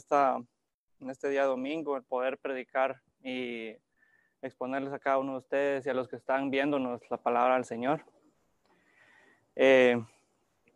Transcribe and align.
esta, 0.00 0.36
en 1.00 1.10
este 1.10 1.28
día 1.28 1.44
domingo, 1.44 1.96
el 1.96 2.02
poder 2.02 2.38
predicar 2.38 3.00
y 3.22 3.76
exponerles 4.42 4.92
a 4.92 4.98
cada 4.98 5.18
uno 5.18 5.32
de 5.32 5.38
ustedes 5.38 5.86
y 5.86 5.90
a 5.90 5.94
los 5.94 6.08
que 6.08 6.16
están 6.16 6.50
viéndonos 6.50 7.00
la 7.10 7.18
palabra 7.18 7.54
del 7.54 7.64
Señor. 7.64 8.04
Eh, 9.56 10.02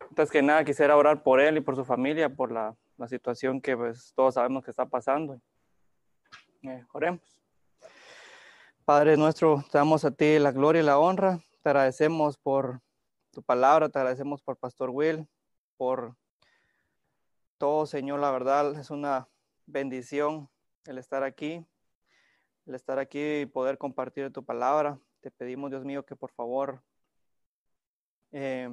antes 0.09 0.29
que 0.29 0.41
nada, 0.41 0.63
quisiera 0.63 0.95
orar 0.95 1.23
por 1.23 1.39
él 1.39 1.57
y 1.57 1.61
por 1.61 1.75
su 1.75 1.83
familia, 1.83 2.29
por 2.29 2.51
la, 2.51 2.75
la 2.97 3.07
situación 3.07 3.61
que 3.61 3.75
pues, 3.75 4.13
todos 4.15 4.35
sabemos 4.35 4.63
que 4.63 4.71
está 4.71 4.85
pasando. 4.85 5.41
Eh, 6.61 6.83
oremos. 6.93 7.41
Padre 8.85 9.17
nuestro, 9.17 9.63
te 9.71 9.79
damos 9.79 10.05
a 10.05 10.11
ti 10.11 10.37
la 10.37 10.51
gloria 10.51 10.81
y 10.81 10.85
la 10.85 10.99
honra. 10.99 11.39
Te 11.63 11.69
agradecemos 11.69 12.37
por 12.37 12.81
tu 13.31 13.41
palabra, 13.41 13.89
te 13.89 13.97
agradecemos 13.97 14.43
por 14.43 14.57
Pastor 14.57 14.91
Will, 14.91 15.27
por 15.77 16.15
todo, 17.57 17.85
Señor. 17.85 18.19
La 18.19 18.31
verdad 18.31 18.77
es 18.79 18.89
una 18.89 19.27
bendición 19.65 20.49
el 20.85 20.97
estar 20.97 21.23
aquí, 21.23 21.65
el 22.65 22.75
estar 22.75 22.99
aquí 22.99 23.41
y 23.41 23.45
poder 23.45 23.77
compartir 23.77 24.31
tu 24.31 24.43
palabra. 24.43 24.99
Te 25.21 25.31
pedimos, 25.31 25.69
Dios 25.69 25.83
mío, 25.85 26.05
que 26.05 26.15
por 26.15 26.31
favor, 26.31 26.83
eh, 28.31 28.69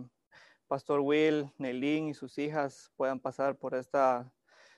Pastor 0.66 1.00
Will, 1.00 1.50
Nelín 1.59 2.09
y 2.09 2.14
sus 2.14 2.38
hijas 2.38 2.92
puedan 2.96 3.20
pasar 3.20 3.56
por 3.56 3.74
esta 3.74 4.30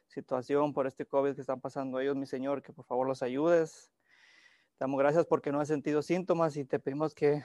situación, 0.08 0.72
por 0.72 0.86
este 0.86 1.06
COVID 1.06 1.34
que 1.34 1.40
están 1.40 1.60
pasando 1.60 2.00
ellos, 2.00 2.16
mi 2.16 2.26
Señor, 2.26 2.62
que 2.62 2.72
por 2.72 2.84
favor 2.84 3.06
los 3.06 3.22
ayudes. 3.22 3.90
Damos 4.78 4.98
gracias 4.98 5.26
porque 5.26 5.52
no 5.52 5.60
han 5.60 5.66
sentido 5.66 6.02
síntomas 6.02 6.56
y 6.56 6.64
te 6.64 6.78
pedimos 6.78 7.14
que 7.14 7.44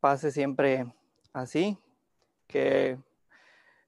pase 0.00 0.30
siempre 0.30 0.92
así, 1.32 1.78
que 2.46 2.98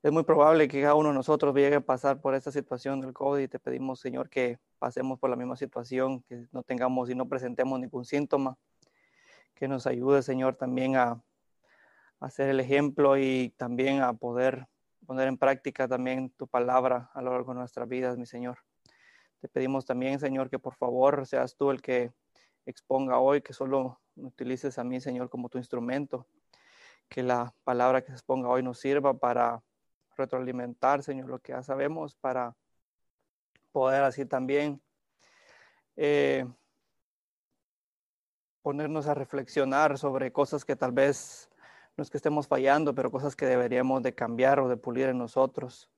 es 0.02 0.10
muy 0.10 0.24
probable 0.24 0.66
que 0.66 0.80
cada 0.80 0.96
uno 0.96 1.10
de 1.10 1.14
nosotros 1.14 1.54
llegue 1.54 1.76
a 1.76 1.80
pasar 1.80 2.20
por 2.20 2.34
esta 2.34 2.50
situación 2.50 3.00
del 3.00 3.12
COVID 3.12 3.42
y 3.42 3.48
te 3.48 3.60
pedimos, 3.60 4.00
Señor, 4.00 4.28
que 4.28 4.58
pasemos 4.80 5.18
por 5.20 5.30
la 5.30 5.36
misma 5.36 5.56
situación, 5.56 6.22
que 6.22 6.46
no 6.50 6.64
tengamos 6.64 7.08
y 7.08 7.14
no 7.14 7.28
presentemos 7.28 7.78
ningún 7.78 8.04
síntoma, 8.04 8.58
que 9.54 9.68
nos 9.68 9.86
ayude, 9.86 10.22
Señor, 10.22 10.56
también 10.56 10.96
a, 10.96 11.22
a 12.18 12.30
ser 12.30 12.48
el 12.48 12.58
ejemplo 12.58 13.16
y 13.16 13.54
también 13.56 14.02
a 14.02 14.12
poder 14.12 14.66
poner 15.06 15.28
en 15.28 15.38
práctica 15.38 15.86
también 15.86 16.30
tu 16.30 16.48
palabra 16.48 17.10
a 17.14 17.22
lo 17.22 17.30
largo 17.30 17.52
de 17.52 17.60
nuestras 17.60 17.88
vidas, 17.88 18.18
mi 18.18 18.26
Señor. 18.26 18.58
Te 19.40 19.48
pedimos 19.48 19.86
también, 19.86 20.18
Señor, 20.18 20.50
que 20.50 20.58
por 20.58 20.74
favor 20.74 21.26
seas 21.26 21.54
tú 21.56 21.70
el 21.70 21.80
que 21.80 22.12
exponga 22.66 23.18
hoy, 23.18 23.40
que 23.40 23.52
solo 23.52 24.00
utilices 24.16 24.78
a 24.78 24.84
mí, 24.84 25.00
Señor, 25.00 25.28
como 25.28 25.48
tu 25.48 25.58
instrumento, 25.58 26.26
que 27.08 27.22
la 27.22 27.54
palabra 27.62 28.02
que 28.02 28.08
se 28.08 28.14
exponga 28.14 28.48
hoy 28.48 28.64
nos 28.64 28.80
sirva 28.80 29.14
para 29.14 29.62
retroalimentar, 30.16 31.02
Señor, 31.02 31.28
lo 31.28 31.38
que 31.38 31.52
ya 31.52 31.62
sabemos, 31.62 32.14
para 32.16 32.54
poder 33.72 34.02
así 34.02 34.26
también 34.26 34.80
eh, 35.96 36.46
ponernos 38.62 39.08
a 39.08 39.14
reflexionar 39.14 39.98
sobre 39.98 40.32
cosas 40.32 40.64
que 40.64 40.76
tal 40.76 40.92
vez 40.92 41.50
no 41.96 42.02
es 42.02 42.10
que 42.10 42.16
estemos 42.16 42.48
fallando, 42.48 42.94
pero 42.94 43.10
cosas 43.10 43.36
que 43.36 43.46
deberíamos 43.46 44.02
de 44.02 44.14
cambiar 44.14 44.60
o 44.60 44.68
de 44.68 44.76
pulir 44.76 45.08
en 45.08 45.18
nosotros, 45.18 45.90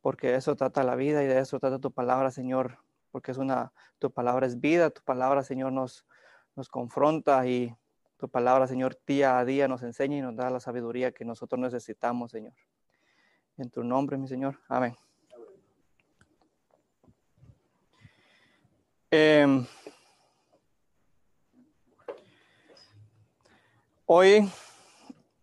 porque 0.00 0.34
eso 0.34 0.56
trata 0.56 0.82
la 0.82 0.96
vida 0.96 1.22
y 1.22 1.26
de 1.26 1.38
eso 1.38 1.60
trata 1.60 1.78
tu 1.78 1.92
palabra, 1.92 2.30
Señor, 2.30 2.78
porque 3.10 3.30
es 3.30 3.38
una, 3.38 3.72
tu 3.98 4.10
palabra 4.10 4.46
es 4.46 4.60
vida, 4.60 4.90
tu 4.90 5.02
palabra, 5.02 5.44
Señor, 5.44 5.72
nos 5.72 6.04
confronta 6.70 7.46
y 7.46 7.76
tu 8.16 8.28
palabra, 8.28 8.66
Señor, 8.66 8.98
día 9.06 9.38
a 9.38 9.44
día 9.44 9.68
nos 9.68 9.82
enseña 9.82 10.16
y 10.16 10.22
nos 10.22 10.36
da 10.36 10.50
la 10.50 10.60
sabiduría 10.60 11.12
que 11.12 11.24
nosotros 11.24 11.60
necesitamos, 11.60 12.30
Señor. 12.30 12.54
En 13.56 13.70
tu 13.70 13.84
nombre, 13.84 14.16
mi 14.16 14.26
Señor. 14.26 14.58
Amén. 14.68 14.96
Eh, 19.10 19.46
hoy 24.06 24.50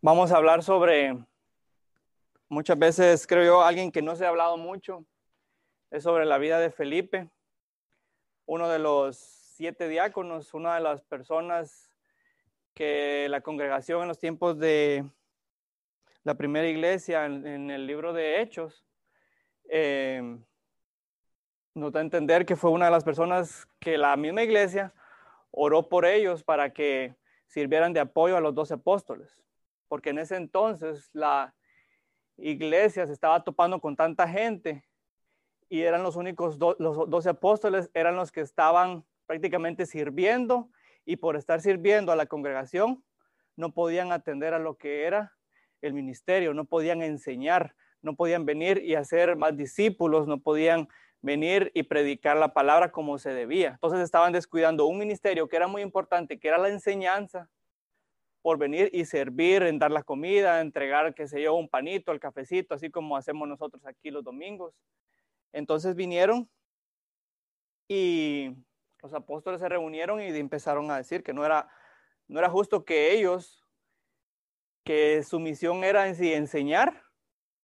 vamos 0.01 0.31
a 0.31 0.37
hablar 0.37 0.61
sobre, 0.61 1.17
muchas 2.49 2.77
veces 2.77 3.25
creo 3.25 3.45
yo, 3.45 3.61
alguien 3.61 3.91
que 3.91 4.01
no 4.01 4.15
se 4.15 4.25
ha 4.25 4.29
hablado 4.29 4.57
mucho, 4.57 5.05
es 5.89 6.03
sobre 6.03 6.25
la 6.25 6.37
vida 6.37 6.59
de 6.59 6.69
Felipe 6.69 7.29
uno 8.45 8.67
de 8.67 8.79
los 8.79 9.17
siete 9.17 9.87
diáconos, 9.87 10.53
una 10.53 10.75
de 10.75 10.81
las 10.81 11.03
personas 11.03 11.89
que 12.73 13.27
la 13.29 13.39
congregación 13.39 14.01
en 14.01 14.09
los 14.09 14.19
tiempos 14.19 14.59
de 14.59 15.09
la 16.23 16.35
primera 16.35 16.67
iglesia, 16.67 17.25
en, 17.25 17.71
el 17.71 17.87
libro 17.87 18.13
de 18.13 18.41
Hechos, 18.41 18.85
eh, 19.69 20.37
entender 21.73 22.45
que 22.45 22.55
fue 22.55 22.69
una 22.69 22.85
de 22.85 22.91
las 22.91 23.03
personas 23.03 23.67
que 23.79 23.97
la 23.97 24.15
misma 24.17 24.43
iglesia 24.43 24.93
oró 25.51 25.89
por 25.89 26.05
ellos 26.05 26.43
para 26.43 26.73
que 26.73 27.15
sirvieran 27.47 27.93
de 27.93 27.99
apoyo 27.99 28.37
a 28.37 28.41
los 28.41 28.53
doce 28.53 28.75
apóstoles, 28.75 29.43
porque 29.87 30.11
en 30.11 30.19
ese 30.19 30.35
entonces 30.35 31.09
la 31.13 31.53
iglesia 32.37 33.07
se 33.07 33.13
estaba 33.13 33.43
topando 33.43 33.79
con 33.79 33.95
tanta 33.95 34.27
gente 34.27 34.85
y 35.69 35.81
eran 35.81 36.03
los 36.03 36.15
únicos, 36.15 36.57
los 36.59 37.09
doce 37.09 37.29
apóstoles 37.29 37.89
eran 37.93 38.15
los 38.15 38.31
que 38.31 38.41
estaban 38.41 39.05
prácticamente 39.25 39.85
sirviendo 39.85 40.69
y 41.05 41.17
por 41.17 41.35
estar 41.35 41.61
sirviendo 41.61 42.11
a 42.11 42.15
la 42.15 42.25
congregación 42.25 43.03
no 43.55 43.73
podían 43.73 44.11
atender 44.11 44.53
a 44.53 44.59
lo 44.59 44.77
que 44.77 45.05
era 45.05 45.33
el 45.81 45.93
ministerio, 45.93 46.53
no 46.53 46.65
podían 46.65 47.01
enseñar, 47.01 47.75
no 48.01 48.15
podían 48.15 48.45
venir 48.45 48.81
y 48.83 48.95
hacer 48.95 49.35
más 49.35 49.55
discípulos, 49.55 50.27
no 50.27 50.39
podían 50.39 50.87
venir 51.21 51.71
y 51.73 51.83
predicar 51.83 52.37
la 52.37 52.53
palabra 52.53 52.91
como 52.91 53.17
se 53.17 53.33
debía. 53.33 53.69
Entonces 53.69 54.01
estaban 54.01 54.33
descuidando 54.33 54.85
un 54.85 54.97
ministerio 54.97 55.47
que 55.47 55.55
era 55.55 55.67
muy 55.67 55.81
importante, 55.81 56.39
que 56.39 56.47
era 56.47 56.57
la 56.57 56.69
enseñanza, 56.69 57.49
por 58.41 58.57
venir 58.57 58.89
y 58.91 59.05
servir, 59.05 59.61
en 59.63 59.77
dar 59.77 59.91
la 59.91 60.03
comida, 60.03 60.61
entregar, 60.61 61.13
qué 61.13 61.27
sé 61.27 61.43
yo, 61.43 61.53
un 61.53 61.69
panito, 61.69 62.11
el 62.11 62.19
cafecito, 62.19 62.73
así 62.73 62.89
como 62.89 63.15
hacemos 63.15 63.47
nosotros 63.47 63.85
aquí 63.85 64.09
los 64.09 64.23
domingos. 64.23 64.73
Entonces 65.53 65.95
vinieron 65.95 66.49
y 67.87 68.55
los 69.01 69.13
apóstoles 69.13 69.59
se 69.59 69.69
reunieron 69.69 70.21
y 70.21 70.27
empezaron 70.27 70.89
a 70.89 70.97
decir 70.97 71.23
que 71.23 71.33
no 71.33 71.45
era, 71.45 71.69
no 72.27 72.39
era 72.39 72.49
justo 72.49 72.83
que 72.83 73.13
ellos, 73.13 73.60
que 74.83 75.23
su 75.23 75.39
misión 75.39 75.83
era 75.83 76.07
en 76.07 76.15
sí 76.15 76.33
enseñar, 76.33 77.03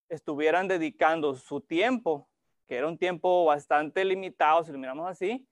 estuvieran 0.08 0.68
dedicando 0.68 1.34
su 1.34 1.60
tiempo, 1.60 2.28
que 2.66 2.76
era 2.76 2.86
un 2.86 2.98
tiempo 2.98 3.44
bastante 3.44 4.04
limitado, 4.04 4.64
si 4.64 4.72
lo 4.72 4.78
miramos 4.78 5.08
así, 5.08 5.48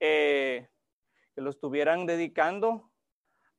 eh, 0.00 0.68
que 1.34 1.40
lo 1.40 1.50
estuvieran 1.50 2.06
dedicando 2.06 2.90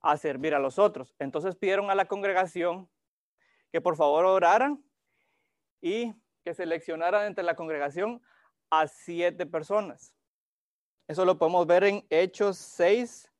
a 0.02 0.18
servir 0.18 0.54
a 0.54 0.60
los 0.60 0.80
otros. 0.80 1.16
Entonces 1.20 1.56
pidieron 1.56 1.90
a 1.90 1.96
la 1.96 2.06
congregación 2.06 2.90
que 3.72 3.82
por 3.82 3.96
favor 3.96 4.26
oraran 4.26 4.84
y 5.82 6.14
que 6.44 6.54
seleccionara 6.54 7.28
entre 7.28 7.44
la 7.44 7.56
congregación 7.56 8.22
a 8.70 8.88
siete 8.88 9.46
personas. 9.46 10.14
Eso 11.08 11.26
lo 11.26 11.38
podemos 11.38 11.68
ver 11.68 11.84
en 11.84 12.06
Hechos 12.10 12.58
6, 12.58 13.32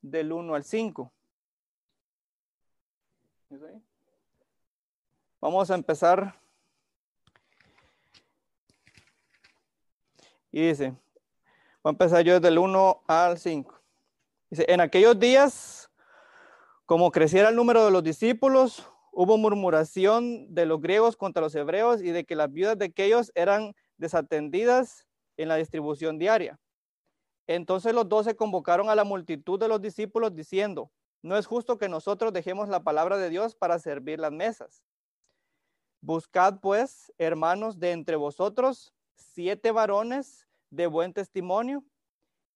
del 0.00 0.32
1 0.32 0.54
al 0.54 0.64
5. 0.64 1.12
Vamos 5.40 5.70
a 5.70 5.74
empezar. 5.74 6.34
Y 10.50 10.68
dice, 10.68 10.90
voy 11.82 11.90
a 11.90 11.90
empezar 11.90 12.22
yo 12.24 12.34
desde 12.34 12.48
el 12.48 12.58
1 12.58 13.02
al 13.06 13.38
5. 13.38 13.80
Dice, 14.50 14.64
en 14.68 14.80
aquellos 14.80 15.18
días, 15.18 15.90
como 16.86 17.10
creciera 17.10 17.50
el 17.50 17.56
número 17.56 17.84
de 17.84 17.90
los 17.90 18.02
discípulos, 18.02 18.90
Hubo 19.20 19.36
murmuración 19.36 20.54
de 20.54 20.64
los 20.64 20.80
griegos 20.80 21.16
contra 21.16 21.42
los 21.42 21.52
hebreos 21.56 22.00
y 22.00 22.12
de 22.12 22.24
que 22.24 22.36
las 22.36 22.52
viudas 22.52 22.78
de 22.78 22.84
aquellos 22.84 23.32
eran 23.34 23.74
desatendidas 23.96 25.08
en 25.36 25.48
la 25.48 25.56
distribución 25.56 26.20
diaria. 26.20 26.60
Entonces 27.48 27.92
los 27.92 28.08
doce 28.08 28.36
convocaron 28.36 28.88
a 28.88 28.94
la 28.94 29.02
multitud 29.02 29.58
de 29.58 29.66
los 29.66 29.82
discípulos 29.82 30.36
diciendo, 30.36 30.92
no 31.22 31.36
es 31.36 31.46
justo 31.46 31.78
que 31.78 31.88
nosotros 31.88 32.32
dejemos 32.32 32.68
la 32.68 32.82
palabra 32.82 33.16
de 33.16 33.30
Dios 33.30 33.54
para 33.54 33.78
servir 33.78 34.18
las 34.18 34.32
mesas. 34.32 34.84
Buscad 36.00 36.60
pues, 36.60 37.12
hermanos, 37.18 37.78
de 37.78 37.92
entre 37.92 38.16
vosotros 38.16 38.94
siete 39.16 39.72
varones 39.72 40.46
de 40.70 40.86
buen 40.86 41.12
testimonio, 41.12 41.84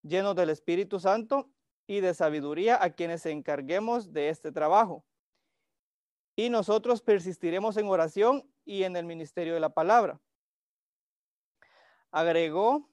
llenos 0.03 0.37
del 0.37 0.51
Espíritu 0.51 1.01
Santo 1.01 1.51
y 1.87 2.01
de 2.01 2.15
sabiduría, 2.15 2.83
a 2.83 2.91
quienes 2.91 3.27
encarguemos 3.27 4.13
de 4.13 4.29
este 4.29 4.53
trabajo 4.53 5.05
y 6.37 6.51
nosotros 6.51 7.03
persistiremos 7.03 7.77
en 7.77 7.89
oración 7.89 8.49
y 8.65 8.85
en 8.85 8.97
el 8.97 9.05
ministerio 9.05 9.55
de 9.55 9.61
la 9.61 9.71
palabra. 9.71 10.21
Agregó, 12.11 12.89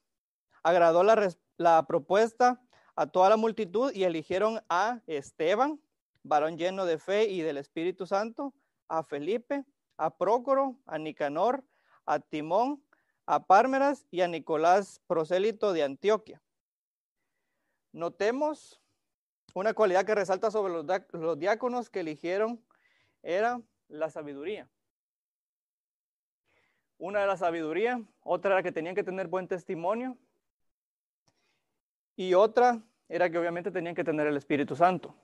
agradó 0.64 1.04
la, 1.04 1.30
la 1.58 1.86
propuesta 1.88 2.62
a 2.96 3.08
toda 3.08 3.30
la 3.30 3.38
multitud 3.38 3.92
y 3.94 4.04
eligieron 4.04 4.62
a 4.70 5.02
Esteban, 5.08 5.82
varón 6.24 6.58
lleno 6.58 6.86
de 6.86 6.98
fe 6.98 7.26
y 7.26 7.42
del 7.42 7.58
Espíritu 7.58 8.06
Santo, 8.06 8.54
a 8.88 9.04
Felipe, 9.04 9.66
a 9.98 10.18
Prócoro, 10.18 10.80
a 10.86 10.98
Nicanor, 10.98 11.64
a 12.06 12.20
Timón, 12.20 12.84
a 13.26 13.46
Pármeras 13.46 14.08
y 14.10 14.22
a 14.22 14.28
Nicolás 14.28 15.02
prosélito 15.08 15.74
de 15.74 15.84
Antioquia. 15.84 16.42
Notemos 17.92 18.82
una 19.54 19.74
cualidad 19.74 20.06
que 20.06 20.16
resalta 20.16 20.52
sobre 20.52 20.74
los, 20.74 21.40
diáconos 21.40 21.90
que 21.90 22.02
eligieron 22.02 22.64
era 23.22 23.62
la 23.88 24.10
sabiduría. 24.10 24.70
Una 26.98 27.22
de 27.22 27.28
la 27.28 27.38
sabiduría, 27.38 28.02
otra 28.22 28.54
era 28.54 28.64
que 28.64 28.72
tenían 28.72 28.96
que 28.96 29.04
tener 29.04 29.28
buen 29.28 29.48
testimonio 29.48 30.18
y 32.20 32.34
otra 32.34 32.82
era 33.08 33.30
que 33.30 33.38
obviamente 33.38 33.72
tenían 33.72 33.96
que 33.96 34.04
tener 34.04 34.28
el 34.28 34.36
Espíritu 34.36 34.76
Santo. 34.76 35.16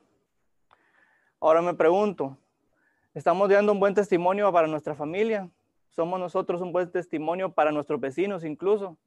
Ahora 1.41 1.61
me 1.61 1.73
pregunto, 1.73 2.37
¿estamos 3.13 3.49
dando 3.49 3.73
un 3.73 3.81
buen 3.81 3.93
testimonio 3.93 4.49
para 4.53 4.65
nuestra 4.65 4.95
familia? 4.95 5.49
¿Somos 5.89 6.17
nosotros 6.21 6.61
un 6.61 6.71
buen 6.71 6.89
testimonio 6.89 7.51
para 7.51 7.73
nuestros 7.73 7.99
vecinos 7.99 8.45
incluso? 8.45 8.97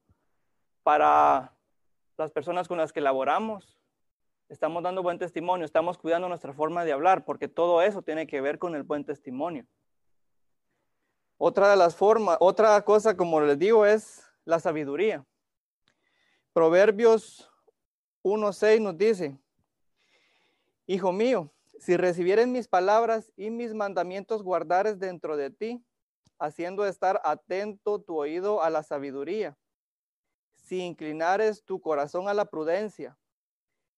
¿Para 0.83 1.51
las 2.15 2.29
personas 2.29 2.67
con 2.67 2.77
las 2.77 2.93
que 2.93 3.01
laboramos? 3.01 3.79
estamos 4.49 4.81
dando 4.81 5.03
buen 5.03 5.19
testimonio, 5.19 5.65
estamos 5.65 5.97
cuidando 5.97 6.27
nuestra 6.27 6.53
forma 6.53 6.83
de 6.83 6.91
hablar, 6.91 7.23
porque 7.23 7.47
todo 7.47 7.81
eso 7.81 8.01
tiene 8.01 8.27
que 8.27 8.41
ver 8.41 8.57
con 8.57 8.75
el 8.75 8.83
buen 8.83 9.05
testimonio. 9.05 9.65
Otra 11.37 11.69
de 11.69 11.75
las 11.75 11.95
formas, 11.95 12.37
otra 12.39 12.83
cosa, 12.83 13.15
como 13.15 13.39
les 13.41 13.57
digo, 13.57 13.85
es 13.85 14.23
la 14.45 14.59
sabiduría. 14.59 15.23
Proverbios 16.51 17.48
1.6 18.23 18.81
nos 18.81 18.97
dice, 18.97 19.37
Hijo 20.85 21.11
mío, 21.11 21.51
si 21.79 21.95
recibieres 21.97 22.47
mis 22.47 22.67
palabras 22.67 23.31
y 23.37 23.51
mis 23.51 23.73
mandamientos 23.73 24.43
guardares 24.43 24.99
dentro 24.99 25.37
de 25.37 25.49
ti, 25.51 25.85
haciendo 26.39 26.85
estar 26.85 27.21
atento 27.23 28.01
tu 28.01 28.17
oído 28.17 28.63
a 28.63 28.69
la 28.69 28.83
sabiduría, 28.83 29.57
si 30.55 30.81
inclinares 30.81 31.63
tu 31.63 31.79
corazón 31.79 32.27
a 32.27 32.33
la 32.33 32.45
prudencia, 32.45 33.17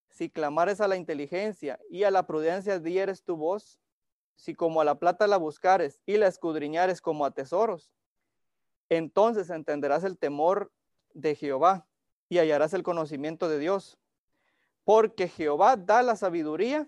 si 0.09 0.29
clamares 0.29 0.81
a 0.81 0.88
la 0.88 0.97
inteligencia 0.97 1.79
y 1.89 2.03
a 2.03 2.12
la 2.12 2.27
prudencia 2.27 2.79
dieres 2.79 3.23
tu 3.23 3.38
voz, 3.38 3.79
si 4.35 4.53
como 4.53 4.81
a 4.81 4.85
la 4.85 4.95
plata 4.95 5.27
la 5.27 5.38
buscares 5.38 6.01
y 6.06 6.18
la 6.18 6.27
escudriñares 6.27 7.01
como 7.01 7.25
a 7.25 7.31
tesoros, 7.31 7.91
entonces 8.89 9.50
entenderás 9.50 10.03
el 10.03 10.18
temor 10.18 10.71
de 11.13 11.35
Jehová 11.35 11.88
y 12.27 12.39
hallarás 12.39 12.73
el 12.73 12.83
conocimiento 12.83 13.47
de 13.47 13.59
Dios. 13.59 14.00
Porque 14.93 15.29
Jehová 15.29 15.77
da 15.77 16.03
la 16.03 16.17
sabiduría 16.17 16.85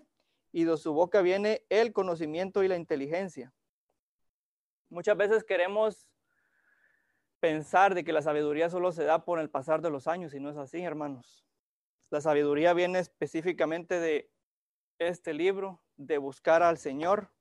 y 0.52 0.64
de 0.64 0.76
su 0.76 0.92
boca 0.92 1.22
viene 1.22 1.64
el 1.70 1.94
conocimiento 1.94 2.62
y 2.62 2.68
la 2.68 2.76
inteligencia. 2.76 3.54
Muchas 4.90 5.16
veces 5.16 5.42
queremos 5.42 6.06
pensar 7.40 7.94
de 7.94 8.04
que 8.04 8.12
la 8.12 8.20
sabiduría 8.20 8.68
solo 8.68 8.92
se 8.92 9.04
da 9.04 9.24
por 9.24 9.38
el 9.38 9.48
pasar 9.48 9.80
de 9.80 9.88
los 9.88 10.06
años 10.06 10.34
y 10.34 10.38
no 10.38 10.50
es 10.50 10.58
así, 10.58 10.82
hermanos. 10.82 11.46
La 12.10 12.20
sabiduría 12.20 12.74
viene 12.74 12.98
específicamente 12.98 13.98
de 13.98 14.30
este 14.98 15.32
libro, 15.32 15.82
de 15.96 16.18
buscar 16.18 16.62
al 16.62 16.76
Señor, 16.76 17.32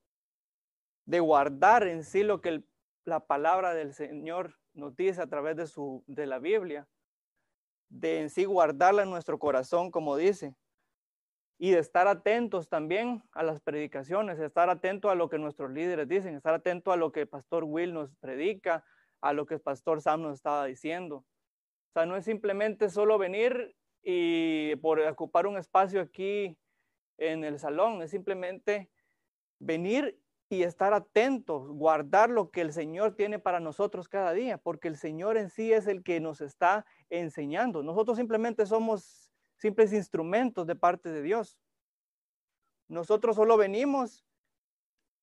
de 1.04 1.20
guardar 1.20 1.86
en 1.90 2.06
sí 2.06 2.24
lo 2.24 2.40
que 2.40 2.64
la 3.04 3.28
palabra 3.28 3.74
del 3.74 3.94
Señor 3.94 4.62
nos 4.72 4.96
dice 4.96 5.22
a 5.22 5.28
través 5.28 5.58
de, 5.58 5.68
su, 5.68 6.06
de 6.08 6.26
la 6.26 6.40
Biblia, 6.40 6.88
de 7.94 8.22
en 8.22 8.30
sí 8.30 8.46
guardarla 8.46 9.04
en 9.04 9.10
nuestro 9.10 9.38
corazón, 9.38 9.92
como 9.92 10.18
dice, 10.18 10.56
y 11.60 11.72
de 11.72 11.80
estar 11.80 12.08
atentos 12.08 12.68
también 12.68 13.24
a 13.32 13.44
las 13.44 13.62
predicaciones, 13.62 14.40
estar 14.40 14.70
atento 14.70 15.10
a 15.10 15.16
lo 15.16 15.30
que 15.30 15.38
nuestros 15.38 15.72
líderes 15.72 16.08
dicen, 16.08 16.36
estar 16.36 16.54
atento 16.54 16.92
a 16.92 16.98
lo 16.98 17.12
que 17.12 17.22
el 17.22 17.28
pastor 17.28 17.64
Will 17.64 17.94
nos 17.94 18.16
predica, 18.16 18.84
a 19.22 19.32
lo 19.34 19.46
que 19.46 19.56
el 19.56 19.62
pastor 19.62 20.02
Sam 20.02 20.24
nos 20.24 20.34
estaba 20.34 20.66
diciendo. 20.66 21.18
O 21.18 21.94
sea, 21.94 22.06
no 22.06 22.18
es 22.18 22.26
simplemente 22.26 22.90
solo 22.90 23.18
venir 23.18 23.76
y 24.02 24.76
por 24.78 25.00
ocupar 25.00 25.46
un 25.46 25.58
espacio 25.58 26.02
aquí 26.02 26.58
en 27.18 27.44
el 27.44 27.60
salón, 27.60 28.02
es 28.02 28.10
simplemente 28.10 28.90
venir 29.60 30.20
y 30.50 30.64
estar 30.64 30.94
atentos, 30.94 31.68
guardar 31.70 32.30
lo 32.30 32.52
que 32.52 32.62
el 32.62 32.74
Señor 32.74 33.16
tiene 33.16 33.40
para 33.40 33.60
nosotros 33.60 34.08
cada 34.08 34.34
día, 34.34 34.58
porque 34.58 34.88
el 34.88 34.98
Señor 34.98 35.38
en 35.38 35.50
sí 35.50 35.74
es 35.74 35.88
el 35.88 36.04
que 36.04 36.20
nos 36.20 36.42
está 36.42 36.86
enseñando. 37.10 37.82
Nosotros 37.82 38.18
simplemente 38.18 38.66
somos 38.66 39.32
simples 39.58 39.94
instrumentos 39.94 40.68
de 40.68 40.76
parte 40.76 41.10
de 41.10 41.22
Dios. 41.22 41.58
Nosotros 42.88 43.36
solo 43.36 43.58
venimos 43.58 44.26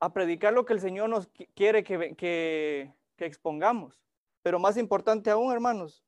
a 0.01 0.13
predicar 0.13 0.53
lo 0.53 0.65
que 0.65 0.73
el 0.73 0.81
Señor 0.81 1.11
nos 1.11 1.29
quiere 1.55 1.85
que, 1.85 2.17
que, 2.17 2.93
que 3.17 3.27
expongamos. 3.27 4.03
Pero 4.43 4.59
más 4.59 4.77
importante 4.77 5.31
aún, 5.31 5.53
hermanos, 5.53 6.03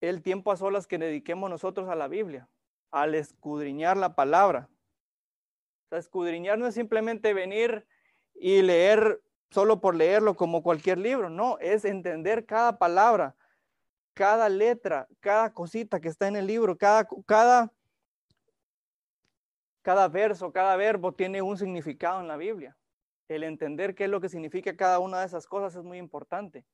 el 0.00 0.22
tiempo 0.22 0.52
a 0.52 0.56
solas 0.56 0.86
que 0.86 0.98
dediquemos 0.98 1.50
nosotros 1.50 1.88
a 1.88 1.94
la 1.94 2.06
Biblia, 2.08 2.48
al 2.90 3.14
escudriñar 3.14 3.96
la 3.96 4.14
palabra. 4.14 4.68
O 5.90 5.96
escudriñar 5.96 6.58
no 6.58 6.66
es 6.66 6.74
simplemente 6.74 7.34
venir 7.34 7.86
y 8.34 8.62
leer 8.62 9.22
solo 9.50 9.80
por 9.80 9.94
leerlo 9.94 10.36
como 10.36 10.62
cualquier 10.62 10.98
libro, 10.98 11.30
no, 11.30 11.58
es 11.58 11.84
entender 11.84 12.44
cada 12.44 12.78
palabra, 12.78 13.34
cada 14.14 14.48
letra, 14.48 15.08
cada 15.20 15.52
cosita 15.52 16.00
que 16.00 16.08
está 16.08 16.28
en 16.28 16.36
el 16.36 16.46
libro, 16.46 16.76
cada, 16.76 17.08
cada, 17.26 17.72
cada 19.82 20.08
verso, 20.08 20.52
cada 20.52 20.76
verbo 20.76 21.12
tiene 21.12 21.40
un 21.40 21.56
significado 21.56 22.20
en 22.20 22.28
la 22.28 22.36
Biblia. 22.36 22.76
El 23.28 23.42
entender 23.42 23.94
qué 23.94 24.04
es 24.04 24.10
lo 24.10 24.20
que 24.20 24.28
significa 24.28 24.76
cada 24.76 24.98
una 24.98 25.20
de 25.20 25.26
esas 25.26 25.46
cosas 25.46 25.74
es 25.76 25.84
muy 25.84 25.98
importante. 25.98 26.64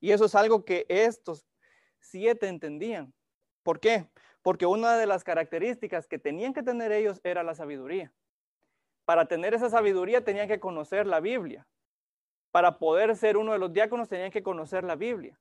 Y 0.00 0.12
eso 0.12 0.26
es 0.26 0.34
algo 0.34 0.64
que 0.64 0.86
estos 0.88 1.46
siete 1.98 2.48
entendían. 2.48 3.12
¿Por 3.62 3.80
qué? 3.80 4.08
Porque 4.42 4.66
una 4.66 4.98
de 4.98 5.06
las 5.06 5.24
características 5.24 6.06
que 6.06 6.18
tenían 6.18 6.52
que 6.52 6.62
tener 6.62 6.92
ellos 6.92 7.20
era 7.24 7.42
la 7.42 7.54
sabiduría. 7.54 8.12
Para 9.04 9.26
tener 9.26 9.54
esa 9.54 9.68
sabiduría 9.68 10.24
tenían 10.24 10.48
que 10.48 10.60
conocer 10.60 11.06
la 11.06 11.20
Biblia. 11.20 11.66
Para 12.50 12.78
poder 12.78 13.16
ser 13.16 13.36
uno 13.36 13.52
de 13.52 13.58
los 13.58 13.72
diáconos 13.72 14.08
tenían 14.08 14.30
que 14.30 14.42
conocer 14.42 14.84
la 14.84 14.96
Biblia. 14.96 15.38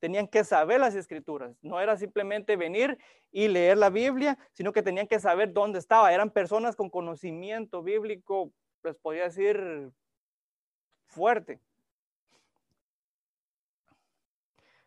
Tenían 0.00 0.26
que 0.26 0.44
saber 0.44 0.80
las 0.80 0.94
escrituras. 0.94 1.56
No 1.62 1.80
era 1.80 1.96
simplemente 1.96 2.56
venir 2.56 2.98
y 3.30 3.48
leer 3.48 3.78
la 3.78 3.90
Biblia, 3.90 4.38
sino 4.52 4.72
que 4.72 4.82
tenían 4.82 5.06
que 5.06 5.20
saber 5.20 5.52
dónde 5.52 5.78
estaba. 5.78 6.12
Eran 6.12 6.30
personas 6.30 6.76
con 6.76 6.90
conocimiento 6.90 7.82
bíblico, 7.82 8.50
pues 8.82 8.96
podría 8.96 9.24
decir, 9.24 9.90
fuerte. 11.06 11.60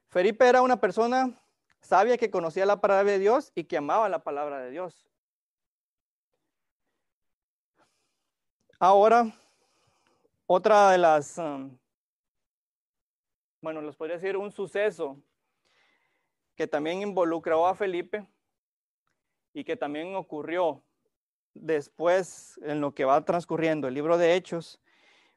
Felipe 0.10 0.48
era 0.48 0.62
una 0.62 0.80
persona 0.80 1.40
sabia 1.82 2.18
que 2.18 2.32
conocía 2.32 2.66
la 2.66 2.82
palabra 2.82 3.12
de 3.12 3.20
Dios 3.20 3.52
y 3.56 3.66
que 3.66 3.78
amaba 3.78 4.10
la 4.10 4.24
palabra 4.24 4.60
de 4.60 4.72
Dios. 4.72 5.13
Ahora, 8.86 9.32
otra 10.46 10.92
de 10.92 10.98
las, 10.98 11.38
um, 11.38 11.78
bueno, 13.62 13.82
les 13.82 13.96
podría 13.96 14.18
decir 14.18 14.36
un 14.36 14.52
suceso 14.52 15.24
que 16.58 16.68
también 16.68 17.02
involucró 17.02 17.66
a 17.66 17.76
Felipe 17.76 18.28
y 19.54 19.64
que 19.64 19.78
también 19.78 20.18
ocurrió 20.18 20.84
después 21.54 22.60
en 22.62 22.82
lo 22.82 22.94
que 22.94 23.06
va 23.06 23.24
transcurriendo 23.24 23.88
el 23.88 23.94
libro 23.94 24.18
de 24.18 24.36
Hechos, 24.36 24.82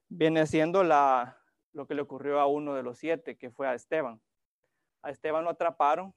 viene 0.09 0.45
siendo 0.49 0.83
la, 0.83 1.38
lo 1.73 1.87
que 1.87 1.95
le 1.95 2.03
ocurrió 2.03 2.41
a 2.41 2.49
uno 2.49 2.75
de 2.75 2.83
los 2.83 2.99
siete, 2.99 3.37
que 3.37 3.53
fue 3.53 3.69
a 3.69 3.75
Esteban 3.75 4.21
a 5.03 5.11
Esteban 5.11 5.45
lo 5.45 5.50
atraparon 5.50 6.12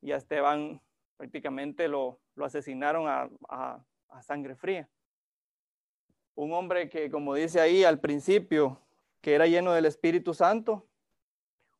y 0.00 0.12
a 0.12 0.16
Esteban 0.16 0.80
prácticamente 1.16 1.88
lo, 1.88 2.20
asesinaron 2.40 3.08
a, 3.08 3.84
sangre 4.22 4.54
fría. 4.54 4.88
Un 6.40 6.54
hombre 6.54 6.88
que, 6.88 7.10
como 7.10 7.34
dice 7.34 7.60
ahí 7.60 7.84
al 7.84 8.00
principio, 8.00 8.80
que 9.20 9.34
era 9.34 9.46
lleno 9.46 9.74
del 9.74 9.84
Espíritu 9.84 10.32
Santo, 10.32 10.86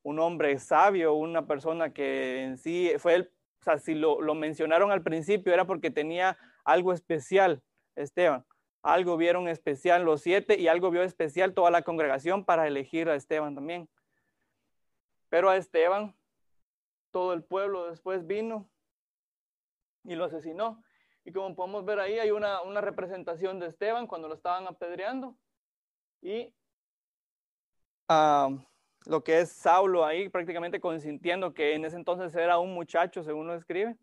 un 0.02 0.19
hombre 0.19 0.59
sabio, 0.59 1.14
una 1.14 1.47
persona 1.47 1.95
que 1.95 2.43
en 2.43 2.59
sí 2.59 2.93
fue 2.99 3.14
el, 3.14 3.23
o 3.23 3.64
sea, 3.64 3.79
si 3.79 3.95
lo, 3.95 4.21
lo 4.21 4.35
mencionaron 4.35 4.93
al 4.93 5.02
principio 5.02 5.55
era 5.55 5.67
porque 5.67 5.90
tenía 5.90 6.37
algo 6.62 6.93
especial, 6.93 7.62
Esteban. 7.97 8.45
Algo 8.83 9.17
vieron 9.17 9.49
especial 9.49 10.05
los 10.05 10.21
siete 10.21 10.61
y 10.61 10.69
algo 10.69 10.90
vio 10.90 11.05
especial 11.05 11.55
toda 11.55 11.71
la 11.71 11.81
congregación 11.81 12.45
para 12.45 12.67
elegir 12.67 13.09
a 13.09 13.14
Esteban 13.14 13.55
también. 13.55 13.88
Pero 15.31 15.49
a 15.49 15.57
Esteban, 15.57 16.14
todo 17.11 17.33
el 17.33 17.43
pueblo 17.43 17.88
después 17.88 18.26
vino 18.26 18.69
y 20.05 20.17
lo 20.17 20.26
asesinó. 20.26 20.83
Y 21.30 21.32
como 21.32 21.54
podemos 21.54 21.84
ver 21.84 22.00
ahí, 22.00 22.18
hay 22.18 22.32
una, 22.32 22.80
representación 22.80 23.60
de 23.60 23.68
Esteban 23.68 24.08
cuando 24.08 24.26
lo 24.26 24.34
estaban 24.34 24.66
apedreando. 24.66 25.37
Y 26.20 26.52
ah, 28.08 28.50
lo 29.06 29.22
que 29.22 29.38
es 29.38 29.52
Saulo 29.52 30.04
ahí 30.04 30.28
prácticamente 30.28 30.80
consintiendo 30.80 31.54
que 31.54 31.75
en 31.75 31.84
ese 31.84 31.94
entonces 31.94 32.34
era 32.34 32.58
un 32.58 32.75
muchacho, 32.75 33.22
según 33.22 33.46
lo 33.46 33.54
escribe, 33.54 33.96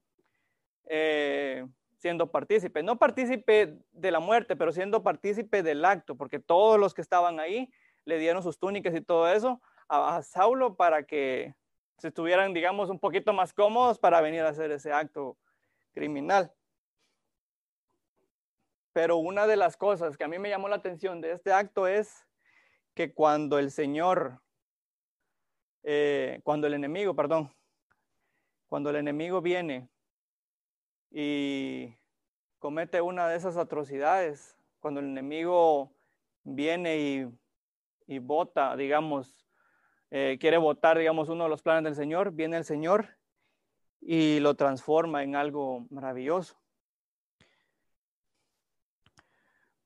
eh, 0.86 1.68
siendo 1.98 2.32
partícipe. 2.32 2.82
No 2.82 2.98
partícipe 2.98 3.78
de 3.92 4.12
la 4.12 4.22
muerte, 4.22 4.56
pero 4.56 4.72
siendo 4.72 5.04
partícipe 5.04 5.64
del 5.64 5.84
acto, 5.84 6.16
porque 6.16 6.40
todos 6.40 6.80
los 6.80 6.94
que 6.94 7.02
estaban 7.02 7.42
ahí 7.42 7.70
le 8.06 8.20
dieron 8.20 8.42
sus 8.42 8.58
túnicas 8.58 8.96
y 8.96 9.02
todo 9.02 9.28
eso 9.28 9.62
a, 9.90 10.22
Saulo 10.22 10.78
para 10.78 11.04
que 11.04 11.56
se 11.98 12.08
estuvieran, 12.08 12.54
digamos, 12.54 12.90
un 12.90 13.00
poquito 13.00 13.34
más 13.34 13.52
cómodos 13.52 14.00
para 14.00 14.22
venir 14.22 14.44
a 14.44 14.50
hacer 14.50 14.72
ese 14.72 14.94
acto 14.94 15.38
criminal. 15.94 16.54
Pero 18.98 19.18
una 19.18 19.46
de 19.46 19.58
las 19.58 19.78
cosas 19.78 20.18
que 20.18 20.24
a 20.24 20.28
mí 20.28 20.40
me 20.40 20.50
llamó 20.50 20.70
la 20.70 20.78
atención 20.78 21.22
de 21.22 21.32
este 21.32 21.54
acto 21.54 21.86
es 21.86 22.26
que 22.96 23.14
cuando 23.14 23.60
el 23.60 23.70
Señor, 23.70 24.42
eh, 25.84 26.40
cuando 26.44 26.66
el 26.66 26.74
enemigo, 26.74 27.16
perdón, 27.16 27.54
cuando 28.66 28.90
el 28.90 28.96
enemigo 28.96 29.40
viene 29.40 29.88
y 31.12 31.94
comete 32.58 33.00
una 33.00 33.28
de 33.28 33.38
esas 33.38 33.56
atrocidades, 33.56 34.58
cuando 34.80 35.00
el 35.00 35.06
enemigo 35.06 35.92
viene 36.44 36.98
y, 36.98 37.28
y 38.08 38.18
vota, 38.18 38.76
digamos, 38.76 39.46
eh, 40.10 40.40
quiere 40.40 40.58
votar, 40.58 40.98
digamos, 40.98 41.30
uno 41.30 41.44
de 41.44 41.52
los 41.52 41.62
planes 41.62 41.84
del 41.84 41.94
Señor, 41.94 42.32
viene 42.32 42.58
el 42.58 42.66
Señor 42.66 43.10
y 44.02 44.40
lo 44.40 44.56
transforma 44.56 45.22
en 45.22 45.36
algo 45.36 45.86
maravilloso. 45.92 46.58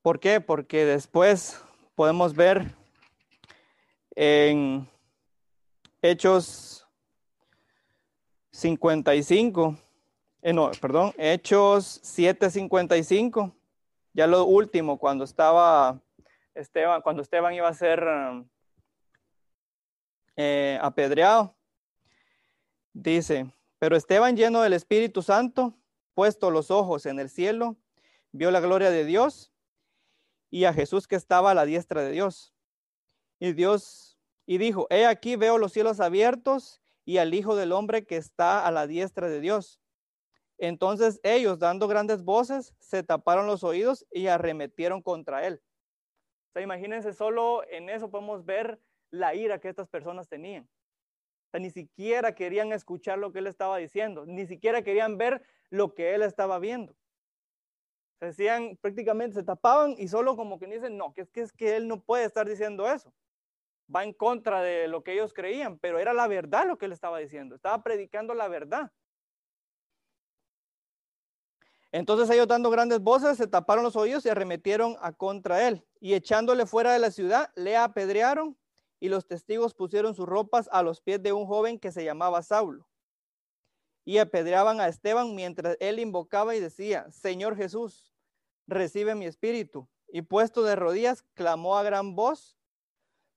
¿Por 0.01 0.20
qué? 0.20 0.41
Porque 0.41 0.84
después 0.84 1.62
podemos 1.93 2.34
ver 2.34 2.74
en 4.15 4.89
Hechos 6.01 6.88
55, 8.50 9.77
eh, 10.41 10.53
no, 10.53 10.72
perdón, 10.81 11.13
Hechos 11.20 12.01
7:55, 12.03 13.53
ya 14.13 14.25
lo 14.25 14.46
último, 14.46 14.98
cuando 14.98 15.24
estaba 15.24 16.01
Esteban, 16.55 17.03
cuando 17.03 17.22
Esteban 17.22 17.53
iba 17.53 17.67
a 17.67 17.74
ser 17.75 18.03
eh, 20.36 20.79
apedreado, 20.81 21.53
dice, 22.91 23.53
pero 23.77 23.96
Esteban 23.96 24.36
lleno 24.36 24.63
del 24.63 24.74
Espíritu 24.74 25.22
Santo, 25.22 25.75
puesto 26.15 26.50
los 26.50 26.72
ojos 26.72 27.05
en 27.05 27.20
el 27.20 27.29
cielo, 27.29 27.75
vio 28.31 28.50
la 28.50 28.62
gloria 28.62 28.89
de 28.89 29.05
Dios 29.05 29.50
y 30.51 30.65
a 30.65 30.74
Jesús 30.74 31.08
que 31.08 31.15
estaba 31.15 31.51
a 31.51 31.53
la 31.55 31.65
diestra 31.65 32.03
de 32.03 32.12
Dios. 32.12 32.53
Y 33.39 33.53
Dios, 33.53 34.20
y 34.46 34.58
dijo, 34.60 34.86
he 34.89 35.08
aquí 35.08 35.38
veo 35.38 35.58
los 35.58 35.72
cielos 35.72 36.00
abiertos 36.00 36.81
y 37.05 37.17
al 37.17 37.34
Hijo 37.34 37.55
del 37.55 37.72
Hombre 37.72 38.05
que 38.05 38.17
está 38.17 38.67
a 38.67 38.72
la 38.72 38.86
diestra 38.86 39.29
de 39.29 39.39
Dios. 39.39 39.79
Entonces 40.60 41.20
ellos, 41.24 41.58
dando 41.58 41.88
grandes 41.88 42.24
voces, 42.24 42.75
se 42.79 43.01
taparon 43.01 43.48
los 43.48 43.63
oídos 43.63 44.05
y 44.12 44.27
arremetieron 44.27 45.01
contra 45.01 45.48
él. 45.48 45.63
O 46.50 46.53
sea, 46.53 46.62
imagínense, 46.62 47.13
solo 47.13 47.63
en 47.70 47.89
eso 47.89 48.12
podemos 48.12 48.46
ver 48.46 48.79
la 49.10 49.34
ira 49.34 49.60
que 49.60 49.70
estas 49.70 49.88
personas 49.88 50.27
tenían. 50.27 50.65
O 51.48 51.51
sea, 51.51 51.60
ni 51.62 51.72
siquiera 51.72 52.36
querían 52.36 52.74
escuchar 52.74 53.17
lo 53.17 53.31
que 53.31 53.39
él 53.39 53.48
estaba 53.48 53.77
diciendo, 53.77 54.25
ni 54.25 54.46
siquiera 54.46 54.84
querían 54.84 55.17
ver 55.17 55.41
lo 55.70 55.96
que 55.96 56.13
él 56.13 56.22
estaba 56.22 56.60
viendo 56.60 56.93
decían 58.28 58.78
prácticamente, 58.82 59.36
se 59.36 59.44
tapaban 59.44 59.96
y 59.98 60.08
solo 60.08 60.36
como 60.36 60.60
que 60.60 60.68
dicen, 60.68 60.98
no, 60.98 61.13
que 61.13 61.22
es 61.22 61.32
que 61.32 61.42
es 61.42 61.51
que 61.51 61.75
él 61.75 61.88
no 61.88 62.01
puede 62.01 62.25
estar 62.25 62.48
diciendo 62.48 62.90
eso. 62.90 63.13
Va 63.94 64.04
en 64.04 64.13
contra 64.13 64.62
de 64.62 64.88
lo 64.88 65.04
que 65.04 65.13
ellos 65.13 65.34
creían, 65.34 65.78
pero 65.80 66.00
era 66.00 66.13
la 66.13 66.28
verdad 66.28 66.66
lo 66.68 66.78
que 66.78 66.86
él 66.86 66.92
estaba 66.92 67.20
diciendo, 67.20 67.56
estaba 67.56 67.84
predicando 67.84 68.34
la 68.34 68.48
verdad. 68.48 68.92
Entonces 71.92 72.30
ellos 72.30 72.48
dando 72.48 72.70
grandes 72.70 73.01
voces 73.01 73.38
se 73.38 73.48
taparon 73.48 73.84
los 73.84 73.98
oídos 73.98 74.25
y 74.25 74.30
arremetieron 74.30 74.96
a 75.01 75.12
contra 75.12 75.68
él 75.68 75.86
y 76.00 76.13
echándole 76.13 76.66
fuera 76.66 76.94
de 76.94 77.00
la 77.00 77.12
ciudad 77.12 77.51
le 77.56 77.75
apedrearon 77.75 78.58
y 79.01 79.10
los 79.10 79.28
testigos 79.28 79.74
pusieron 79.74 80.16
sus 80.16 80.25
ropas 80.25 80.70
a 80.72 80.84
los 80.84 81.01
pies 81.01 81.22
de 81.22 81.34
un 81.34 81.46
joven 81.46 81.80
que 81.80 81.92
se 81.92 82.06
llamaba 82.06 82.44
Saulo 82.44 82.90
y 84.03 84.17
apedreaban 84.17 84.79
a 84.81 84.88
Esteban 84.88 85.36
mientras 85.36 85.77
él 85.79 86.00
invocaba 86.00 86.55
y 86.55 86.60
decía, 86.60 87.10
Señor 87.12 87.55
Jesús, 87.55 88.13
recibe 88.67 89.15
mi 89.15 89.25
espíritu. 89.25 89.88
Y 90.08 90.24
puesto 90.24 90.63
de 90.63 90.75
rodillas, 90.75 91.24
clamó 91.34 91.77
a 91.77 91.84
gran 91.84 92.15
voz, 92.15 92.58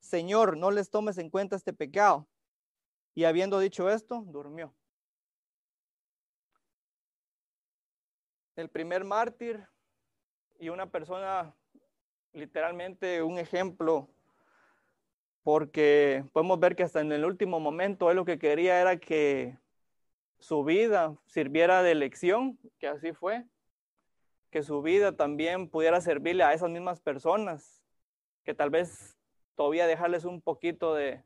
Señor, 0.01 0.57
no 0.57 0.71
les 0.71 0.91
tomes 0.91 1.19
en 1.19 1.31
cuenta 1.31 1.57
este 1.57 1.73
pecado. 1.73 2.29
Y 3.15 3.25
habiendo 3.25 3.59
dicho 3.59 3.89
esto, 3.91 4.25
durmió. 4.27 4.75
El 8.57 8.69
primer 8.69 9.05
mártir 9.05 9.67
y 10.59 10.69
una 10.69 10.91
persona, 10.91 11.55
literalmente 12.33 13.23
un 13.23 13.39
ejemplo, 13.39 14.09
porque 15.43 16.25
podemos 16.33 16.59
ver 16.59 16.75
que 16.75 16.85
hasta 16.85 17.01
en 17.01 17.13
el 17.13 17.25
último 17.25 17.61
momento 17.61 18.11
él 18.11 18.17
lo 18.17 18.25
que 18.25 18.39
quería 18.39 18.81
era 18.81 18.99
que 18.99 19.59
su 20.45 20.63
vida 20.63 21.17
sirviera 21.25 21.83
de 21.83 21.95
lección, 21.95 22.59
que 22.79 22.87
así 22.87 23.15
fue 23.15 23.47
que 24.51 24.63
su 24.63 24.83
vida 24.83 25.17
también 25.17 25.71
pudiera 25.71 26.03
servirle 26.03 26.45
a 26.45 26.53
esas 26.53 26.69
mismas 26.69 27.01
personas, 27.01 27.83
que 28.45 28.53
tal 28.53 28.69
vez 28.69 29.17
todavía 29.55 29.87
dejarles 29.87 30.27
un 30.27 30.43
poquito 30.43 30.95
de, 30.95 31.25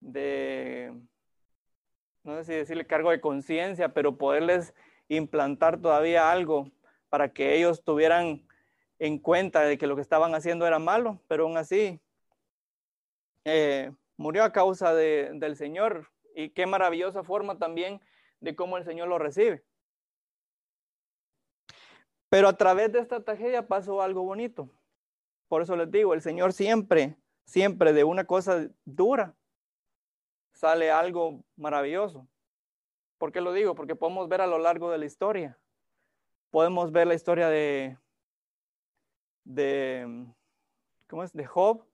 de 0.00 0.92
no 2.24 2.36
sé 2.38 2.44
si 2.44 2.52
decirle 2.54 2.84
cargo 2.84 3.12
de 3.12 3.20
conciencia, 3.20 3.94
pero 3.94 4.18
poderles 4.18 4.74
implantar 5.06 5.80
todavía 5.80 6.32
algo 6.32 6.72
para 7.08 7.32
que 7.32 7.54
ellos 7.54 7.84
tuvieran 7.84 8.44
en 8.98 9.20
cuenta 9.20 9.60
de 9.60 9.78
que 9.78 9.86
lo 9.86 9.94
que 9.94 10.02
estaban 10.02 10.34
haciendo 10.34 10.66
era 10.66 10.80
malo, 10.80 11.22
pero 11.28 11.44
aún 11.44 11.56
así 11.56 12.00
eh, 13.44 13.92
murió 14.16 14.42
a 14.42 14.52
causa 14.52 14.92
de, 14.94 15.30
del 15.34 15.54
Señor 15.54 16.10
y 16.34 16.50
qué 16.50 16.66
maravillosa 16.66 17.22
forma 17.22 17.58
también 17.58 18.00
de 18.40 18.54
cómo 18.54 18.76
el 18.76 18.84
Señor 18.84 19.08
lo 19.08 19.18
recibe. 19.18 19.64
Pero 22.28 22.48
a 22.48 22.56
través 22.56 22.92
de 22.92 22.98
esta 22.98 23.22
tragedia 23.22 23.68
pasó 23.68 24.02
algo 24.02 24.22
bonito. 24.22 24.68
Por 25.48 25.62
eso 25.62 25.76
les 25.76 25.90
digo, 25.90 26.14
el 26.14 26.20
Señor 26.20 26.52
siempre, 26.52 27.16
siempre 27.44 27.92
de 27.92 28.04
una 28.04 28.24
cosa 28.24 28.68
dura 28.84 29.36
sale 30.52 30.90
algo 30.90 31.44
maravilloso. 31.56 32.26
¿Por 33.18 33.32
qué 33.32 33.40
lo 33.40 33.52
digo? 33.52 33.74
Porque 33.74 33.96
podemos 33.96 34.28
ver 34.28 34.40
a 34.40 34.46
lo 34.46 34.58
largo 34.58 34.90
de 34.90 34.98
la 34.98 35.04
historia. 35.04 35.58
Podemos 36.50 36.92
ver 36.92 37.06
la 37.06 37.14
historia 37.14 37.48
de, 37.48 37.98
de, 39.44 40.26
¿cómo 41.08 41.22
es? 41.22 41.32
De 41.32 41.46
Job. 41.46 41.84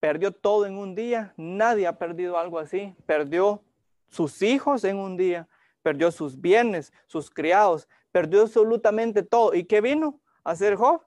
Perdió 0.00 0.32
todo 0.32 0.66
en 0.66 0.76
un 0.76 0.94
día. 0.94 1.32
Nadie 1.36 1.86
ha 1.86 1.98
perdido 1.98 2.38
algo 2.38 2.58
así. 2.58 2.94
Perdió 3.06 3.62
sus 4.08 4.42
hijos 4.42 4.84
en 4.84 4.98
un 4.98 5.16
día. 5.16 5.48
Perdió 5.82 6.10
sus 6.10 6.40
bienes, 6.40 6.92
sus 7.06 7.30
criados, 7.30 7.88
perdió 8.10 8.42
absolutamente 8.42 9.22
todo. 9.22 9.54
¿Y 9.54 9.62
qué 9.62 9.80
vino 9.80 10.20
a 10.42 10.50
hacer 10.50 10.74
Job? 10.74 11.02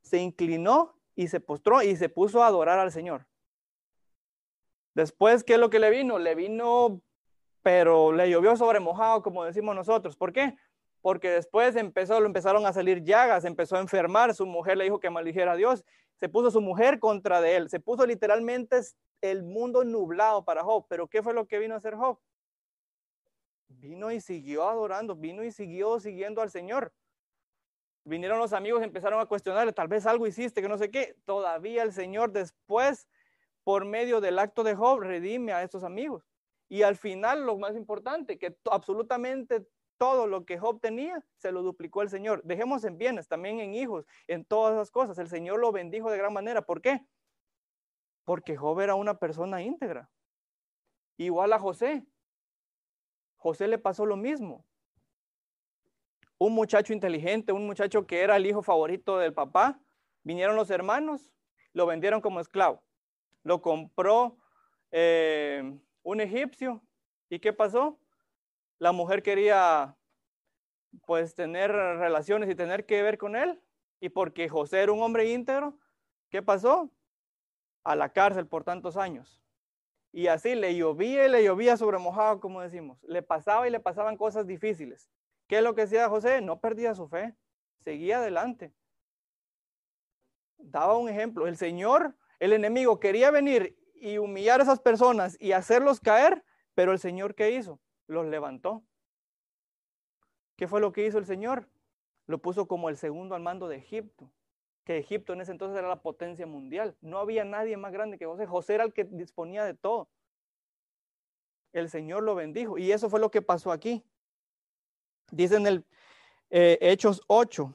Se 0.00 0.18
inclinó 0.18 0.96
y 1.14 1.28
se 1.28 1.38
postró 1.38 1.82
y 1.82 1.94
se 1.94 2.08
puso 2.08 2.42
a 2.42 2.48
adorar 2.48 2.80
al 2.80 2.90
Señor. 2.90 3.26
Después, 4.94 5.44
¿qué 5.44 5.54
es 5.54 5.60
lo 5.60 5.70
que 5.70 5.78
le 5.78 5.90
vino? 5.90 6.18
Le 6.18 6.34
vino, 6.34 7.00
pero 7.62 8.12
le 8.12 8.28
llovió 8.28 8.56
sobre 8.56 8.80
mojado, 8.80 9.22
como 9.22 9.44
decimos 9.44 9.76
nosotros. 9.76 10.16
¿Por 10.16 10.32
qué? 10.32 10.56
Porque 11.02 11.30
después 11.30 11.76
empezó, 11.76 12.18
lo 12.20 12.26
empezaron 12.26 12.64
a 12.64 12.72
salir 12.72 13.02
llagas, 13.02 13.44
empezó 13.44 13.76
a 13.76 13.80
enfermar, 13.80 14.34
su 14.34 14.46
mujer 14.46 14.78
le 14.78 14.84
dijo 14.84 15.00
que 15.00 15.10
maldijera 15.10 15.52
a 15.52 15.56
Dios, 15.56 15.84
se 16.18 16.30
puso 16.30 16.50
su 16.50 16.60
mujer 16.60 16.98
contra 16.98 17.40
de 17.40 17.56
él, 17.56 17.68
se 17.68 17.80
puso 17.80 18.06
literalmente 18.06 18.80
el 19.20 19.42
mundo 19.42 19.84
nublado 19.84 20.44
para 20.44 20.62
Job. 20.62 20.86
Pero 20.88 21.08
¿qué 21.08 21.22
fue 21.22 21.34
lo 21.34 21.46
que 21.46 21.58
vino 21.58 21.74
a 21.74 21.78
hacer 21.78 21.96
Job? 21.96 22.18
vino 23.82 24.12
y 24.12 24.20
siguió 24.20 24.68
adorando, 24.68 25.16
vino 25.16 25.42
y 25.42 25.50
siguió 25.50 25.98
siguiendo 25.98 26.40
al 26.40 26.50
Señor. 26.50 26.92
Vinieron 28.04 28.38
los 28.38 28.52
amigos, 28.52 28.82
empezaron 28.82 29.20
a 29.20 29.26
cuestionarle, 29.26 29.72
tal 29.72 29.88
vez 29.88 30.06
algo 30.06 30.26
hiciste, 30.26 30.62
que 30.62 30.68
no 30.68 30.78
sé 30.78 30.90
qué. 30.90 31.16
Todavía 31.24 31.82
el 31.82 31.92
Señor 31.92 32.32
después, 32.32 33.08
por 33.64 33.84
medio 33.84 34.20
del 34.20 34.38
acto 34.38 34.64
de 34.64 34.74
Job, 34.74 35.00
redime 35.00 35.52
a 35.52 35.62
estos 35.62 35.84
amigos. 35.84 36.24
Y 36.68 36.82
al 36.82 36.96
final, 36.96 37.44
lo 37.44 37.58
más 37.58 37.76
importante, 37.76 38.38
que 38.38 38.56
absolutamente 38.70 39.66
todo 40.02 40.26
lo 40.26 40.44
que 40.44 40.58
Job 40.58 40.80
tenía, 40.80 41.24
se 41.36 41.52
lo 41.52 41.62
duplicó 41.62 42.02
el 42.02 42.10
Señor. 42.10 42.42
Dejemos 42.42 42.82
en 42.82 42.98
bienes, 42.98 43.28
también 43.28 43.60
en 43.60 43.72
hijos, 43.72 44.04
en 44.26 44.44
todas 44.44 44.76
las 44.76 44.90
cosas. 44.90 45.16
El 45.18 45.28
Señor 45.28 45.60
lo 45.60 45.70
bendijo 45.70 46.10
de 46.10 46.18
gran 46.18 46.32
manera. 46.32 46.62
¿Por 46.62 46.82
qué? 46.82 47.06
Porque 48.24 48.56
Job 48.56 48.80
era 48.80 48.96
una 48.96 49.20
persona 49.20 49.62
íntegra. 49.62 50.10
Igual 51.18 51.52
a 51.52 51.60
José. 51.60 52.04
José 53.36 53.68
le 53.68 53.78
pasó 53.78 54.04
lo 54.04 54.16
mismo. 54.16 54.66
Un 56.36 56.52
muchacho 56.52 56.92
inteligente, 56.92 57.52
un 57.52 57.64
muchacho 57.64 58.04
que 58.04 58.22
era 58.22 58.34
el 58.34 58.44
hijo 58.44 58.60
favorito 58.60 59.18
del 59.18 59.32
papá, 59.32 59.78
vinieron 60.24 60.56
los 60.56 60.70
hermanos, 60.70 61.32
lo 61.74 61.86
vendieron 61.86 62.20
como 62.20 62.40
esclavo. 62.40 62.82
Lo 63.44 63.62
compró 63.62 64.36
eh, 64.90 65.78
un 66.02 66.20
egipcio. 66.20 66.82
¿Y 67.30 67.38
qué 67.38 67.52
pasó? 67.52 68.00
La 68.82 68.90
mujer 68.90 69.22
quería 69.22 69.96
pues 71.06 71.36
tener 71.36 71.70
relaciones 71.70 72.50
y 72.50 72.56
tener 72.56 72.84
que 72.84 73.00
ver 73.00 73.16
con 73.16 73.36
él. 73.36 73.62
Y 74.00 74.08
porque 74.08 74.48
José 74.48 74.82
era 74.82 74.90
un 74.90 75.00
hombre 75.00 75.30
íntegro, 75.30 75.78
¿qué 76.30 76.42
pasó? 76.42 76.90
A 77.84 77.94
la 77.94 78.08
cárcel 78.08 78.48
por 78.48 78.64
tantos 78.64 78.96
años. 78.96 79.40
Y 80.10 80.26
así 80.26 80.56
le 80.56 80.74
llovía 80.74 81.24
y 81.26 81.30
le 81.30 81.44
llovía 81.44 81.76
sobre 81.76 81.98
mojado, 81.98 82.40
como 82.40 82.60
decimos. 82.60 82.98
Le 83.04 83.22
pasaba 83.22 83.68
y 83.68 83.70
le 83.70 83.78
pasaban 83.78 84.16
cosas 84.16 84.48
difíciles. 84.48 85.08
¿Qué 85.46 85.58
es 85.58 85.62
lo 85.62 85.76
que 85.76 85.82
decía 85.82 86.08
José? 86.08 86.40
No 86.40 86.58
perdía 86.58 86.96
su 86.96 87.06
fe, 87.06 87.36
seguía 87.78 88.18
adelante. 88.18 88.74
Daba 90.58 90.98
un 90.98 91.08
ejemplo. 91.08 91.46
El 91.46 91.56
Señor, 91.56 92.16
el 92.40 92.52
enemigo, 92.52 92.98
quería 92.98 93.30
venir 93.30 93.78
y 93.94 94.18
humillar 94.18 94.58
a 94.58 94.64
esas 94.64 94.80
personas 94.80 95.36
y 95.38 95.52
hacerlos 95.52 96.00
caer, 96.00 96.42
pero 96.74 96.90
el 96.90 96.98
Señor, 96.98 97.36
¿qué 97.36 97.52
hizo? 97.52 97.78
Los 98.06 98.26
levantó. 98.26 98.82
¿Qué 100.56 100.68
fue 100.68 100.80
lo 100.80 100.92
que 100.92 101.06
hizo 101.06 101.18
el 101.18 101.26
Señor? 101.26 101.68
Lo 102.26 102.38
puso 102.38 102.66
como 102.68 102.88
el 102.88 102.96
segundo 102.96 103.34
al 103.34 103.42
mando 103.42 103.68
de 103.68 103.76
Egipto, 103.76 104.30
que 104.84 104.98
Egipto 104.98 105.32
en 105.32 105.40
ese 105.40 105.52
entonces 105.52 105.78
era 105.78 105.88
la 105.88 106.02
potencia 106.02 106.46
mundial. 106.46 106.96
No 107.00 107.18
había 107.18 107.44
nadie 107.44 107.76
más 107.76 107.92
grande 107.92 108.18
que 108.18 108.26
José. 108.26 108.46
José 108.46 108.74
era 108.74 108.84
el 108.84 108.92
que 108.92 109.04
disponía 109.04 109.64
de 109.64 109.74
todo. 109.74 110.08
El 111.72 111.88
Señor 111.88 112.22
lo 112.22 112.34
bendijo 112.34 112.78
y 112.78 112.92
eso 112.92 113.08
fue 113.08 113.18
lo 113.18 113.30
que 113.30 113.42
pasó 113.42 113.72
aquí. 113.72 114.04
Dice 115.30 115.56
en 115.56 115.66
el 115.66 115.84
eh, 116.50 116.78
Hechos 116.80 117.22
8, 117.28 117.74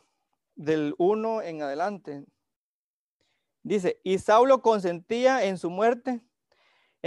del 0.55 0.93
1 0.97 1.41
en 1.43 1.61
adelante. 1.61 2.25
Dice, 3.63 3.99
y 4.03 4.17
Saulo 4.17 4.61
consentía 4.61 5.45
en 5.45 5.57
su 5.57 5.69
muerte. 5.69 6.21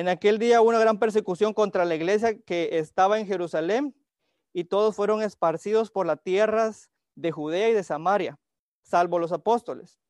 En 0.00 0.08
aquel 0.08 0.38
día 0.38 0.62
hubo 0.62 0.70
una 0.70 0.78
gran 0.78 0.98
persecución 0.98 1.52
contra 1.52 1.84
la 1.84 1.94
iglesia 1.94 2.40
que 2.40 2.78
estaba 2.78 3.18
en 3.18 3.26
Jerusalén 3.26 3.94
y 4.54 4.64
todos 4.64 4.96
fueron 4.96 5.20
esparcidos 5.20 5.90
por 5.90 6.06
las 6.06 6.22
tierras 6.22 6.88
de 7.16 7.32
Judea 7.32 7.68
y 7.68 7.74
de 7.74 7.84
Samaria, 7.84 8.38
salvo 8.80 9.18
los 9.18 9.30
apóstoles. 9.30 10.00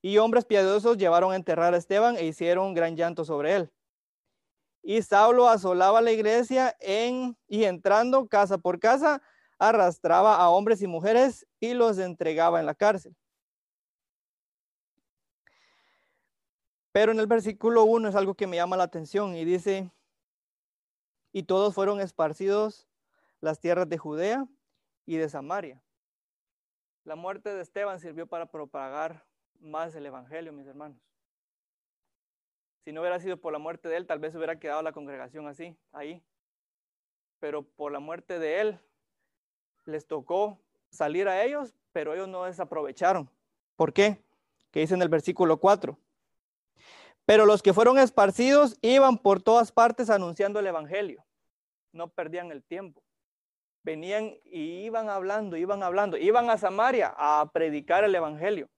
Y 0.00 0.18
hombres 0.18 0.44
piadosos 0.44 0.96
llevaron 0.96 1.32
a 1.32 1.34
enterrar 1.34 1.74
a 1.74 1.76
Esteban 1.76 2.16
e 2.18 2.24
hicieron 2.24 2.72
gran 2.72 2.96
llanto 2.96 3.24
sobre 3.24 3.56
él. 3.56 3.72
Y 4.80 5.02
Saulo 5.02 5.48
asolaba 5.48 6.00
la 6.00 6.12
iglesia 6.12 6.76
en, 6.78 7.36
y 7.48 7.64
entrando 7.64 8.28
casa 8.28 8.58
por 8.58 8.78
casa, 8.78 9.20
arrastraba 9.58 10.36
a 10.36 10.50
hombres 10.50 10.82
y 10.82 10.86
mujeres 10.86 11.48
y 11.58 11.74
los 11.74 11.98
entregaba 11.98 12.60
en 12.60 12.66
la 12.66 12.76
cárcel. 12.76 13.16
Pero 16.92 17.12
en 17.12 17.20
el 17.20 17.26
versículo 17.26 17.84
1 17.84 18.08
es 18.08 18.14
algo 18.16 18.34
que 18.34 18.46
me 18.46 18.56
llama 18.56 18.76
la 18.76 18.84
atención 18.84 19.36
y 19.36 19.44
dice, 19.44 19.90
y 21.32 21.44
todos 21.44 21.74
fueron 21.74 22.00
esparcidos 22.00 22.88
las 23.40 23.60
tierras 23.60 23.88
de 23.88 23.98
Judea 23.98 24.46
y 25.06 25.16
de 25.16 25.28
Samaria. 25.28 25.80
La 27.04 27.16
muerte 27.16 27.54
de 27.54 27.62
Esteban 27.62 28.00
sirvió 28.00 28.26
para 28.26 28.46
propagar 28.46 29.24
más 29.60 29.94
el 29.94 30.06
Evangelio, 30.06 30.52
mis 30.52 30.66
hermanos. 30.66 30.98
Si 32.84 32.92
no 32.92 33.00
hubiera 33.00 33.20
sido 33.20 33.36
por 33.36 33.52
la 33.52 33.58
muerte 33.58 33.88
de 33.88 33.96
él, 33.96 34.06
tal 34.06 34.18
vez 34.18 34.34
hubiera 34.34 34.58
quedado 34.58 34.82
la 34.82 34.92
congregación 34.92 35.46
así, 35.46 35.76
ahí. 35.92 36.22
Pero 37.38 37.62
por 37.62 37.92
la 37.92 38.00
muerte 38.00 38.38
de 38.38 38.60
él, 38.60 38.80
les 39.84 40.06
tocó 40.06 40.58
salir 40.90 41.28
a 41.28 41.44
ellos, 41.44 41.74
pero 41.92 42.14
ellos 42.14 42.28
no 42.28 42.44
desaprovecharon. 42.44 43.30
¿Por 43.76 43.92
qué? 43.92 44.22
Que 44.70 44.80
dice 44.80 44.94
en 44.94 45.02
el 45.02 45.08
versículo 45.08 45.58
4. 45.58 45.96
Pero 47.30 47.46
los 47.46 47.62
que 47.62 47.72
fueron 47.72 47.96
esparcidos 47.96 48.76
iban 48.82 49.16
por 49.16 49.40
todas 49.40 49.70
partes 49.70 50.10
anunciando 50.10 50.58
el 50.58 50.66
Evangelio. 50.66 51.24
No 51.92 52.08
perdían 52.08 52.50
el 52.50 52.64
tiempo 52.64 53.04
venían 53.82 54.34
y 54.44 54.84
iban 54.84 55.08
hablando, 55.08 55.56
iban 55.56 55.82
hablando, 55.82 56.16
iban 56.16 56.50
a 56.50 56.58
Samaria 56.58 57.14
a 57.16 57.48
predicar 57.52 58.04
el 58.04 58.14
Evangelio. 58.14 58.68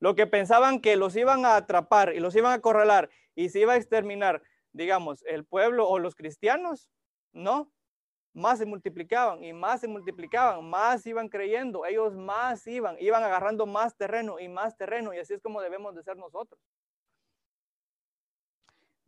Lo 0.00 0.14
que 0.14 0.26
pensaban 0.26 0.80
que 0.80 0.96
los 0.96 1.14
iban 1.14 1.44
a 1.44 1.56
atrapar 1.56 2.14
y 2.14 2.20
los 2.20 2.34
iban 2.36 2.52
a 2.52 2.54
acorralar 2.56 3.10
y 3.34 3.48
se 3.48 3.60
iba 3.60 3.74
a 3.74 3.76
exterminar, 3.76 4.42
digamos, 4.72 5.22
el 5.26 5.44
pueblo 5.44 5.88
o 5.88 5.98
los 5.98 6.14
cristianos, 6.14 6.88
no, 7.32 7.70
más 8.32 8.58
se 8.58 8.66
multiplicaban 8.66 9.42
y 9.42 9.52
más 9.52 9.80
se 9.80 9.88
multiplicaban, 9.88 10.68
más 10.68 11.04
iban 11.06 11.28
creyendo, 11.28 11.84
ellos 11.84 12.14
más 12.14 12.66
iban, 12.66 12.96
iban 13.00 13.24
agarrando 13.24 13.66
más 13.66 13.96
terreno 13.96 14.38
y 14.38 14.48
más 14.48 14.76
terreno 14.76 15.12
y 15.12 15.18
así 15.18 15.34
es 15.34 15.42
como 15.42 15.60
debemos 15.60 15.94
de 15.94 16.02
ser 16.02 16.16
nosotros. 16.16 16.60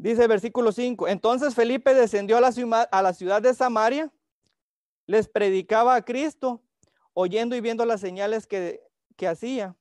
Dice 0.00 0.22
el 0.22 0.28
versículo 0.28 0.72
5, 0.72 1.08
entonces 1.08 1.54
Felipe 1.54 1.92
descendió 1.92 2.38
a 2.38 2.40
la, 2.40 2.52
ciudad, 3.12 3.42
de 3.42 3.52
Samaria 3.52 4.10
les 5.04 5.28
predicaba 5.28 5.94
a 5.94 6.02
Cristo, 6.02 6.62
oyendo 7.12 7.54
y 7.54 7.60
viendo 7.60 7.84
las 7.84 8.00
señales 8.00 8.46
que, 8.46 8.82
que 9.18 9.28
hacía. 9.28 9.76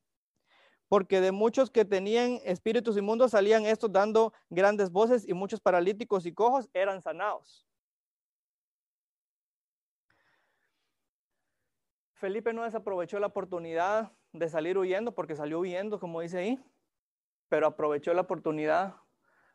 Porque 0.89 1.21
de 1.21 1.31
muchos 1.31 1.69
que 1.71 1.85
tenían 1.85 2.41
espíritus 2.43 2.97
inmundos 2.97 3.31
salían 3.31 3.65
estos 3.65 3.93
dando 3.93 4.33
grandes 4.49 4.91
voces 4.91 5.25
y 5.25 5.33
muchos 5.33 5.61
paralíticos 5.61 6.25
y 6.25 6.33
cojos 6.33 6.67
eran 6.73 7.01
sanados. 7.01 7.65
Felipe 12.15 12.51
no 12.51 12.65
desaprovechó 12.65 13.19
la 13.19 13.27
oportunidad 13.27 14.11
de 14.33 14.49
salir 14.49 14.77
huyendo 14.77 15.15
porque 15.15 15.37
salió 15.37 15.59
huyendo, 15.59 15.97
como 15.97 16.19
dice 16.19 16.39
ahí, 16.39 16.59
pero 17.47 17.67
aprovechó 17.67 18.13
la 18.13 18.23
oportunidad 18.23 18.97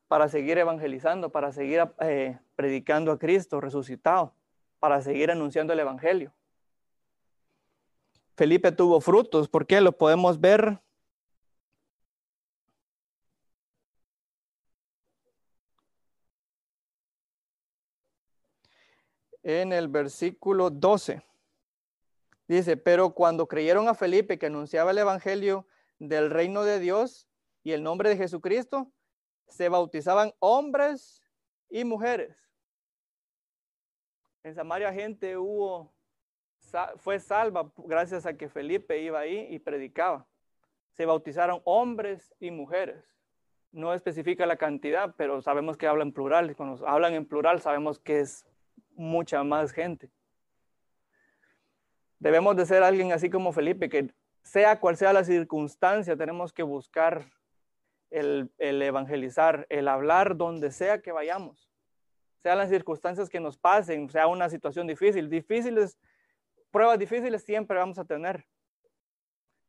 para 0.08 0.28
seguir 0.28 0.58
evangelizando, 0.58 1.30
para 1.30 1.52
seguir 1.52 1.84
eh, 2.00 2.38
predicando 2.56 3.12
a 3.12 3.18
Cristo 3.18 3.60
resucitado 3.60 4.34
para 4.84 5.00
seguir 5.00 5.30
anunciando 5.30 5.72
el 5.72 5.80
Evangelio. 5.80 6.30
Felipe 8.36 8.70
tuvo 8.70 9.00
frutos, 9.00 9.48
¿por 9.48 9.66
qué? 9.66 9.80
Lo 9.80 9.92
podemos 9.96 10.38
ver 10.38 10.78
en 19.42 19.72
el 19.72 19.88
versículo 19.88 20.68
12. 20.68 21.22
Dice, 22.46 22.76
pero 22.76 23.14
cuando 23.14 23.48
creyeron 23.48 23.88
a 23.88 23.94
Felipe 23.94 24.38
que 24.38 24.44
anunciaba 24.44 24.90
el 24.90 24.98
Evangelio 24.98 25.66
del 25.98 26.28
reino 26.28 26.62
de 26.64 26.78
Dios 26.78 27.26
y 27.62 27.72
el 27.72 27.82
nombre 27.82 28.10
de 28.10 28.18
Jesucristo, 28.18 28.92
se 29.48 29.68
bautizaban 29.68 30.32
hombres 30.38 31.22
y 31.70 31.84
mujeres. 31.84 32.36
En 34.42 34.54
Samaria 34.54 34.92
gente 34.92 35.36
hubo, 35.36 35.92
fue 36.96 37.18
salva 37.18 37.70
gracias 37.78 38.26
a 38.26 38.36
que 38.36 38.48
Felipe 38.48 39.00
iba 39.00 39.18
ahí 39.20 39.46
y 39.50 39.58
predicaba. 39.58 40.26
Se 40.92 41.06
bautizaron 41.06 41.60
hombres 41.64 42.34
y 42.38 42.50
mujeres. 42.50 43.04
No 43.72 43.94
especifica 43.94 44.46
la 44.46 44.56
cantidad, 44.56 45.14
pero 45.16 45.42
sabemos 45.42 45.76
que 45.76 45.86
hablan 45.86 46.12
plural. 46.12 46.54
Cuando 46.54 46.86
hablan 46.86 47.14
en 47.14 47.26
plural 47.26 47.60
sabemos 47.60 47.98
que 47.98 48.20
es 48.20 48.46
mucha 48.94 49.42
más 49.42 49.72
gente. 49.72 50.10
Debemos 52.18 52.56
de 52.56 52.66
ser 52.66 52.82
alguien 52.82 53.12
así 53.12 53.28
como 53.30 53.52
Felipe, 53.52 53.88
que 53.88 54.14
sea 54.42 54.78
cual 54.78 54.96
sea 54.96 55.12
la 55.12 55.24
circunstancia, 55.24 56.16
tenemos 56.16 56.52
que 56.52 56.62
buscar 56.62 57.24
el, 58.10 58.50
el 58.58 58.82
evangelizar, 58.82 59.66
el 59.70 59.88
hablar 59.88 60.36
donde 60.36 60.70
sea 60.70 61.00
que 61.02 61.12
vayamos 61.12 61.68
sean 62.44 62.58
las 62.58 62.68
circunstancias 62.68 63.30
que 63.30 63.40
nos 63.40 63.56
pasen, 63.56 64.10
sea 64.10 64.26
una 64.26 64.50
situación 64.50 64.86
difícil. 64.86 65.30
Difíciles, 65.30 65.98
pruebas 66.70 66.98
difíciles 66.98 67.42
siempre 67.42 67.78
vamos 67.78 67.98
a 67.98 68.04
tener. 68.04 68.46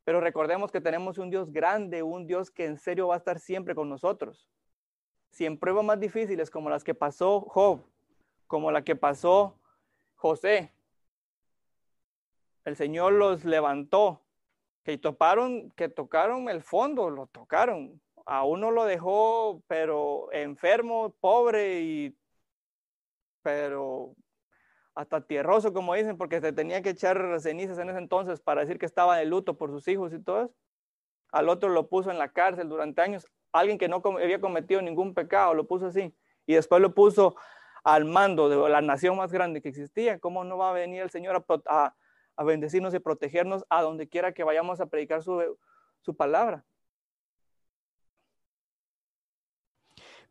Pero 0.04 0.20
recordemos 0.20 0.74
que 0.74 0.82
tenemos 0.82 1.18
un 1.18 1.30
Dios 1.30 1.54
grande, 1.54 2.04
un 2.04 2.28
Dios 2.28 2.52
que 2.52 2.66
en 2.66 2.78
serio 2.78 3.08
va 3.08 3.16
a 3.16 3.20
estar 3.20 3.40
siempre 3.40 3.76
con 3.76 3.88
nosotros. 3.88 4.50
Si 5.32 5.46
en 5.46 5.58
pruebas 5.58 5.86
más 5.86 6.02
difíciles 6.02 6.52
como 6.52 6.70
las 6.70 6.84
que 6.84 6.94
pasó 6.94 7.40
Job, 7.48 7.82
como 8.46 8.70
la 8.72 8.84
que 8.84 8.98
pasó 8.98 9.58
José, 10.16 10.74
el 12.66 12.76
Señor 12.76 13.14
los 13.14 13.46
levantó, 13.46 14.22
que 14.84 14.98
toparon, 14.98 15.72
que 15.78 15.88
tocaron 15.88 16.50
el 16.50 16.62
fondo, 16.62 17.10
lo 17.10 17.28
tocaron. 17.28 18.02
A 18.26 18.44
uno 18.44 18.72
lo 18.72 18.86
dejó, 18.86 19.62
pero 19.68 20.32
enfermo, 20.32 21.16
pobre 21.20 21.82
y 21.82 22.18
pero 23.44 24.16
hasta 24.96 25.22
tierroso, 25.22 25.74
como 25.74 25.94
dicen, 25.94 26.18
porque 26.18 26.42
se 26.42 26.52
tenía 26.52 26.82
que 26.82 26.90
echar 26.92 27.40
cenizas 27.40 27.78
en 27.78 27.90
ese 27.90 28.00
entonces 28.00 28.42
para 28.42 28.62
decir 28.62 28.80
que 28.80 28.88
estaba 28.88 29.18
de 29.18 29.26
luto 29.26 29.58
por 29.58 29.70
sus 29.70 29.88
hijos 29.88 30.14
y 30.14 30.20
todo 30.20 30.46
eso. 30.46 30.56
Al 31.32 31.50
otro 31.50 31.70
lo 31.70 31.88
puso 31.88 32.10
en 32.10 32.18
la 32.18 32.30
cárcel 32.30 32.70
durante 32.70 33.02
años. 33.02 33.28
Alguien 33.52 33.78
que 33.78 33.88
no 33.88 34.02
había 34.04 34.42
cometido 34.42 34.82
ningún 34.82 35.14
pecado 35.14 35.54
lo 35.54 35.68
puso 35.68 35.88
así. 35.88 36.16
Y 36.48 36.56
después 36.56 36.82
lo 36.82 36.96
puso 36.96 37.36
al 37.84 38.06
mando 38.06 38.50
de 38.50 38.70
la 38.70 38.82
nación 38.82 39.18
más 39.18 39.32
grande 39.32 39.62
que 39.62 39.70
existía. 39.70 40.20
¿Cómo 40.20 40.44
no 40.44 40.58
va 40.58 40.72
a 40.72 40.74
venir 40.74 41.04
el 41.04 41.12
Señor 41.12 41.46
a, 41.68 41.96
bendecirnos 42.44 42.96
y 42.96 43.00
protegernos 43.00 43.66
a 43.70 43.84
donde 43.84 44.10
quiera 44.10 44.34
que 44.34 44.44
vayamos 44.44 44.82
a 44.82 44.88
predicar 44.88 45.22
su 45.22 46.16
palabra? 46.18 46.66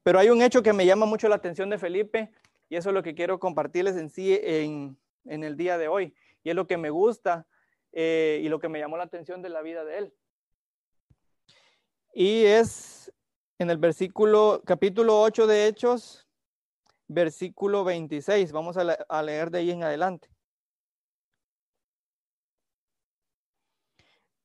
Pero 0.05 0.19
hay 0.19 0.29
un 0.29 0.43
hecho 0.43 0.63
que 0.63 0.75
me 0.75 0.87
llama 0.87 1.07
mucho 1.07 1.29
la 1.29 1.37
atención 1.37 1.71
de 1.71 1.79
Felipe 1.79 2.31
y 2.69 2.77
eso 2.77 2.91
es 2.91 2.95
lo 2.95 3.03
que 3.03 3.15
quiero 3.15 3.41
compartirles 3.41 3.97
en 3.97 4.11
sí 4.11 4.39
en, 4.41 4.99
el 5.25 5.57
día 5.57 5.79
de 5.79 5.89
hoy. 5.89 6.15
Y 6.45 6.51
es 6.51 6.55
lo 6.55 6.67
que 6.67 6.77
me 6.77 6.91
gusta 6.91 7.47
eh, 7.91 8.41
y 8.43 8.49
lo 8.51 8.61
que 8.61 8.69
me 8.69 8.79
llamó 8.79 8.99
la 8.99 9.05
atención 9.05 9.41
de 9.41 9.49
la 9.49 9.63
vida 9.63 9.83
de 9.83 9.99
él. 9.99 10.15
Y 12.13 12.45
es 12.45 13.11
en 13.59 13.71
el 13.71 13.79
versículo, 13.79 14.63
capítulo 14.67 15.23
8 15.23 15.47
de 15.47 15.67
Hechos, 15.69 16.29
versículo 17.09 17.83
26. 17.83 18.53
Vamos 18.53 18.77
a, 18.77 19.23
leer 19.23 19.51
de 19.51 19.59
ahí 19.59 19.71
en 19.71 19.85
adelante. 19.85 20.29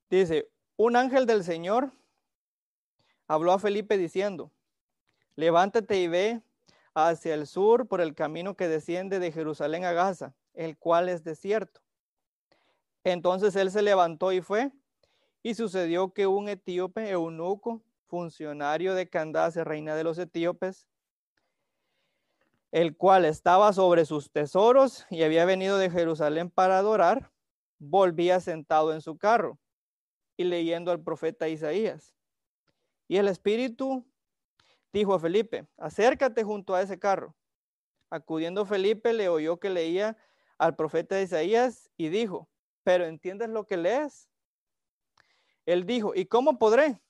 Dice, 0.09 0.49
un 0.77 0.95
ángel 0.95 1.25
del 1.25 1.43
Señor 1.43 1.91
habló 3.27 3.51
a 3.51 3.59
Felipe 3.59 3.97
diciendo, 3.97 4.53
levántate 5.39 6.01
y 6.01 6.09
ve 6.09 6.41
hacia 6.93 7.33
el 7.33 7.47
sur 7.47 7.87
por 7.87 8.01
el 8.01 8.13
camino 8.13 8.57
que 8.57 8.67
desciende 8.67 9.19
de 9.19 9.31
Jerusalén 9.31 9.85
a 9.85 9.93
Gaza, 9.93 10.35
el 10.53 10.77
cual 10.77 11.07
es 11.07 11.23
desierto. 11.23 11.79
Entonces 13.05 13.55
él 13.55 13.71
se 13.71 13.81
levantó 13.81 14.33
y 14.33 14.41
fue, 14.41 14.73
y 15.41 15.53
sucedió 15.53 16.13
que 16.13 16.27
un 16.27 16.49
etíope, 16.49 17.09
eunuco, 17.09 17.81
funcionario 18.07 18.95
de 18.95 19.07
Candace, 19.07 19.63
reina 19.63 19.95
de 19.95 20.03
los 20.03 20.17
etíopes, 20.17 20.89
el 22.73 22.97
cual 22.97 23.23
estaba 23.23 23.71
sobre 23.71 24.03
sus 24.03 24.29
tesoros 24.31 25.05
y 25.09 25.23
había 25.23 25.45
venido 25.45 25.77
de 25.77 25.89
Jerusalén 25.89 26.49
para 26.49 26.79
adorar, 26.79 27.31
volvía 27.77 28.41
sentado 28.41 28.93
en 28.93 28.99
su 28.99 29.17
carro 29.17 29.57
y 30.35 30.43
leyendo 30.43 30.91
al 30.91 31.01
profeta 31.01 31.47
Isaías. 31.47 32.13
Y 33.07 33.15
el 33.15 33.29
Espíritu 33.29 34.05
dijo 34.91 35.13
a 35.13 35.19
Felipe, 35.19 35.67
acércate 35.77 36.43
junto 36.43 36.75
a 36.75 36.81
ese 36.81 36.99
carro. 36.99 37.35
Acudiendo 38.09 38.65
Felipe 38.65 39.13
le 39.13 39.29
oyó 39.29 39.59
que 39.59 39.69
leía 39.69 40.17
al 40.57 40.75
profeta 40.75 41.21
Isaías 41.21 41.89
y 41.95 42.09
dijo, 42.09 42.49
pero 42.83 43.05
¿entiendes 43.05 43.49
lo 43.49 43.65
que 43.65 43.77
lees? 43.77 44.29
Él 45.65 45.85
dijo, 45.85 46.13
¿y 46.15 46.25
cómo 46.25 46.57
podré 46.57 47.01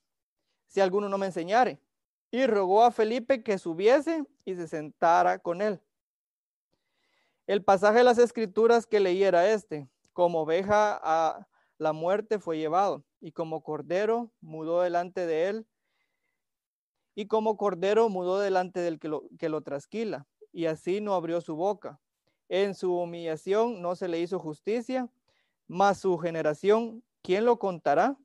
si 0.67 0.81
alguno 0.81 1.07
no 1.07 1.17
me 1.17 1.27
enseñare? 1.27 1.79
Y 2.31 2.45
rogó 2.45 2.83
a 2.83 2.91
Felipe 2.91 3.43
que 3.43 3.57
subiese 3.57 4.25
y 4.45 4.55
se 4.55 4.67
sentara 4.67 5.39
con 5.39 5.61
él. 5.61 5.81
El 7.47 7.63
pasaje 7.63 7.99
de 7.99 8.03
las 8.03 8.19
escrituras 8.19 8.85
que 8.85 8.99
leí 8.99 9.23
era 9.23 9.49
este, 9.49 9.89
como 10.13 10.41
oveja 10.41 10.99
a 11.01 11.47
la 11.77 11.93
muerte 11.93 12.37
fue 12.37 12.57
llevado, 12.57 13.03
y 13.21 13.31
como 13.31 13.63
cordero 13.63 14.29
mudó 14.41 14.81
delante 14.81 15.25
de 15.25 15.47
él, 15.47 15.67
y 17.19 17.25
como 17.25 17.57
cordero 17.57 18.07
mudó 18.07 18.39
delante 18.39 18.79
del 18.79 18.97
que 18.97 19.49
lo, 19.49 19.61
trasquila, 19.61 20.25
y 20.53 20.67
así 20.67 21.01
no 21.01 21.15
abrió 21.15 21.41
su 21.41 21.57
boca. 21.57 21.99
En 22.47 22.73
su 22.73 22.95
humillación 22.95 23.81
no 23.81 23.97
se 23.97 24.07
le 24.07 24.21
hizo 24.21 24.39
justicia, 24.39 25.09
mas 25.67 25.97
su 25.97 26.17
generación, 26.17 27.03
¿quién 27.21 27.43
lo 27.43 27.59
contará? 27.59 28.17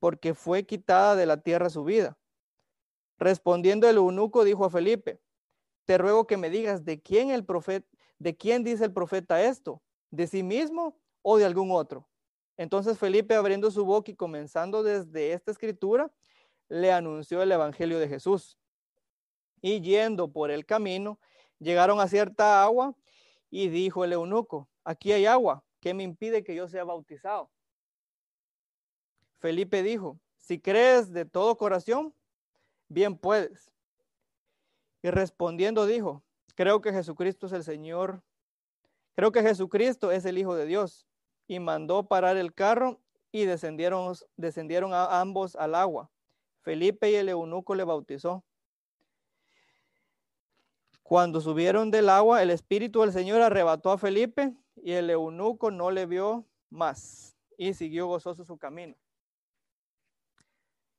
Porque 0.00 0.34
fue 0.34 0.66
quitada 0.66 1.14
de 1.14 1.26
la 1.26 1.42
tierra 1.42 1.70
su 1.70 1.84
vida. 1.84 2.18
Respondiendo 3.18 3.88
el 3.88 3.98
eunuco 3.98 4.42
dijo 4.42 4.64
a 4.64 4.70
Felipe, 4.70 5.20
te 5.84 5.96
ruego 5.96 6.26
que 6.26 6.36
me 6.36 6.50
digas 6.50 6.84
de 6.84 7.00
quién 7.00 7.30
el 7.30 7.44
profeta, 7.44 7.86
de 8.18 8.36
quién 8.36 8.64
dice 8.64 8.86
el 8.86 8.92
profeta 8.92 9.44
esto, 9.44 9.80
de 10.10 10.26
sí 10.26 10.42
mismo 10.42 10.98
o 11.22 11.36
de 11.36 11.44
algún 11.44 11.70
otro. 11.70 12.08
Entonces 12.56 12.98
Felipe 12.98 13.36
abriendo 13.36 13.70
su 13.70 13.84
boca 13.84 14.10
y 14.10 14.16
comenzando 14.16 14.82
desde 14.82 15.34
esta 15.34 15.52
escritura, 15.52 16.10
le 16.74 16.90
anunció 16.92 17.40
el 17.42 17.52
evangelio 17.52 18.00
de 18.00 18.08
Jesús. 18.08 18.58
Y 19.62 19.80
yendo 19.80 20.32
por 20.32 20.50
el 20.50 20.66
camino, 20.66 21.20
llegaron 21.58 22.00
a 22.00 22.08
cierta 22.08 22.62
agua 22.62 22.96
y 23.48 23.68
dijo 23.68 24.04
el 24.04 24.12
eunuco, 24.12 24.68
aquí 24.84 25.12
hay 25.12 25.26
agua, 25.26 25.64
¿Qué 25.80 25.92
me 25.92 26.02
impide 26.02 26.42
que 26.42 26.54
yo 26.54 26.66
sea 26.66 26.82
bautizado? 26.82 27.50
Felipe 29.38 29.82
dijo, 29.82 30.18
si 30.38 30.58
crees 30.58 31.12
de 31.12 31.26
todo 31.26 31.58
corazón, 31.58 32.14
bien 32.88 33.18
puedes. 33.18 33.70
Y 35.02 35.10
respondiendo 35.10 35.84
dijo, 35.84 36.24
creo 36.54 36.80
que 36.80 36.90
Jesucristo 36.90 37.48
es 37.48 37.52
el 37.52 37.64
Señor, 37.64 38.22
creo 39.14 39.30
que 39.30 39.42
Jesucristo 39.42 40.10
es 40.10 40.24
el 40.24 40.38
Hijo 40.38 40.54
de 40.54 40.64
Dios. 40.64 41.06
Y 41.46 41.60
mandó 41.60 42.08
parar 42.08 42.38
el 42.38 42.54
carro 42.54 43.02
y 43.30 43.44
descendieron, 43.44 44.14
descendieron 44.36 44.94
a 44.94 45.20
ambos 45.20 45.54
al 45.54 45.74
agua. 45.74 46.10
Felipe 46.64 47.10
y 47.10 47.14
el 47.14 47.28
eunuco 47.28 47.74
le 47.74 47.84
bautizó. 47.84 48.42
Cuando 51.02 51.42
subieron 51.42 51.90
del 51.90 52.08
agua, 52.08 52.42
el 52.42 52.50
Espíritu 52.50 53.02
del 53.02 53.12
Señor 53.12 53.42
arrebató 53.42 53.92
a 53.92 53.98
Felipe 53.98 54.54
y 54.76 54.92
el 54.92 55.10
eunuco 55.10 55.70
no 55.70 55.90
le 55.90 56.06
vio 56.06 56.46
más 56.70 57.36
y 57.58 57.74
siguió 57.74 58.06
gozoso 58.06 58.44
su 58.44 58.56
camino. 58.56 58.96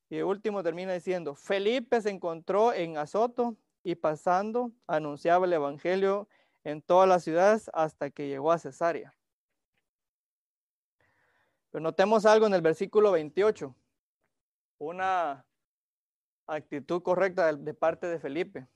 Y 0.08 0.22
último 0.22 0.62
termina 0.62 0.94
diciendo, 0.94 1.34
Felipe 1.34 2.00
se 2.00 2.12
encontró 2.12 2.72
en 2.72 2.98
Azoto 3.00 3.58
y 3.84 3.96
pasando 3.96 4.72
anunciaba 4.86 5.48
el 5.48 5.54
Evangelio 5.54 6.30
en 6.64 6.84
todas 6.84 7.10
las 7.10 7.24
ciudades 7.24 7.72
hasta 7.74 8.12
que 8.12 8.28
llegó 8.28 8.52
a 8.52 8.60
Cesarea. 8.60 9.16
Pero 11.72 11.82
notemos 11.82 12.28
algo 12.28 12.46
en 12.46 12.54
el 12.54 12.62
versículo 12.62 13.12
28, 13.12 13.76
una 14.78 15.44
actitud 16.48 17.02
correcta 17.02 17.54
de, 17.54 17.74
parte 17.74 18.08
de 18.08 18.20
Felipe. 18.20 18.68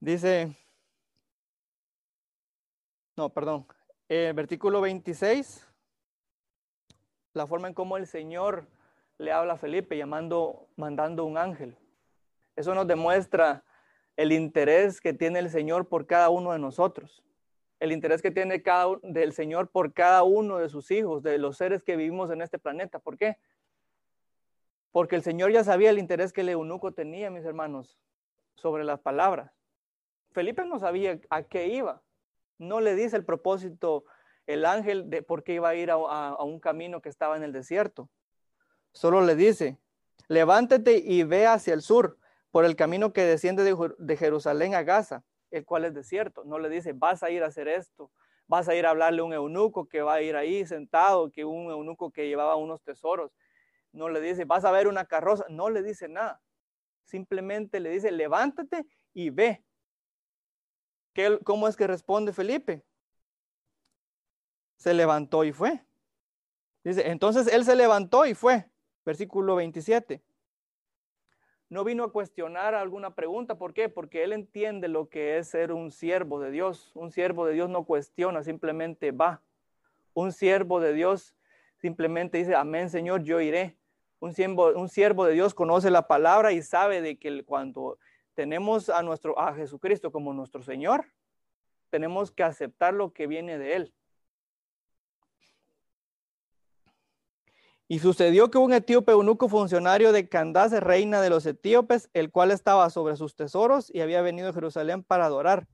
Dice, 0.00 0.56
no, 3.16 3.30
perdón. 3.30 3.66
El 4.08 4.32
versículo 4.32 4.80
26, 4.80 5.66
la 7.34 7.46
forma 7.46 7.68
en 7.68 7.74
cómo 7.74 7.96
el 7.96 8.06
Señor 8.06 8.66
le 9.18 9.32
habla 9.32 9.54
a 9.54 9.58
Felipe 9.58 9.96
llamando, 9.96 10.68
mandando 10.76 11.24
un 11.24 11.36
ángel. 11.36 11.76
Eso 12.56 12.74
nos 12.74 12.86
demuestra 12.86 13.64
el 14.16 14.32
interés 14.32 15.00
que 15.00 15.12
tiene 15.12 15.40
el 15.40 15.50
Señor 15.50 15.88
por 15.88 16.06
cada 16.06 16.30
uno 16.30 16.52
de 16.52 16.58
nosotros. 16.58 17.22
El 17.80 17.92
interés 17.92 18.22
que 18.22 18.30
tiene 18.30 18.62
cada, 18.62 18.96
del 19.02 19.32
Señor 19.32 19.70
por 19.70 19.92
cada 19.92 20.24
uno 20.24 20.58
de 20.58 20.68
sus 20.68 20.90
hijos, 20.90 21.22
de 21.22 21.38
los 21.38 21.56
seres 21.56 21.84
que 21.84 21.96
vivimos 21.96 22.30
en 22.30 22.42
este 22.42 22.58
planeta. 22.58 22.98
¿Por 22.98 23.16
qué? 23.16 23.36
Porque 24.98 25.14
el 25.14 25.22
Señor 25.22 25.52
ya 25.52 25.62
sabía 25.62 25.90
el 25.90 25.98
interés 26.00 26.32
que 26.32 26.40
el 26.40 26.48
eunuco 26.48 26.90
tenía, 26.90 27.30
mis 27.30 27.44
hermanos, 27.44 27.96
sobre 28.56 28.82
las 28.82 28.98
palabras. 28.98 29.52
Felipe 30.32 30.64
no 30.64 30.80
sabía 30.80 31.20
a 31.30 31.44
qué 31.44 31.68
iba. 31.68 32.02
No 32.58 32.80
le 32.80 32.96
dice 32.96 33.14
el 33.14 33.24
propósito 33.24 34.02
el 34.48 34.64
ángel 34.64 35.08
de 35.08 35.22
por 35.22 35.44
qué 35.44 35.54
iba 35.54 35.68
a 35.68 35.76
ir 35.76 35.92
a, 35.92 35.96
un 36.42 36.58
camino 36.58 37.00
que 37.00 37.10
estaba 37.10 37.36
en 37.36 37.44
el 37.44 37.52
desierto. 37.52 38.08
Solo 38.90 39.20
le 39.20 39.36
dice, 39.36 39.78
levántate 40.26 40.96
y 40.96 41.22
ve 41.22 41.46
hacia 41.46 41.74
el 41.74 41.82
sur 41.82 42.18
por 42.50 42.64
el 42.64 42.74
camino 42.74 43.12
que 43.12 43.22
desciende 43.22 43.62
de, 43.62 44.16
Jerusalén 44.16 44.74
a 44.74 44.82
Gaza, 44.82 45.22
el 45.52 45.64
cual 45.64 45.84
es 45.84 45.94
desierto. 45.94 46.42
No 46.42 46.58
le 46.58 46.68
dice, 46.68 46.92
vas 46.92 47.22
a 47.22 47.30
ir 47.30 47.44
a 47.44 47.46
hacer 47.46 47.68
esto, 47.68 48.10
vas 48.48 48.68
a 48.68 48.74
ir 48.74 48.84
a 48.84 48.90
hablarle 48.90 49.20
a 49.20 49.24
un 49.24 49.32
eunuco 49.32 49.88
que 49.88 50.02
va 50.02 50.14
a 50.14 50.22
ir 50.22 50.34
ahí 50.34 50.66
sentado, 50.66 51.30
que 51.30 51.44
un 51.44 51.70
eunuco 51.70 52.10
que 52.10 52.26
llevaba 52.26 52.56
unos 52.56 52.82
tesoros. 52.82 53.30
No 53.92 54.08
le 54.08 54.20
dice, 54.20 54.44
vas 54.44 54.64
a 54.64 54.70
ver 54.70 54.88
una 54.88 55.06
carroza. 55.06 55.44
No 55.48 55.70
le 55.70 55.82
dice 55.82 56.08
nada. 56.08 56.40
Simplemente 57.04 57.80
le 57.80 57.90
dice, 57.90 58.10
levántate 58.10 58.86
y 59.14 59.30
ve. 59.30 59.64
¿Cómo 61.44 61.66
es 61.66 61.76
que 61.76 61.86
responde 61.86 62.32
Felipe? 62.32 62.84
Se 64.76 64.94
levantó 64.94 65.42
y 65.44 65.52
fue. 65.52 65.84
Dice, 66.84 67.08
entonces 67.10 67.48
él 67.48 67.64
se 67.64 67.74
levantó 67.74 68.24
y 68.24 68.34
fue. 68.34 68.70
Versículo 69.04 69.56
27. 69.56 70.22
No 71.70 71.84
vino 71.84 72.04
a 72.04 72.12
cuestionar 72.12 72.74
alguna 72.74 73.14
pregunta. 73.14 73.58
¿Por 73.58 73.74
qué? 73.74 73.88
Porque 73.88 74.24
él 74.24 74.32
entiende 74.32 74.88
lo 74.88 75.08
que 75.08 75.38
es 75.38 75.48
ser 75.48 75.72
un 75.72 75.90
siervo 75.90 76.40
de 76.40 76.50
Dios. 76.50 76.92
Un 76.94 77.10
siervo 77.10 77.46
de 77.46 77.54
Dios 77.54 77.68
no 77.68 77.84
cuestiona, 77.84 78.42
simplemente 78.42 79.10
va. 79.10 79.42
Un 80.14 80.32
siervo 80.32 80.80
de 80.80 80.94
Dios 80.94 81.34
simplemente 81.80 82.38
dice, 82.38 82.54
amén 82.54 82.90
Señor, 82.90 83.22
yo 83.22 83.40
iré. 83.40 83.76
Un 84.20 84.34
siervo, 84.34 84.72
un 84.72 84.88
siervo 84.88 85.24
de 85.24 85.34
Dios 85.34 85.54
conoce 85.54 85.90
la 85.90 86.08
palabra 86.08 86.52
y 86.52 86.62
sabe 86.62 87.00
de 87.00 87.18
que 87.18 87.44
cuando 87.44 87.98
tenemos 88.34 88.88
a, 88.88 89.02
nuestro, 89.02 89.38
a 89.38 89.54
Jesucristo 89.54 90.10
como 90.10 90.32
nuestro 90.32 90.62
Señor, 90.62 91.06
tenemos 91.90 92.30
que 92.30 92.42
aceptar 92.42 92.94
lo 92.94 93.12
que 93.12 93.26
viene 93.26 93.58
de 93.58 93.76
Él. 93.76 93.94
Y 97.90 98.00
sucedió 98.00 98.50
que 98.50 98.58
un 98.58 98.72
etíope 98.74 99.12
eunuco 99.12 99.48
funcionario 99.48 100.12
de 100.12 100.28
Candace, 100.28 100.78
reina 100.78 101.22
de 101.22 101.30
los 101.30 101.46
etíopes, 101.46 102.10
el 102.12 102.30
cual 102.30 102.50
estaba 102.50 102.90
sobre 102.90 103.16
sus 103.16 103.34
tesoros 103.34 103.90
y 103.94 104.02
había 104.02 104.20
venido 104.20 104.50
a 104.50 104.52
Jerusalén 104.52 105.02
para 105.02 105.24
adorar. 105.24 105.66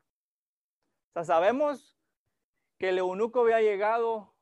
O 1.08 1.12
sea, 1.14 1.24
sabemos 1.24 1.98
que 2.78 2.90
el 2.90 2.98
eunuco 2.98 3.40
había 3.40 3.60
llegado 3.60 4.34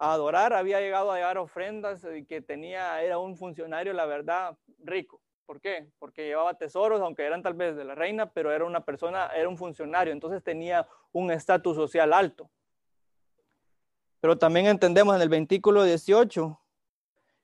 adorar, 0.00 0.54
había 0.54 0.80
llegado 0.80 1.12
a 1.12 1.16
llevar 1.16 1.36
ofrendas 1.38 2.04
y 2.16 2.24
que 2.24 2.40
tenía, 2.40 3.02
era 3.02 3.18
un 3.18 3.36
funcionario, 3.36 3.92
la 3.92 4.06
verdad, 4.06 4.56
rico. 4.78 5.20
¿Por 5.44 5.60
qué? 5.60 5.90
Porque 5.98 6.24
llevaba 6.24 6.54
tesoros, 6.54 7.02
aunque 7.02 7.24
eran 7.24 7.42
tal 7.42 7.54
vez 7.54 7.76
de 7.76 7.84
la 7.84 7.94
reina, 7.94 8.32
pero 8.32 8.50
era 8.50 8.64
una 8.64 8.84
persona, 8.84 9.26
era 9.26 9.48
un 9.48 9.58
funcionario, 9.58 10.12
entonces 10.12 10.42
tenía 10.42 10.88
un 11.12 11.30
estatus 11.30 11.76
social 11.76 12.14
alto. 12.14 12.50
Pero 14.20 14.38
también 14.38 14.66
entendemos 14.66 15.14
en 15.14 15.22
el 15.22 15.28
ventículo 15.28 15.84
18 15.84 16.58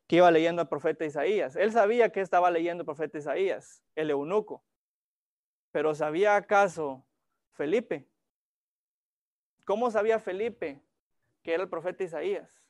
que 0.06 0.16
iba 0.16 0.30
leyendo 0.30 0.62
al 0.62 0.68
profeta 0.68 1.04
Isaías. 1.04 1.56
Él 1.56 1.72
sabía 1.72 2.10
que 2.10 2.20
estaba 2.20 2.50
leyendo 2.50 2.82
el 2.82 2.86
profeta 2.86 3.18
Isaías, 3.18 3.82
el 3.94 4.10
eunuco. 4.10 4.64
Pero 5.72 5.94
¿sabía 5.94 6.36
acaso 6.36 7.04
Felipe? 7.52 8.08
¿Cómo 9.64 9.90
sabía 9.90 10.20
Felipe 10.20 10.80
que 11.46 11.54
era 11.54 11.62
el 11.62 11.68
profeta 11.68 12.02
Isaías? 12.02 12.60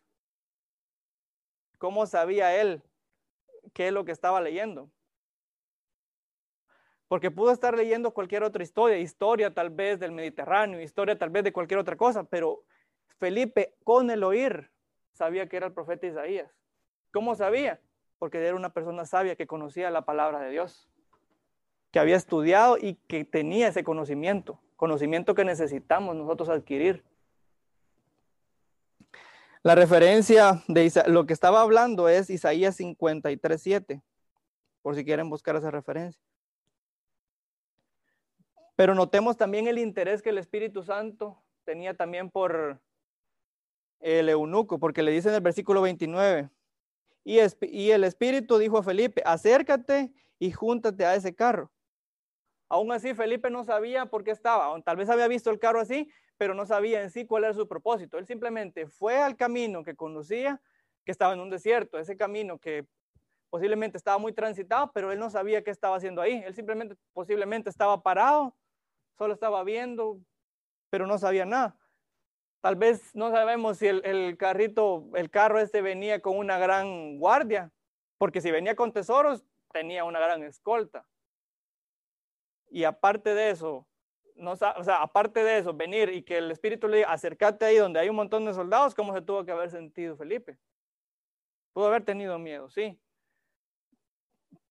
¿Cómo 1.78 2.04
sabía 2.04 2.54
él 2.60 2.82
qué 3.72 3.88
es 3.88 3.92
lo 3.94 4.04
que 4.04 4.12
estaba 4.12 4.38
leyendo? 4.42 4.90
Porque 7.08 7.30
pudo 7.30 7.52
estar 7.52 7.74
leyendo 7.74 8.12
cualquier 8.12 8.42
otra 8.42 8.62
historia, 8.62 8.98
historia 8.98 9.54
tal 9.54 9.70
vez 9.70 9.98
del 9.98 10.12
Mediterráneo, 10.12 10.78
historia 10.78 11.16
tal 11.16 11.30
vez 11.30 11.44
de 11.44 11.54
cualquier 11.54 11.80
otra 11.80 11.96
cosa, 11.96 12.24
pero 12.24 12.64
Felipe 13.18 13.72
con 13.82 14.10
el 14.10 14.22
oír 14.22 14.70
sabía 15.14 15.48
que 15.48 15.56
era 15.56 15.68
el 15.68 15.72
profeta 15.72 16.06
Isaías. 16.06 16.50
¿Cómo 17.12 17.34
sabía? 17.34 17.80
Porque 18.18 18.44
era 18.46 18.54
una 18.54 18.74
persona 18.74 19.06
sabia 19.06 19.36
que 19.36 19.46
conocía 19.46 19.90
la 19.90 20.04
palabra 20.04 20.40
de 20.40 20.50
Dios, 20.50 20.86
que 21.92 21.98
había 21.98 22.16
estudiado 22.16 22.76
y 22.76 22.96
que 23.08 23.24
tenía 23.24 23.68
ese 23.68 23.84
conocimiento, 23.84 24.60
conocimiento 24.76 25.34
que 25.34 25.46
necesitamos 25.46 26.14
nosotros 26.14 26.50
adquirir. 26.50 27.02
La 29.66 29.74
referencia 29.74 30.62
de 30.68 30.92
lo 31.08 31.26
que 31.26 31.32
estaba 31.32 31.60
hablando 31.60 32.08
es 32.08 32.30
Isaías 32.30 32.78
53.7, 32.78 34.00
por 34.80 34.94
si 34.94 35.04
quieren 35.04 35.28
buscar 35.28 35.56
esa 35.56 35.72
referencia. 35.72 36.22
Pero 38.76 38.94
notemos 38.94 39.36
también 39.36 39.66
el 39.66 39.78
interés 39.78 40.22
que 40.22 40.30
el 40.30 40.38
Espíritu 40.38 40.84
Santo 40.84 41.42
tenía 41.64 41.94
también 41.94 42.30
por 42.30 42.80
el 43.98 44.28
eunuco, 44.28 44.78
porque 44.78 45.02
le 45.02 45.10
dice 45.10 45.30
en 45.30 45.34
el 45.34 45.40
versículo 45.40 45.82
29, 45.82 46.48
y, 47.24 47.38
y 47.62 47.90
el 47.90 48.04
Espíritu 48.04 48.58
dijo 48.58 48.78
a 48.78 48.84
Felipe, 48.84 49.20
acércate 49.26 50.12
y 50.38 50.52
júntate 50.52 51.04
a 51.04 51.16
ese 51.16 51.34
carro. 51.34 51.72
Aún 52.68 52.92
así, 52.92 53.14
Felipe 53.14 53.50
no 53.50 53.64
sabía 53.64 54.06
por 54.06 54.22
qué 54.22 54.30
estaba, 54.30 54.80
tal 54.82 54.96
vez 54.96 55.10
había 55.10 55.26
visto 55.26 55.50
el 55.50 55.58
carro 55.58 55.80
así, 55.80 56.08
pero 56.38 56.54
no 56.54 56.66
sabía 56.66 57.02
en 57.02 57.10
sí 57.10 57.26
cuál 57.26 57.44
era 57.44 57.54
su 57.54 57.66
propósito. 57.66 58.18
Él 58.18 58.26
simplemente 58.26 58.86
fue 58.86 59.18
al 59.18 59.36
camino 59.36 59.82
que 59.82 59.94
conocía, 59.94 60.60
que 61.04 61.12
estaba 61.12 61.32
en 61.32 61.40
un 61.40 61.50
desierto, 61.50 61.98
ese 61.98 62.16
camino 62.16 62.58
que 62.58 62.86
posiblemente 63.50 63.96
estaba 63.96 64.18
muy 64.18 64.32
transitado, 64.32 64.90
pero 64.92 65.12
él 65.12 65.18
no 65.18 65.30
sabía 65.30 65.62
qué 65.62 65.70
estaba 65.70 65.96
haciendo 65.96 66.20
ahí. 66.20 66.42
Él 66.44 66.54
simplemente, 66.54 66.96
posiblemente 67.12 67.70
estaba 67.70 68.02
parado 68.02 68.54
solo 69.16 69.34
estaba 69.34 69.64
viendo, 69.64 70.20
pero 70.90 71.06
no 71.06 71.18
sabía 71.18 71.44
nada. 71.44 71.76
Tal 72.60 72.76
vez 72.76 73.14
no 73.14 73.30
sabemos 73.30 73.78
si 73.78 73.86
el, 73.86 74.36
carrito, 74.36 75.08
el 75.14 75.30
carro 75.30 75.58
este 75.58 75.82
venía 75.82 76.20
con 76.20 76.36
una 76.36 76.58
gran 76.58 77.18
guardia, 77.18 77.70
porque 78.18 78.40
si 78.40 78.50
venía 78.50 78.74
con 78.74 78.92
tesoros, 78.92 79.44
tenía 79.72 80.04
una 80.04 80.18
gran 80.18 80.42
escolta. 80.42 81.06
Y 82.68 82.84
aparte 82.84 83.34
de 83.34 83.50
eso, 83.50 83.86
o 84.38 84.56
sea, 84.56 85.02
aparte 85.02 85.42
de 85.42 85.58
eso, 85.58 85.72
venir 85.72 86.10
y 86.10 86.22
que 86.22 86.38
el 86.38 86.50
Espíritu 86.50 86.88
le 86.88 86.98
diga, 86.98 87.12
acércate 87.12 87.64
ahí 87.64 87.76
donde 87.76 88.00
hay 88.00 88.08
un 88.08 88.16
montón 88.16 88.44
de 88.44 88.54
soldados, 88.54 88.94
¿cómo 88.94 89.14
se 89.14 89.22
tuvo 89.22 89.44
que 89.44 89.52
haber 89.52 89.70
sentido 89.70 90.16
Felipe? 90.16 90.58
Pudo 91.72 91.86
haber 91.86 92.04
tenido 92.04 92.38
miedo, 92.38 92.70
sí. 92.70 92.98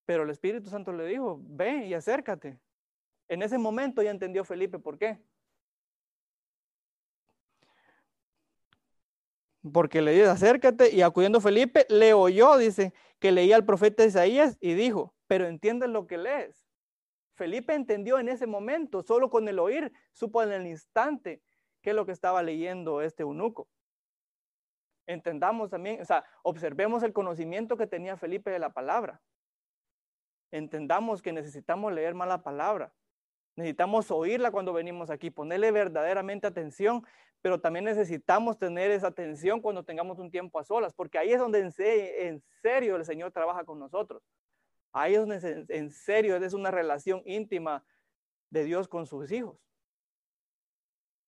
Pero 0.06 0.24
el 0.24 0.30
Espíritu 0.30 0.70
Santo 0.70 0.92
le 0.92 1.06
dijo, 1.06 1.40
ve 1.42 1.86
y 1.88 1.94
acércate. 1.94 2.60
En 3.28 3.42
ese 3.42 3.58
momento 3.58 4.02
ya 4.02 4.12
entendió 4.12 4.44
Felipe 4.44 4.78
por 4.78 4.98
qué. 4.98 5.20
Porque 9.74 10.02
le 10.02 10.12
dice, 10.12 10.28
acércate 10.28 10.94
y 10.94 11.02
acudiendo 11.02 11.42
Felipe, 11.42 11.88
le 11.90 12.14
oyó, 12.14 12.58
dice, 12.58 12.94
que 13.20 13.32
leía 13.32 13.56
al 13.56 13.66
profeta 13.66 14.06
Isaías 14.06 14.58
y 14.62 14.76
dijo, 14.76 15.16
pero 15.26 15.48
entiendes 15.48 15.90
lo 15.90 16.06
que 16.06 16.20
lees. 16.20 16.65
Felipe 17.36 17.74
entendió 17.74 18.18
en 18.18 18.30
ese 18.30 18.48
momento, 18.48 19.04
solo 19.04 19.30
con 19.30 19.48
el 19.48 19.60
oír, 19.60 19.92
supo 20.12 20.42
en 20.42 20.52
el 20.52 20.66
instante 20.68 21.42
qué 21.82 21.92
es 21.92 21.96
lo 21.96 22.06
que 22.06 22.14
estaba 22.14 22.42
leyendo 22.42 23.02
este 23.02 23.24
eunuco. 23.24 23.68
Entendamos 25.06 25.70
también, 25.70 26.02
o 26.02 26.06
sea, 26.06 26.26
observemos 26.44 27.04
el 27.04 27.14
conocimiento 27.14 27.78
que 27.78 27.88
tenía 27.88 28.18
Felipe 28.18 28.50
de 28.50 28.60
la 28.60 28.72
palabra. 28.74 29.22
Entendamos 30.52 31.22
que 31.22 31.34
necesitamos 31.34 31.94
leer 31.94 32.16
más 32.16 32.28
la 32.28 32.42
palabra. 32.42 32.94
Necesitamos 33.56 34.10
oírla 34.12 34.52
cuando 34.52 34.74
venimos 34.74 35.10
aquí, 35.10 35.30
ponerle 35.30 35.72
verdaderamente 35.72 36.48
atención, 36.48 37.06
pero 37.42 37.62
también 37.62 37.86
necesitamos 37.86 38.58
tener 38.58 38.92
esa 38.92 39.08
atención 39.08 39.62
cuando 39.62 39.84
tengamos 39.84 40.18
un 40.20 40.32
tiempo 40.32 40.58
a 40.60 40.64
solas, 40.64 40.94
porque 40.94 41.18
ahí 41.18 41.32
es 41.32 41.40
donde 41.40 41.60
en 41.60 42.42
serio 42.62 42.96
el 42.96 43.06
Señor 43.06 43.32
trabaja 43.32 43.64
con 43.64 43.78
nosotros. 43.78 44.24
Ahí 44.96 45.14
es 45.14 45.20
donde 45.20 45.66
en 45.68 45.92
serio 45.92 46.38
es 46.38 46.54
una 46.54 46.72
relación 46.72 47.22
íntima 47.26 47.84
de 48.50 48.64
Dios 48.64 48.88
con 48.88 49.06
sus 49.06 49.30
hijos. 49.30 49.60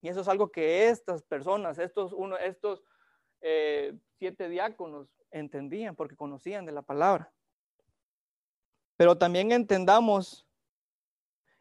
Y 0.01 0.07
eso 0.07 0.21
es 0.21 0.29
algo 0.29 0.53
que 0.53 0.87
estas 0.87 1.21
personas, 1.21 1.77
estos, 1.77 2.13
uno, 2.13 2.37
estos 2.37 2.81
eh, 3.41 3.93
siete 4.19 4.47
diáconos 4.47 5.09
entendían 5.31 5.97
porque 5.97 6.15
conocían 6.15 6.65
de 6.65 6.71
la 6.71 6.81
palabra. 6.81 7.33
Pero 8.95 9.17
también 9.17 9.51
entendamos 9.51 10.47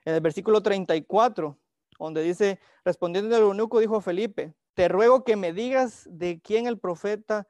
en 0.05 0.15
el 0.15 0.21
versículo 0.21 0.63
34, 0.63 1.59
donde 1.99 2.23
dice, 2.23 2.61
respondiendo 2.85 3.37
el 3.37 3.43
eunuco, 3.43 3.81
dijo 3.81 4.01
Felipe, 4.01 4.55
te 4.75 4.87
ruego 4.87 5.25
que 5.25 5.35
me 5.35 5.53
digas 5.53 6.07
de 6.09 6.41
quién 6.41 6.69
el 6.69 6.79
profeta 6.79 7.49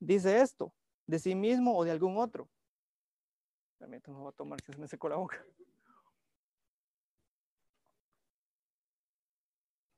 dice 0.00 0.40
esto, 0.40 0.72
de 1.06 1.18
sí 1.18 1.34
mismo 1.34 1.76
o 1.76 1.84
de 1.84 1.90
algún 1.90 2.16
otro. 2.16 2.48
Permítanme, 3.78 4.18
voy 4.18 4.28
a 4.28 4.32
tomar 4.32 4.60
si 4.60 4.72
se 4.72 4.78
me 4.78 4.88
secó 4.88 5.08
la 5.08 5.16
boca. 5.16 5.42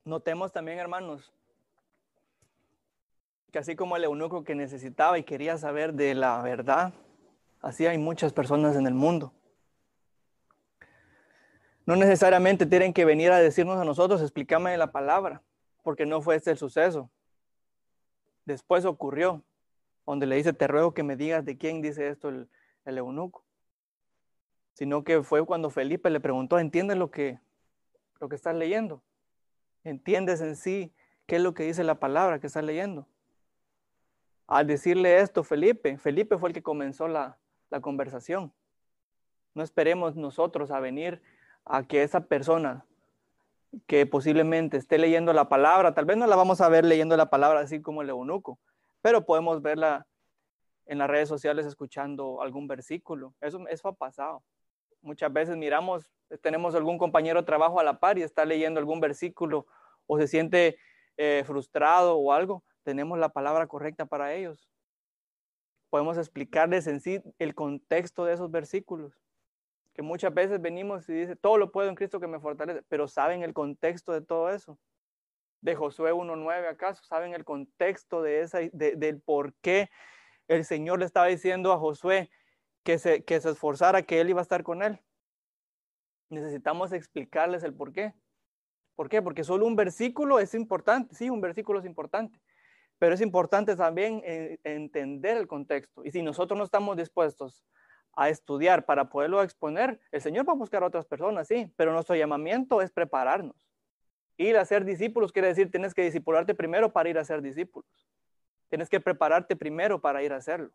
Notemos 0.05 0.53
también, 0.53 0.79
hermanos, 0.79 1.33
que 3.53 3.59
así 3.59 3.77
como 3.77 3.97
el 3.97 4.05
eunuco 4.05 4.45
que 4.45 4.55
necesitaba 4.55 5.19
y 5.19 5.25
quería 5.25 5.59
saber 5.59 5.95
de 5.95 6.15
la 6.15 6.41
verdad, 6.43 6.93
así 7.61 7.87
hay 7.87 7.99
muchas 7.99 8.33
personas 8.33 8.77
en 8.77 8.87
el 8.87 8.95
mundo 8.95 9.33
no 11.91 11.97
necesariamente 11.97 12.67
tienen 12.67 12.93
que 12.93 13.05
venir 13.05 13.33
a 13.33 13.41
decirnos 13.41 13.77
a 13.77 13.85
nosotros, 13.85 14.23
explícame 14.23 14.77
la 14.77 14.93
palabra, 14.93 15.43
porque 15.83 16.07
no 16.07 16.23
fue 16.23 16.37
este 16.37 16.53
el 16.53 16.57
suceso. 16.57 17.11
Después 18.45 18.85
ocurrió, 18.85 19.43
donde 20.07 20.27
le 20.27 20.37
dice, 20.37 20.53
te 20.53 20.69
ruego 20.69 20.95
que 20.95 21.03
me 21.03 21.17
digas 21.17 21.45
de 21.45 21.59
quién 21.59 21.83
dice 21.83 22.09
esto 22.09 22.29
el, 22.29 22.49
eunuco. 22.85 23.45
Sino 24.81 25.05
que 25.05 25.23
fue 25.23 25.45
cuando 25.45 25.69
Felipe 25.69 26.09
le 26.09 26.21
preguntó, 26.21 26.59
¿entiendes 26.59 26.97
lo 26.97 27.11
que, 27.11 27.39
lo 28.19 28.31
que 28.31 28.35
estás 28.35 28.57
leyendo? 28.57 29.03
¿Entiendes 29.85 30.41
en 30.41 30.57
sí 30.57 30.91
qué 31.27 31.37
es 31.37 31.43
lo 31.43 31.53
que 31.53 31.65
dice 31.65 31.85
la 31.85 31.97
palabra 31.97 32.41
que 32.41 32.47
estás 32.47 32.65
leyendo? 32.65 33.07
Al 34.47 34.67
decirle 34.67 35.21
esto, 35.21 35.45
Felipe, 35.45 35.99
Felipe 35.99 36.39
fue 36.39 36.49
el 36.49 36.55
que 36.55 36.63
comenzó 36.63 37.09
la, 37.09 37.37
la 37.69 37.83
conversación. 37.83 38.55
No 39.53 39.63
esperemos 39.63 40.17
nosotros 40.17 40.71
a 40.71 40.81
venir 40.81 41.21
a 41.67 41.83
que 41.83 42.03
esa 42.03 42.21
persona 42.25 42.87
que 43.87 44.07
posiblemente 44.07 44.79
esté 44.79 44.97
leyendo 44.97 45.35
la 45.35 45.51
palabra, 45.51 45.93
tal 45.93 46.07
vez 46.07 46.17
no 46.17 46.27
la 46.27 46.37
vamos 46.37 46.63
a 46.63 46.71
ver 46.71 46.87
leyendo 46.87 47.19
la 47.19 47.29
palabra 47.29 47.61
así 47.61 47.83
como 47.83 48.01
el 48.01 48.09
eunuco, 48.09 48.59
pero 49.03 49.27
podemos 49.27 49.61
verla 49.61 50.07
en 50.87 50.97
las 50.97 51.11
redes 51.11 51.29
sociales 51.29 51.67
escuchando 51.67 52.41
algún 52.41 52.67
versículo. 52.67 53.35
Eso, 53.43 53.69
eso 53.69 53.87
ha 53.87 53.93
pasado. 53.93 54.43
Muchas 55.03 55.33
veces 55.33 55.57
miramos, 55.57 56.11
tenemos 56.43 56.75
algún 56.75 56.99
compañero 56.99 57.41
de 57.41 57.47
trabajo 57.47 57.81
a 57.81 57.85
la 57.85 57.99
par 57.99 58.19
y 58.19 58.23
está 58.23 58.45
leyendo 58.45 58.81
algún 58.81 59.01
versículo 59.01 59.67
o 60.07 60.19
se 60.19 60.27
siente 60.27 60.79
eh, 61.17 61.43
frustrado 61.47 62.17
o 62.17 62.33
algo, 62.33 62.65
tenemos 62.83 63.19
la 63.19 63.29
palabra 63.29 63.67
correcta 63.67 64.07
para 64.07 64.35
ellos. 64.35 64.69
Podemos 65.89 66.19
explicarles 66.19 66.87
en 66.87 67.01
sí 67.01 67.21
el 67.39 67.55
contexto 67.55 68.25
de 68.25 68.35
esos 68.35 68.51
versículos 68.51 69.21
que 69.95 70.03
muchas 70.03 70.33
veces 70.33 70.61
venimos 70.61 71.09
y 71.09 71.13
dice, 71.13 71.37
todo 71.37 71.59
lo 71.59 71.73
puedo 71.73 71.89
en 71.89 71.95
Cristo 71.95 72.21
que 72.21 72.27
me 72.27 72.41
fortalece, 72.41 72.83
pero 72.89 73.09
¿saben 73.09 73.43
el 73.43 73.53
contexto 73.53 74.13
de 74.13 74.21
todo 74.21 74.51
eso? 74.51 74.79
De 75.61 75.75
Josué 75.75 76.13
1.9 76.13 76.69
acaso, 76.69 77.05
¿saben 77.05 77.35
el 77.35 77.45
contexto 77.45 78.23
de 78.23 78.41
esa, 78.41 78.61
del 78.73 79.21
por 79.21 79.53
qué 79.61 79.91
el 80.49 80.65
Señor 80.65 81.01
le 81.01 81.05
estaba 81.05 81.27
diciendo 81.27 81.73
a 81.73 81.79
Josué 81.79 82.31
que 82.83 82.99
se, 82.99 83.25
que 83.25 83.41
se 83.41 83.51
esforzara, 83.51 84.03
que 84.03 84.21
él 84.21 84.31
iba 84.31 84.41
a 84.41 84.43
estar 84.43 84.63
con 84.63 84.83
él? 84.83 85.01
Necesitamos 86.29 86.93
explicarles 86.93 87.63
el 87.65 87.75
por 87.75 87.93
qué. 87.93 88.15
¿Por 88.95 89.09
qué? 89.09 89.23
Porque 89.23 89.45
solo 89.45 89.67
un 89.67 89.77
versículo 89.77 90.39
es 90.39 90.55
importante, 90.55 91.15
sí, 91.15 91.31
un 91.31 91.41
versículo 91.41 91.79
es 91.79 91.87
importante, 91.87 92.39
pero 92.99 93.15
es 93.15 93.21
importante 93.23 93.75
también 93.75 94.21
eh, 94.25 94.59
entender 94.63 95.39
el 95.39 95.47
contexto. 95.47 96.05
Y 96.05 96.11
si 96.11 96.23
nosotros 96.23 96.59
no 96.59 96.65
estamos 96.65 96.97
dispuestos 96.97 97.65
a 98.13 98.29
estudiar 98.29 98.85
para 98.85 99.09
poderlo 99.09 99.43
exponer, 99.43 100.01
el 100.13 100.21
Señor 100.21 100.47
va 100.47 100.53
a 100.53 100.57
buscar 100.57 100.83
a 100.83 100.87
otras 100.87 101.07
personas, 101.07 101.49
sí, 101.49 101.73
pero 101.77 101.93
nuestro 101.93 102.15
llamamiento 102.15 102.83
es 102.83 102.91
prepararnos. 102.91 103.71
Ir 104.37 104.57
a 104.57 104.65
ser 104.65 104.85
discípulos 104.85 105.33
quiere 105.33 105.49
decir 105.49 105.71
tienes 105.71 105.95
que 105.95 106.03
discipularte 106.03 106.55
primero 106.55 106.93
para 106.93 107.09
ir 107.09 107.19
a 107.19 107.25
ser 107.25 107.43
discípulos. 107.43 107.91
Tienes 108.69 108.89
que 108.89 109.01
prepararte 109.01 109.57
primero 109.57 110.01
para 110.01 110.23
ir 110.23 110.33
a 110.33 110.37
hacerlo. 110.37 110.73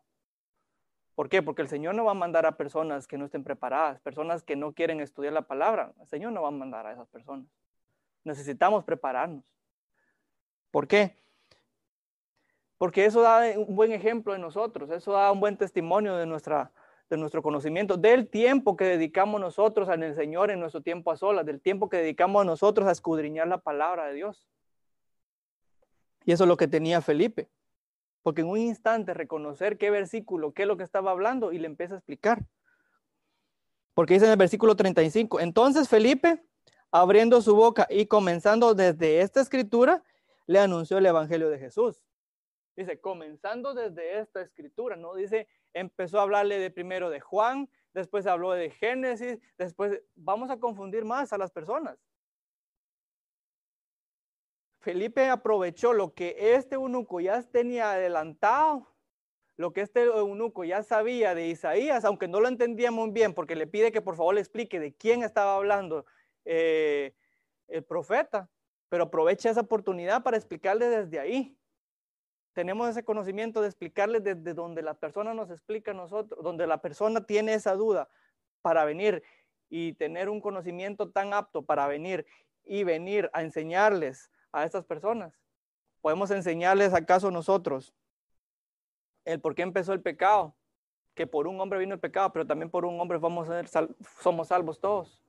¿Por 1.16 1.30
qué? 1.30 1.42
Porque 1.42 1.62
el 1.62 1.68
Señor 1.68 1.94
no 1.94 2.04
va 2.04 2.10
a 2.10 2.14
mandar 2.14 2.44
a 2.44 2.58
personas 2.58 3.08
que 3.08 3.16
no 3.16 3.24
estén 3.24 3.42
preparadas, 3.42 3.98
personas 4.00 4.42
que 4.42 4.54
no 4.54 4.74
quieren 4.74 5.00
estudiar 5.00 5.32
la 5.32 5.42
palabra. 5.42 5.94
El 5.98 6.06
Señor 6.06 6.32
no 6.32 6.42
va 6.42 6.48
a 6.48 6.52
mandar 6.52 6.86
a 6.86 6.92
esas 6.92 7.08
personas. 7.08 7.48
Necesitamos 8.22 8.84
prepararnos. 8.84 9.42
¿Por 10.70 10.86
qué? 10.86 11.16
Porque 12.76 13.06
eso 13.06 13.22
da 13.22 13.58
un 13.58 13.74
buen 13.74 13.92
ejemplo 13.92 14.34
de 14.34 14.38
nosotros, 14.38 14.90
eso 14.90 15.12
da 15.12 15.32
un 15.32 15.40
buen 15.40 15.56
testimonio 15.56 16.16
de, 16.16 16.26
nuestra, 16.26 16.70
de 17.08 17.16
nuestro 17.16 17.42
conocimiento, 17.42 17.96
del 17.96 18.28
tiempo 18.28 18.76
que 18.76 18.84
dedicamos 18.84 19.40
nosotros 19.40 19.88
al 19.88 20.14
Señor 20.14 20.50
en 20.50 20.60
nuestro 20.60 20.82
tiempo 20.82 21.10
a 21.10 21.16
solas, 21.16 21.46
del 21.46 21.62
tiempo 21.62 21.88
que 21.88 21.96
dedicamos 21.96 22.44
nosotros 22.44 22.86
a 22.86 22.92
escudriñar 22.92 23.48
la 23.48 23.56
palabra 23.56 24.04
de 24.04 24.12
Dios. 24.12 24.46
Y 26.26 26.32
eso 26.32 26.44
es 26.44 26.48
lo 26.48 26.58
que 26.58 26.68
tenía 26.68 27.00
Felipe. 27.00 27.48
Porque 28.26 28.40
en 28.40 28.48
un 28.48 28.58
instante 28.58 29.14
reconocer 29.14 29.78
qué 29.78 29.88
versículo, 29.88 30.52
qué 30.52 30.62
es 30.62 30.68
lo 30.68 30.76
que 30.76 30.82
estaba 30.82 31.12
hablando 31.12 31.52
y 31.52 31.60
le 31.60 31.68
empieza 31.68 31.94
a 31.94 31.98
explicar. 31.98 32.44
Porque 33.94 34.14
dice 34.14 34.26
en 34.26 34.32
el 34.32 34.36
versículo 34.36 34.74
35, 34.74 35.38
entonces 35.38 35.88
Felipe, 35.88 36.42
abriendo 36.90 37.40
su 37.40 37.54
boca 37.54 37.86
y 37.88 38.06
comenzando 38.06 38.74
desde 38.74 39.20
esta 39.20 39.40
escritura, 39.40 40.02
le 40.48 40.58
anunció 40.58 40.98
el 40.98 41.06
Evangelio 41.06 41.48
de 41.50 41.60
Jesús. 41.60 42.02
Dice, 42.74 43.00
comenzando 43.00 43.74
desde 43.74 44.18
esta 44.18 44.40
escritura, 44.40 44.96
¿no? 44.96 45.14
Dice, 45.14 45.46
empezó 45.72 46.18
a 46.18 46.22
hablarle 46.22 46.58
de 46.58 46.72
primero 46.72 47.10
de 47.10 47.20
Juan, 47.20 47.70
después 47.94 48.26
habló 48.26 48.50
de 48.50 48.70
Génesis, 48.70 49.38
después 49.56 50.02
vamos 50.16 50.50
a 50.50 50.58
confundir 50.58 51.04
más 51.04 51.32
a 51.32 51.38
las 51.38 51.52
personas. 51.52 51.96
Felipe 54.86 55.28
aprovechó 55.28 55.92
lo 55.92 56.14
que 56.14 56.54
este 56.54 56.76
eunuco 56.76 57.18
ya 57.18 57.42
tenía 57.42 57.90
adelantado, 57.90 58.86
lo 59.56 59.72
que 59.72 59.80
este 59.80 60.04
eunuco 60.04 60.62
ya 60.62 60.84
sabía 60.84 61.34
de 61.34 61.48
Isaías, 61.48 62.04
aunque 62.04 62.28
no 62.28 62.38
lo 62.38 62.46
entendía 62.46 62.92
muy 62.92 63.10
bien, 63.10 63.34
porque 63.34 63.56
le 63.56 63.66
pide 63.66 63.90
que 63.90 64.00
por 64.00 64.14
favor 64.14 64.36
le 64.36 64.40
explique 64.42 64.78
de 64.78 64.94
quién 64.94 65.24
estaba 65.24 65.56
hablando 65.56 66.06
eh, 66.44 67.16
el 67.66 67.82
profeta, 67.82 68.48
pero 68.88 69.02
aprovecha 69.02 69.50
esa 69.50 69.62
oportunidad 69.62 70.22
para 70.22 70.36
explicarle 70.36 70.88
desde 70.88 71.18
ahí. 71.18 71.58
Tenemos 72.52 72.88
ese 72.88 73.04
conocimiento 73.04 73.62
de 73.62 73.66
explicarle 73.66 74.20
desde 74.20 74.54
donde 74.54 74.82
la 74.82 74.94
persona 74.94 75.34
nos 75.34 75.50
explica 75.50 75.90
a 75.90 75.94
nosotros, 75.94 76.44
donde 76.44 76.68
la 76.68 76.80
persona 76.80 77.26
tiene 77.26 77.54
esa 77.54 77.74
duda 77.74 78.08
para 78.62 78.84
venir 78.84 79.24
y 79.68 79.94
tener 79.94 80.28
un 80.28 80.40
conocimiento 80.40 81.10
tan 81.10 81.34
apto 81.34 81.64
para 81.64 81.88
venir 81.88 82.24
y 82.62 82.84
venir 82.84 83.28
a 83.32 83.42
enseñarles 83.42 84.30
a 84.52 84.64
estas 84.64 84.84
personas. 84.84 85.38
Podemos 86.00 86.30
enseñarles 86.30 86.94
acaso 86.94 87.30
nosotros 87.30 87.94
el 89.24 89.40
por 89.40 89.54
qué 89.54 89.62
empezó 89.62 89.92
el 89.92 90.00
pecado, 90.00 90.54
que 91.14 91.26
por 91.26 91.48
un 91.48 91.60
hombre 91.60 91.78
vino 91.78 91.94
el 91.94 92.00
pecado, 92.00 92.32
pero 92.32 92.46
también 92.46 92.70
por 92.70 92.84
un 92.84 93.00
hombre 93.00 93.18
vamos 93.18 93.48
a 93.48 93.62
ser 93.62 93.88
somos 94.20 94.48
salvos 94.48 94.78
todos, 94.78 95.22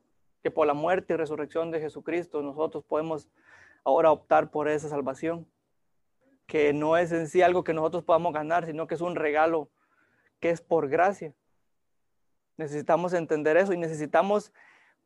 que 0.44 0.52
por 0.52 0.68
la 0.68 0.74
muerte 0.74 1.14
y 1.14 1.18
resurrección 1.18 1.72
de 1.72 1.80
Jesucristo 1.80 2.42
nosotros 2.42 2.84
podemos 2.84 3.28
ahora 3.84 4.12
optar 4.12 4.52
por 4.52 4.68
esa 4.68 4.90
salvación, 4.90 5.48
que 6.46 6.74
no 6.74 6.98
es 6.98 7.12
en 7.12 7.28
sí 7.28 7.42
algo 7.42 7.64
que 7.64 7.74
nosotros 7.74 8.04
podamos 8.04 8.34
ganar, 8.34 8.66
sino 8.66 8.86
que 8.86 8.96
es 8.96 9.02
un 9.02 9.16
regalo 9.16 9.70
que 10.40 10.50
es 10.52 10.62
por 10.62 10.90
gracia. 10.90 11.34
Necesitamos 12.58 13.14
entender 13.14 13.58
eso 13.58 13.74
y 13.74 13.78
necesitamos 13.78 14.52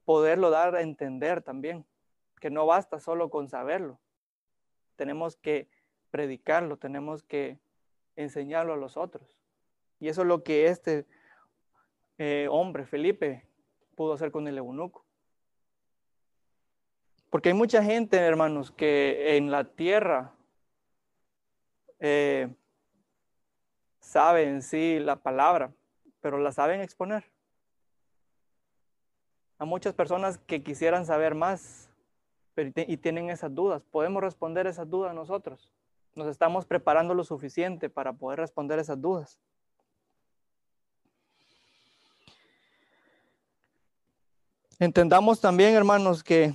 poderlo 0.03 0.49
dar 0.49 0.75
a 0.75 0.81
entender 0.81 1.41
también 1.41 1.85
que 2.41 2.49
no 2.49 2.65
basta 2.65 2.99
solo 2.99 3.29
con 3.29 3.47
saberlo. 3.47 3.99
Tenemos 4.97 5.37
que 5.37 5.69
predicarlo, 6.09 6.75
tenemos 6.75 7.23
que 7.23 7.59
enseñarlo 8.17 8.73
a 8.73 8.77
los 8.77 8.97
otros. 8.97 9.39
Y 9.99 10.09
eso 10.09 10.23
es 10.23 10.27
lo 10.27 10.43
que 10.43 10.67
este 10.67 11.05
eh, 12.17 12.47
hombre, 12.49 12.85
Felipe, 12.85 13.45
pudo 13.95 14.13
hacer 14.13 14.31
con 14.31 14.47
el 14.47 14.57
eunuco. 14.57 15.05
Porque 17.29 17.49
hay 17.49 17.55
mucha 17.55 17.83
gente, 17.83 18.17
hermanos, 18.17 18.71
que 18.71 19.37
en 19.37 19.51
la 19.51 19.63
tierra 19.63 20.33
eh, 21.99 22.53
saben 23.99 24.63
sí 24.63 24.99
la 24.99 25.17
palabra, 25.17 25.71
pero 26.19 26.39
la 26.39 26.51
saben 26.51 26.81
exponer. 26.81 27.23
Hay 29.59 29.67
muchas 29.67 29.93
personas 29.93 30.39
que 30.39 30.63
quisieran 30.63 31.05
saber 31.05 31.35
más, 31.35 31.90
y 32.55 32.97
tienen 32.97 33.29
esas 33.29 33.53
dudas. 33.53 33.83
¿Podemos 33.83 34.21
responder 34.21 34.67
esas 34.67 34.89
dudas 34.89 35.13
nosotros? 35.15 35.71
Nos 36.15 36.27
estamos 36.27 36.65
preparando 36.65 37.13
lo 37.13 37.23
suficiente 37.23 37.89
para 37.89 38.13
poder 38.13 38.39
responder 38.39 38.79
esas 38.79 38.99
dudas. 38.99 39.39
Entendamos 44.79 45.39
también, 45.39 45.75
hermanos, 45.75 46.23
que 46.23 46.53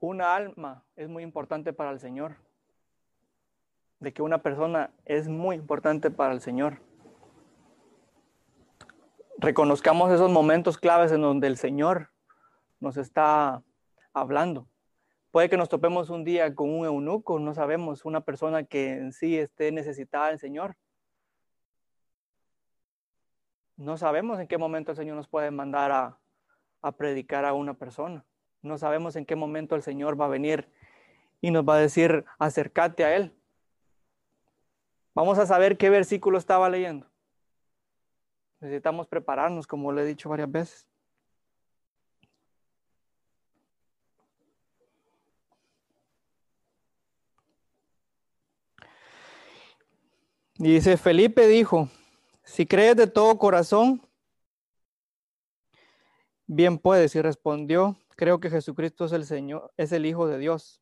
una 0.00 0.34
alma 0.34 0.84
es 0.96 1.08
muy 1.08 1.22
importante 1.22 1.72
para 1.72 1.90
el 1.90 2.00
Señor. 2.00 2.36
De 4.00 4.12
que 4.12 4.20
una 4.20 4.42
persona 4.42 4.90
es 5.04 5.28
muy 5.28 5.56
importante 5.56 6.10
para 6.10 6.32
el 6.32 6.40
Señor. 6.40 6.80
Reconozcamos 9.38 10.12
esos 10.12 10.30
momentos 10.30 10.76
claves 10.76 11.12
en 11.12 11.22
donde 11.22 11.46
el 11.46 11.56
Señor 11.56 12.10
nos 12.80 12.96
está 12.96 13.62
hablando. 14.12 14.68
Puede 15.30 15.50
que 15.50 15.56
nos 15.56 15.68
topemos 15.68 16.08
un 16.10 16.24
día 16.24 16.54
con 16.54 16.70
un 16.70 16.86
eunuco, 16.86 17.38
no 17.38 17.54
sabemos, 17.54 18.04
una 18.04 18.22
persona 18.22 18.64
que 18.64 18.92
en 18.92 19.12
sí 19.12 19.38
esté 19.38 19.70
necesitada 19.72 20.28
del 20.28 20.38
Señor. 20.38 20.76
No 23.76 23.98
sabemos 23.98 24.40
en 24.40 24.48
qué 24.48 24.56
momento 24.56 24.92
el 24.92 24.96
Señor 24.96 25.16
nos 25.16 25.28
puede 25.28 25.50
mandar 25.50 25.90
a, 25.92 26.18
a 26.80 26.92
predicar 26.92 27.44
a 27.44 27.52
una 27.52 27.74
persona. 27.74 28.24
No 28.62 28.78
sabemos 28.78 29.16
en 29.16 29.26
qué 29.26 29.36
momento 29.36 29.74
el 29.74 29.82
Señor 29.82 30.18
va 30.18 30.24
a 30.24 30.28
venir 30.28 30.70
y 31.40 31.50
nos 31.50 31.68
va 31.68 31.76
a 31.76 31.80
decir, 31.80 32.24
acércate 32.38 33.04
a 33.04 33.14
Él. 33.14 33.36
Vamos 35.14 35.38
a 35.38 35.46
saber 35.46 35.76
qué 35.76 35.90
versículo 35.90 36.38
estaba 36.38 36.68
leyendo. 36.68 37.10
Necesitamos 38.60 39.06
prepararnos, 39.06 39.66
como 39.66 39.92
le 39.92 40.02
he 40.02 40.06
dicho 40.06 40.28
varias 40.28 40.50
veces. 40.50 40.86
Dice, 50.58 50.96
Felipe 50.96 51.46
dijo, 51.48 51.90
si 52.42 52.64
crees 52.64 52.96
de 52.96 53.06
todo 53.06 53.36
corazón, 53.36 54.00
bien 56.46 56.78
puedes. 56.78 57.14
Y 57.14 57.20
respondió, 57.20 57.96
creo 58.16 58.40
que 58.40 58.48
Jesucristo 58.48 59.04
es 59.04 59.12
el 59.12 59.26
Señor, 59.26 59.70
es 59.76 59.92
el 59.92 60.06
Hijo 60.06 60.26
de 60.26 60.38
Dios. 60.38 60.80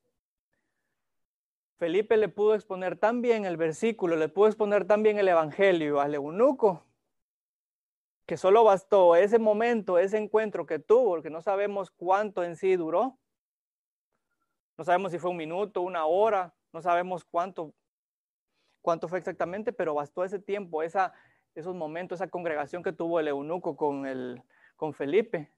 Felipe 1.76 2.16
le 2.16 2.28
pudo 2.28 2.54
exponer 2.54 2.96
tan 2.96 3.20
bien 3.20 3.44
el 3.44 3.56
versículo, 3.56 4.14
le 4.14 4.28
pudo 4.28 4.46
exponer 4.46 4.87
tan 4.87 5.02
bien 5.02 5.18
el 5.18 5.26
Evangelio 5.26 6.00
al 6.00 6.14
eunuco, 6.14 6.84
que 8.26 8.37
solo 8.37 8.62
bastó 8.62 9.16
ese 9.16 9.40
momento, 9.40 9.98
ese 9.98 10.18
encuentro 10.18 10.66
que 10.66 10.78
tuvo, 10.78 11.10
porque 11.10 11.30
no 11.30 11.42
sabemos 11.42 11.90
cuánto 11.90 12.44
en 12.44 12.54
sí 12.54 12.76
duró. 12.76 13.18
No 14.78 14.84
sabemos 14.84 15.10
si 15.10 15.18
fue 15.18 15.32
un 15.32 15.37
minuto, 15.37 15.82
una 15.82 16.06
hora, 16.06 16.54
no 16.72 16.80
sabemos 16.80 17.24
cuánto 17.24 17.74
cuánto 18.85 19.09
fue 19.09 19.18
exactamente, 19.18 19.73
pero 19.73 19.94
bastó 19.94 20.25
ese 20.25 20.38
tiempo, 20.38 20.83
esa, 20.83 21.14
esos 21.55 21.75
momentos, 21.75 22.20
esa 22.20 22.29
congregación 22.29 22.83
que 22.83 22.92
tuvo 22.92 23.18
el 23.18 23.29
eunuco 23.29 23.77
con, 23.79 24.07
el, 24.07 24.42
con 24.77 24.92
Felipe 24.92 25.51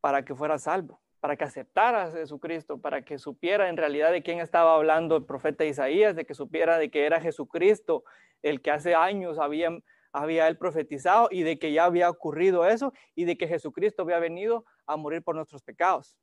para 0.00 0.24
que 0.24 0.34
fuera 0.34 0.58
salvo, 0.58 0.98
para 1.20 1.36
que 1.36 1.44
aceptara 1.44 2.04
a 2.04 2.10
Jesucristo, 2.10 2.80
para 2.80 3.04
que 3.04 3.18
supiera 3.18 3.68
en 3.68 3.76
realidad 3.76 4.12
de 4.12 4.22
quién 4.22 4.40
estaba 4.40 4.76
hablando 4.76 5.14
el 5.14 5.26
profeta 5.26 5.66
Isaías, 5.66 6.16
de 6.16 6.24
que 6.24 6.32
supiera 6.32 6.78
de 6.78 6.90
que 6.90 7.04
era 7.04 7.20
Jesucristo 7.20 8.02
el 8.40 8.62
que 8.62 8.70
hace 8.70 8.94
años 8.94 9.38
había, 9.38 9.68
había 10.10 10.48
él 10.48 10.56
profetizado 10.56 11.28
y 11.30 11.42
de 11.42 11.58
que 11.58 11.70
ya 11.70 11.84
había 11.84 12.08
ocurrido 12.08 12.66
eso 12.66 12.94
y 13.14 13.26
de 13.26 13.36
que 13.36 13.46
Jesucristo 13.46 14.04
había 14.04 14.20
venido 14.20 14.64
a 14.86 14.96
morir 14.96 15.22
por 15.22 15.36
nuestros 15.36 15.62
pecados, 15.62 16.16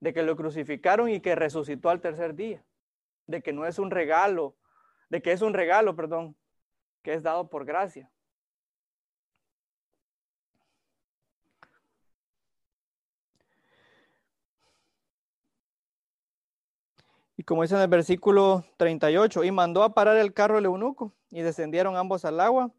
de 0.00 0.12
que 0.12 0.22
lo 0.22 0.36
crucificaron 0.36 1.08
y 1.08 1.20
que 1.20 1.34
resucitó 1.34 1.88
al 1.88 2.02
tercer 2.02 2.34
día 2.34 2.62
de 3.28 3.42
que 3.42 3.52
no 3.52 3.66
es 3.66 3.78
un 3.78 3.92
regalo, 3.92 4.56
de 5.10 5.22
que 5.22 5.32
es 5.32 5.42
un 5.42 5.54
regalo, 5.54 5.94
perdón, 5.94 6.36
que 7.02 7.12
es 7.12 7.22
dado 7.22 7.48
por 7.48 7.64
gracia. 7.64 8.10
Y 17.36 17.44
como 17.44 17.62
dice 17.62 17.76
en 17.76 17.82
el 17.82 17.88
versículo 17.88 18.64
38, 18.78 19.44
y 19.44 19.52
mandó 19.52 19.84
a 19.84 19.94
parar 19.94 20.16
el 20.16 20.34
carro 20.34 20.58
el 20.58 20.64
eunuco, 20.64 21.14
y 21.30 21.42
descendieron 21.42 21.96
ambos 21.96 22.24
al 22.24 22.40
agua, 22.40 22.72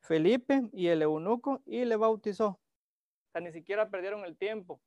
Felipe 0.00 0.62
y 0.72 0.88
el 0.88 1.00
eunuco, 1.00 1.62
y 1.64 1.84
le 1.86 1.96
bautizó. 1.96 2.60
O 3.32 3.40
ni 3.40 3.52
siquiera 3.52 3.88
perdieron 3.88 4.24
el 4.24 4.36
tiempo. 4.36 4.80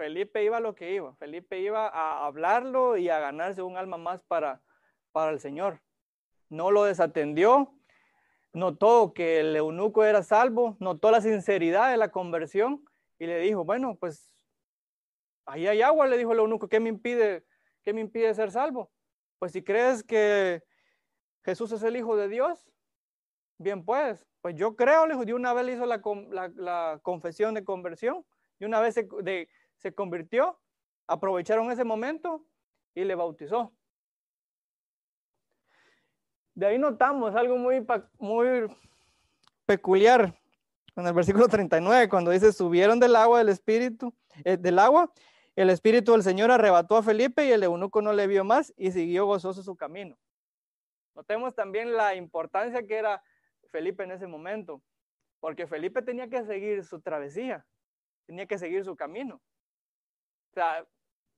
Felipe 0.00 0.42
iba 0.42 0.56
a 0.56 0.60
lo 0.60 0.74
que 0.74 0.94
iba. 0.94 1.14
Felipe 1.16 1.60
iba 1.60 1.86
a 1.86 2.24
hablarlo 2.24 2.96
y 2.96 3.10
a 3.10 3.18
ganarse 3.18 3.60
un 3.60 3.76
alma 3.76 3.98
más 3.98 4.22
para, 4.22 4.62
para 5.12 5.30
el 5.30 5.40
Señor. 5.40 5.82
no 6.48 6.70
lo 6.70 6.84
desatendió, 6.84 7.74
notó 8.54 9.12
que 9.12 9.40
el 9.40 9.54
eunuco 9.54 10.02
era 10.02 10.22
salvo, 10.22 10.74
notó 10.80 11.10
la 11.10 11.20
sinceridad 11.20 11.90
de 11.90 11.98
la 11.98 12.10
conversión 12.10 12.82
y 13.18 13.26
le 13.26 13.40
dijo, 13.40 13.66
bueno, 13.66 13.94
pues 14.00 14.32
ahí 15.44 15.66
hay 15.66 15.82
agua, 15.82 16.06
le 16.06 16.16
dijo 16.16 16.32
el 16.32 16.38
eunuco, 16.38 16.66
¿qué 16.66 16.80
me 16.80 16.88
impide, 16.88 17.44
qué 17.82 17.92
me 17.92 18.00
impide 18.00 18.32
ser 18.32 18.50
salvo? 18.50 18.90
Pues 19.38 19.52
si 19.52 19.62
crees 19.62 20.02
que 20.02 20.62
Jesús 21.44 21.72
es 21.72 21.82
el 21.82 21.94
Hijo 21.94 22.16
de 22.16 22.28
Dios, 22.28 22.72
bien 23.58 23.84
pues, 23.84 24.26
pues 24.40 24.54
yo 24.54 24.76
creo, 24.76 25.06
le 25.06 25.12
dijo, 25.12 25.26
de 25.26 25.34
una 25.34 25.52
vez 25.52 25.68
hizo 25.68 25.84
la, 25.84 27.00
confesión 27.02 27.52
de 27.52 27.64
conversión, 27.64 28.24
y 28.58 28.64
una 28.64 28.80
vez 28.80 28.94
se, 28.94 29.06
se 29.80 29.92
convirtió, 29.94 30.58
aprovecharon 31.06 31.70
ese 31.72 31.84
momento 31.84 32.44
y 32.94 33.04
le 33.04 33.14
bautizó. 33.14 33.72
De 36.54 36.66
ahí 36.66 36.78
notamos 36.78 37.34
algo 37.34 37.56
muy, 37.56 37.86
peculiar 39.64 40.34
en 40.96 41.06
el 41.06 41.12
versículo 41.14 41.48
39, 41.48 42.08
cuando 42.08 42.30
dice, 42.30 42.52
subieron 42.52 43.00
del 43.00 43.16
agua 43.16 43.38
del 43.38 43.48
Espíritu, 43.48 44.12
eh, 44.44 44.56
del 44.56 44.78
agua, 44.78 45.12
el 45.56 45.70
Espíritu 45.70 46.12
del 46.12 46.22
Señor 46.22 46.50
arrebató 46.50 46.96
a 46.96 47.02
Felipe 47.02 47.46
y 47.46 47.52
el 47.52 47.62
eunuco 47.62 48.02
no 48.02 48.12
le 48.12 48.26
vio 48.26 48.44
más 48.44 48.74
y 48.76 48.90
siguió 48.90 49.26
gozoso 49.26 49.62
su 49.62 49.76
camino. 49.76 50.18
Notemos 51.14 51.54
también 51.54 51.94
la 51.94 52.14
importancia 52.14 52.86
que 52.86 52.96
era 52.96 53.22
Felipe 53.68 54.02
en 54.02 54.12
ese 54.12 54.26
momento, 54.26 54.82
porque 55.38 55.66
Felipe 55.66 56.02
tenía 56.02 56.28
que 56.28 56.44
seguir 56.44 56.84
su 56.84 57.00
travesía, 57.00 57.66
tenía 58.26 58.46
que 58.46 58.58
seguir 58.58 58.84
su 58.84 58.96
camino. 58.96 59.40
O 60.50 60.54
sea, 60.54 60.86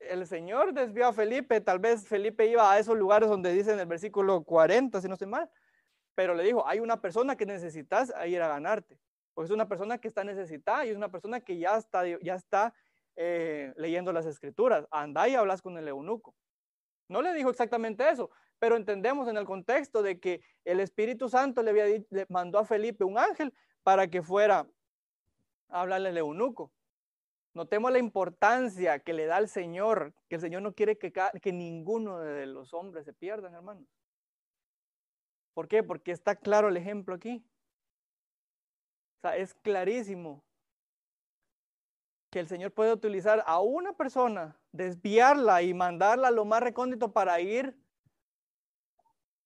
el 0.00 0.26
Señor 0.26 0.72
desvió 0.72 1.08
a 1.08 1.12
Felipe, 1.12 1.60
tal 1.60 1.78
vez 1.78 2.06
Felipe 2.06 2.46
iba 2.46 2.70
a 2.70 2.78
esos 2.78 2.96
lugares 2.96 3.28
donde 3.28 3.52
dice 3.52 3.72
en 3.72 3.80
el 3.80 3.86
versículo 3.86 4.42
40, 4.42 5.00
si 5.00 5.08
no 5.08 5.14
estoy 5.14 5.28
mal, 5.28 5.50
pero 6.14 6.34
le 6.34 6.42
dijo, 6.42 6.66
hay 6.66 6.80
una 6.80 7.00
persona 7.00 7.36
que 7.36 7.46
necesitas 7.46 8.12
ir 8.26 8.40
a 8.40 8.48
ganarte, 8.48 8.98
porque 9.34 9.46
es 9.46 9.54
una 9.54 9.68
persona 9.68 9.98
que 9.98 10.08
está 10.08 10.24
necesitada 10.24 10.84
y 10.86 10.90
es 10.90 10.96
una 10.96 11.10
persona 11.10 11.40
que 11.40 11.58
ya 11.58 11.76
está, 11.76 12.04
ya 12.06 12.34
está 12.34 12.74
eh, 13.16 13.72
leyendo 13.76 14.12
las 14.12 14.26
escrituras, 14.26 14.86
anda 14.90 15.28
y 15.28 15.34
hablas 15.34 15.62
con 15.62 15.76
el 15.76 15.88
eunuco. 15.88 16.34
No 17.08 17.20
le 17.20 17.34
dijo 17.34 17.50
exactamente 17.50 18.08
eso, 18.08 18.30
pero 18.58 18.76
entendemos 18.76 19.28
en 19.28 19.36
el 19.36 19.44
contexto 19.44 20.02
de 20.02 20.18
que 20.18 20.40
el 20.64 20.80
Espíritu 20.80 21.28
Santo 21.28 21.62
le, 21.62 21.70
había, 21.70 21.84
le 22.10 22.26
mandó 22.30 22.58
a 22.58 22.64
Felipe 22.64 23.04
un 23.04 23.18
ángel 23.18 23.52
para 23.82 24.08
que 24.08 24.22
fuera 24.22 24.66
a 25.68 25.80
hablarle 25.82 26.08
al 26.08 26.18
eunuco. 26.18 26.72
Notemos 27.54 27.92
la 27.92 27.98
importancia 27.98 28.98
que 29.00 29.12
le 29.12 29.26
da 29.26 29.38
el 29.38 29.48
Señor, 29.48 30.14
que 30.28 30.36
el 30.36 30.40
Señor 30.40 30.62
no 30.62 30.74
quiere 30.74 30.96
que, 30.96 31.52
ninguno 31.52 32.18
de 32.18 32.46
los 32.46 32.72
hombres 32.72 33.04
se 33.04 33.12
pierdan, 33.12 33.54
hermanos. 33.54 33.86
¿Por 35.52 35.68
qué? 35.68 35.82
Porque 35.82 36.12
está 36.12 36.34
claro 36.34 36.68
el 36.68 36.78
ejemplo 36.78 37.14
aquí. 37.14 37.44
O 39.18 39.20
sea, 39.20 39.36
es 39.36 39.52
clarísimo 39.54 40.42
que 42.30 42.40
el 42.40 42.48
Señor 42.48 42.72
puede 42.72 42.92
utilizar 42.94 43.44
a 43.46 43.60
una 43.60 43.92
persona, 43.92 44.58
desviarla 44.72 45.60
y 45.60 45.74
mandarla 45.74 46.28
a 46.28 46.30
lo 46.32 46.46
más 46.46 46.62
recóndito 46.62 47.12
para 47.12 47.38
ir 47.40 47.78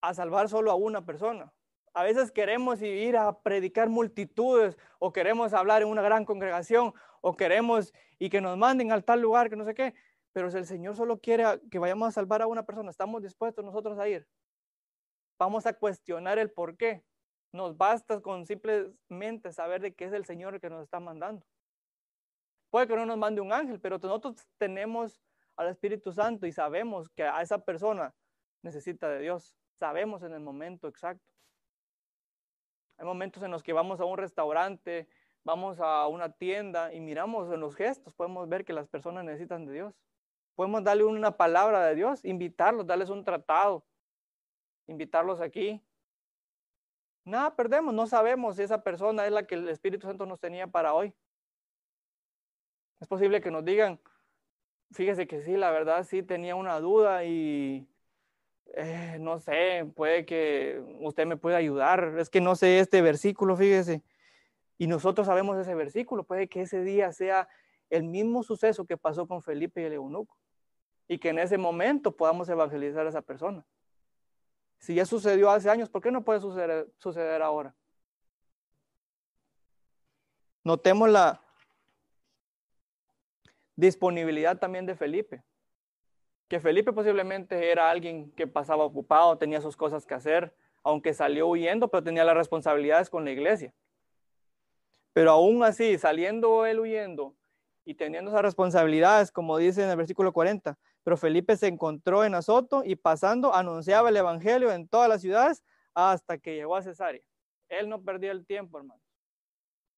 a 0.01 0.15
salvar 0.15 0.49
solo 0.49 0.71
a 0.71 0.77
una 0.77 1.05
persona. 1.05 1.53
A 1.93 2.05
veces 2.05 2.31
queremos 2.31 2.81
ir 2.83 3.17
a 3.17 3.41
predicar 3.41 3.89
multitudes 3.89 4.77
o 5.01 5.13
queremos 5.13 5.53
hablar 5.53 5.83
en 5.83 5.89
una 5.89 6.03
gran 6.03 6.25
congregación 6.25 6.95
o 7.21 7.37
queremos 7.37 7.93
y 8.19 8.31
que 8.31 8.41
nos 8.41 8.57
manden 8.57 8.93
al 8.93 9.05
tal 9.05 9.21
lugar 9.21 9.51
que 9.51 9.57
no 9.57 9.65
sé 9.65 9.75
qué, 9.75 9.95
pero 10.33 10.51
si 10.51 10.59
el 10.59 10.67
Señor 10.67 10.97
solo 10.97 11.19
quiere 11.19 11.45
que 11.71 11.79
vayamos 11.79 12.09
a 12.09 12.13
salvar 12.13 12.43
a 12.43 12.47
una 12.47 12.65
persona, 12.65 12.91
¿estamos 12.91 13.23
dispuestos 13.23 13.65
nosotros 13.65 13.99
a 13.99 14.09
ir? 14.09 14.29
Vamos 15.39 15.67
a 15.67 15.73
cuestionar 15.73 16.39
el 16.39 16.51
por 16.51 16.77
qué. 16.77 17.03
Nos 17.53 17.77
basta 17.77 18.21
con 18.21 18.47
simplemente 18.47 19.53
saber 19.53 19.81
de 19.81 19.95
qué 19.95 20.05
es 20.05 20.13
el 20.13 20.25
Señor 20.25 20.55
el 20.55 20.61
que 20.61 20.71
nos 20.71 20.83
está 20.83 21.01
mandando. 21.01 21.47
Puede 22.71 22.87
que 22.87 22.97
no 22.97 23.07
nos 23.07 23.17
mande 23.17 23.41
un 23.41 23.53
ángel, 23.53 23.81
pero 23.81 23.99
nosotros 23.99 24.47
tenemos 24.59 25.23
al 25.57 25.69
Espíritu 25.69 26.13
Santo 26.13 26.47
y 26.47 26.53
sabemos 26.53 27.09
que 27.09 27.23
a 27.23 27.41
esa 27.41 27.65
persona 27.65 28.15
necesita 28.63 29.09
de 29.09 29.21
Dios. 29.21 29.57
Sabemos 29.79 30.23
en 30.23 30.33
el 30.33 30.41
momento 30.41 30.89
exacto. 30.89 31.25
Hay 32.99 33.07
momentos 33.07 33.43
en 33.43 33.51
los 33.51 33.63
que 33.63 33.73
vamos 33.73 34.01
a 34.01 34.05
un 34.05 34.19
restaurante 34.19 35.09
vamos 35.47 35.79
a 35.79 36.09
una 36.09 36.29
tienda 36.33 36.93
y 36.93 36.99
miramos 36.99 37.53
en 37.53 37.61
los 37.61 37.77
gestos, 37.77 38.13
podemos 38.15 38.49
ver 38.49 38.65
que 38.65 38.73
las 38.73 38.89
personas 38.89 39.25
necesitan 39.25 39.65
de 39.65 39.75
Dios. 39.75 39.95
Podemos 40.57 40.83
darle 40.83 41.05
una 41.05 41.37
palabra 41.37 41.87
de 41.87 41.95
Dios, 41.95 42.25
invitarlos, 42.25 42.85
darles 42.85 43.11
un 43.11 43.23
tratado, 43.23 43.87
invitarlos 44.89 45.41
aquí. 45.41 45.81
Nada, 47.25 47.55
perdemos, 47.55 47.95
no 47.95 48.09
sabemos 48.09 48.57
si 48.57 48.63
esa 48.63 48.83
persona 48.83 49.25
es 49.25 49.31
la 49.31 49.47
que 49.47 49.55
el 49.55 49.69
Espíritu 49.69 50.09
Santo 50.09 50.27
nos 50.27 50.41
tenía 50.41 50.67
para 50.67 50.95
hoy. 50.95 51.15
Es 52.99 53.07
posible 53.07 53.41
que 53.41 53.53
nos 53.53 53.65
digan, 53.65 54.01
fíjese 54.91 55.29
que 55.29 55.43
sí, 55.43 55.57
la 55.57 55.71
verdad 55.71 56.03
sí 56.03 56.25
tenía 56.25 56.57
una 56.57 56.81
duda 56.81 57.25
y 57.25 57.87
eh, 58.75 59.19
no 59.21 59.39
sé, 59.39 59.89
puede 59.95 60.27
que 60.27 60.83
usted 60.99 61.25
me 61.25 61.37
pueda 61.37 61.59
ayudar. 61.59 62.17
Es 62.19 62.31
que 62.31 62.41
no 62.41 62.57
sé 62.57 62.81
este 62.81 63.01
versículo, 63.01 63.57
fíjese. 63.57 64.03
Y 64.79 64.87
nosotros 64.87 65.27
sabemos 65.27 65.57
ese 65.59 65.75
versículo, 65.75 66.25
puede 66.25 66.49
que 66.49 66.63
ese 66.63 66.83
día 66.83 67.13
sea 67.13 67.49
el 67.89 68.05
mismo 68.05 68.43
suceso 68.43 68.85
que 68.85 68.97
pasó 68.97 69.27
con 69.27 69.43
Felipe 69.43 69.81
y 69.81 69.85
el 69.85 69.95
eunuco. 69.95 70.37
Y 71.09 71.19
que 71.19 71.31
en 71.31 71.39
ese 71.39 71.57
momento 71.57 72.17
podamos 72.17 72.49
evangelizar 72.49 73.07
a 73.07 73.11
esa 73.11 73.23
persona. 73.23 73.65
Si 74.79 74.95
ya 74.95 75.07
sucedió 75.07 75.51
hace 75.51 75.71
años, 75.71 75.89
¿por 75.89 76.03
qué 76.03 76.11
no 76.11 76.25
puede 76.25 76.41
suceder, 76.41 76.89
suceder 76.99 77.43
ahora? 77.43 77.75
Notemos 80.65 81.09
la 81.09 81.41
disponibilidad 83.77 84.59
también 84.59 84.85
de 84.85 84.97
Felipe. 84.97 85.43
Que 86.49 86.61
Felipe 86.61 86.93
posiblemente 86.93 87.71
era 87.71 87.91
alguien 87.91 88.31
que 88.33 88.47
pasaba 88.47 88.85
ocupado, 88.85 89.39
tenía 89.39 89.61
sus 89.61 89.77
cosas 89.77 90.07
que 90.07 90.15
hacer, 90.15 90.55
aunque 90.83 91.15
salió 91.15 91.47
huyendo, 91.49 91.89
pero 91.89 92.03
tenía 92.03 92.25
las 92.25 92.37
responsabilidades 92.37 93.11
con 93.11 93.25
la 93.25 93.31
iglesia. 93.31 93.73
Pero 95.17 95.31
aún 95.31 95.65
así, 95.65 95.97
saliendo 95.97 96.67
él 96.67 96.79
huyendo 96.79 97.35
y 97.87 97.95
teniendo 97.95 98.31
esas 98.31 98.43
responsabilidades, 98.43 99.33
como 99.33 99.57
dice 99.57 99.83
en 99.83 99.89
el 99.89 99.97
versículo 99.97 100.31
40, 100.31 100.79
pero 101.03 101.17
Felipe 101.17 101.57
se 101.57 101.69
encontró 101.69 102.23
en 102.23 102.35
Azoto 102.35 102.83
y 102.85 102.97
pasando 102.97 103.55
anunciaba 103.55 104.11
el 104.11 104.19
evangelio 104.19 104.71
en 104.71 104.87
todas 104.87 105.09
las 105.09 105.23
ciudades 105.23 105.65
hasta 105.95 106.37
que 106.37 106.55
llegó 106.57 106.77
a 106.77 106.83
Cesarea. 106.83 107.23
Él 107.71 107.89
no 107.89 108.03
perdía 108.03 108.31
el 108.31 108.45
tiempo, 108.45 108.77
hermano. 108.77 109.01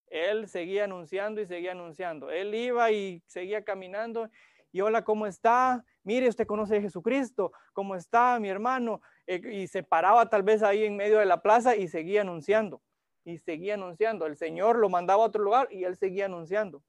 Él 0.06 0.46
seguía 0.46 0.84
anunciando 0.84 1.40
y 1.40 1.46
seguía 1.46 1.72
anunciando. 1.72 2.30
Él 2.30 2.54
iba 2.54 2.88
y 2.92 3.20
seguía 3.26 3.64
caminando. 3.64 4.30
Y 4.70 4.82
hola, 4.82 5.02
¿cómo 5.02 5.26
está? 5.26 5.84
Mire, 6.04 6.28
usted 6.28 6.46
conoce 6.46 6.76
a 6.76 6.80
Jesucristo. 6.80 7.50
¿Cómo 7.72 7.96
está, 7.96 8.38
mi 8.38 8.50
hermano? 8.50 9.00
Eh, 9.26 9.40
y 9.50 9.66
se 9.66 9.82
paraba 9.82 10.28
tal 10.30 10.44
vez 10.44 10.62
ahí 10.62 10.84
en 10.84 10.96
medio 10.96 11.18
de 11.18 11.26
la 11.26 11.42
plaza 11.42 11.74
y 11.74 11.88
seguía 11.88 12.20
anunciando 12.20 12.80
y 13.24 13.38
seguía 13.38 13.74
anunciando. 13.74 14.26
El 14.26 14.36
Señor 14.36 14.76
lo 14.76 14.88
mandaba 14.88 15.22
a 15.22 15.26
otro 15.26 15.42
lugar 15.42 15.68
y 15.70 15.84
él 15.84 15.96
seguía 15.96 16.26
anunciando. 16.26 16.82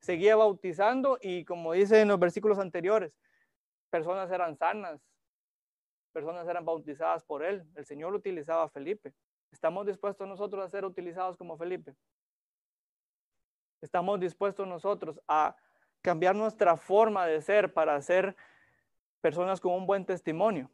Seguía 0.00 0.36
bautizando 0.36 1.18
y 1.20 1.44
como 1.44 1.72
dice 1.72 2.00
en 2.00 2.08
los 2.08 2.18
versículos 2.18 2.58
anteriores, 2.58 3.12
personas 3.90 4.30
eran 4.30 4.56
sanas, 4.56 5.00
personas 6.12 6.46
eran 6.48 6.64
bautizadas 6.64 7.24
por 7.24 7.44
él. 7.44 7.64
El 7.74 7.84
Señor 7.84 8.14
utilizaba 8.14 8.64
a 8.64 8.68
Felipe. 8.68 9.12
¿Estamos 9.50 9.86
dispuestos 9.86 10.28
nosotros 10.28 10.64
a 10.64 10.68
ser 10.68 10.84
utilizados 10.84 11.36
como 11.36 11.56
Felipe? 11.56 11.94
¿Estamos 13.80 14.20
dispuestos 14.20 14.66
nosotros 14.66 15.20
a 15.28 15.56
cambiar 16.02 16.34
nuestra 16.34 16.76
forma 16.76 17.26
de 17.26 17.40
ser 17.40 17.72
para 17.72 18.00
ser 18.02 18.36
personas 19.20 19.60
con 19.60 19.72
un 19.72 19.86
buen 19.86 20.04
testimonio? 20.04 20.70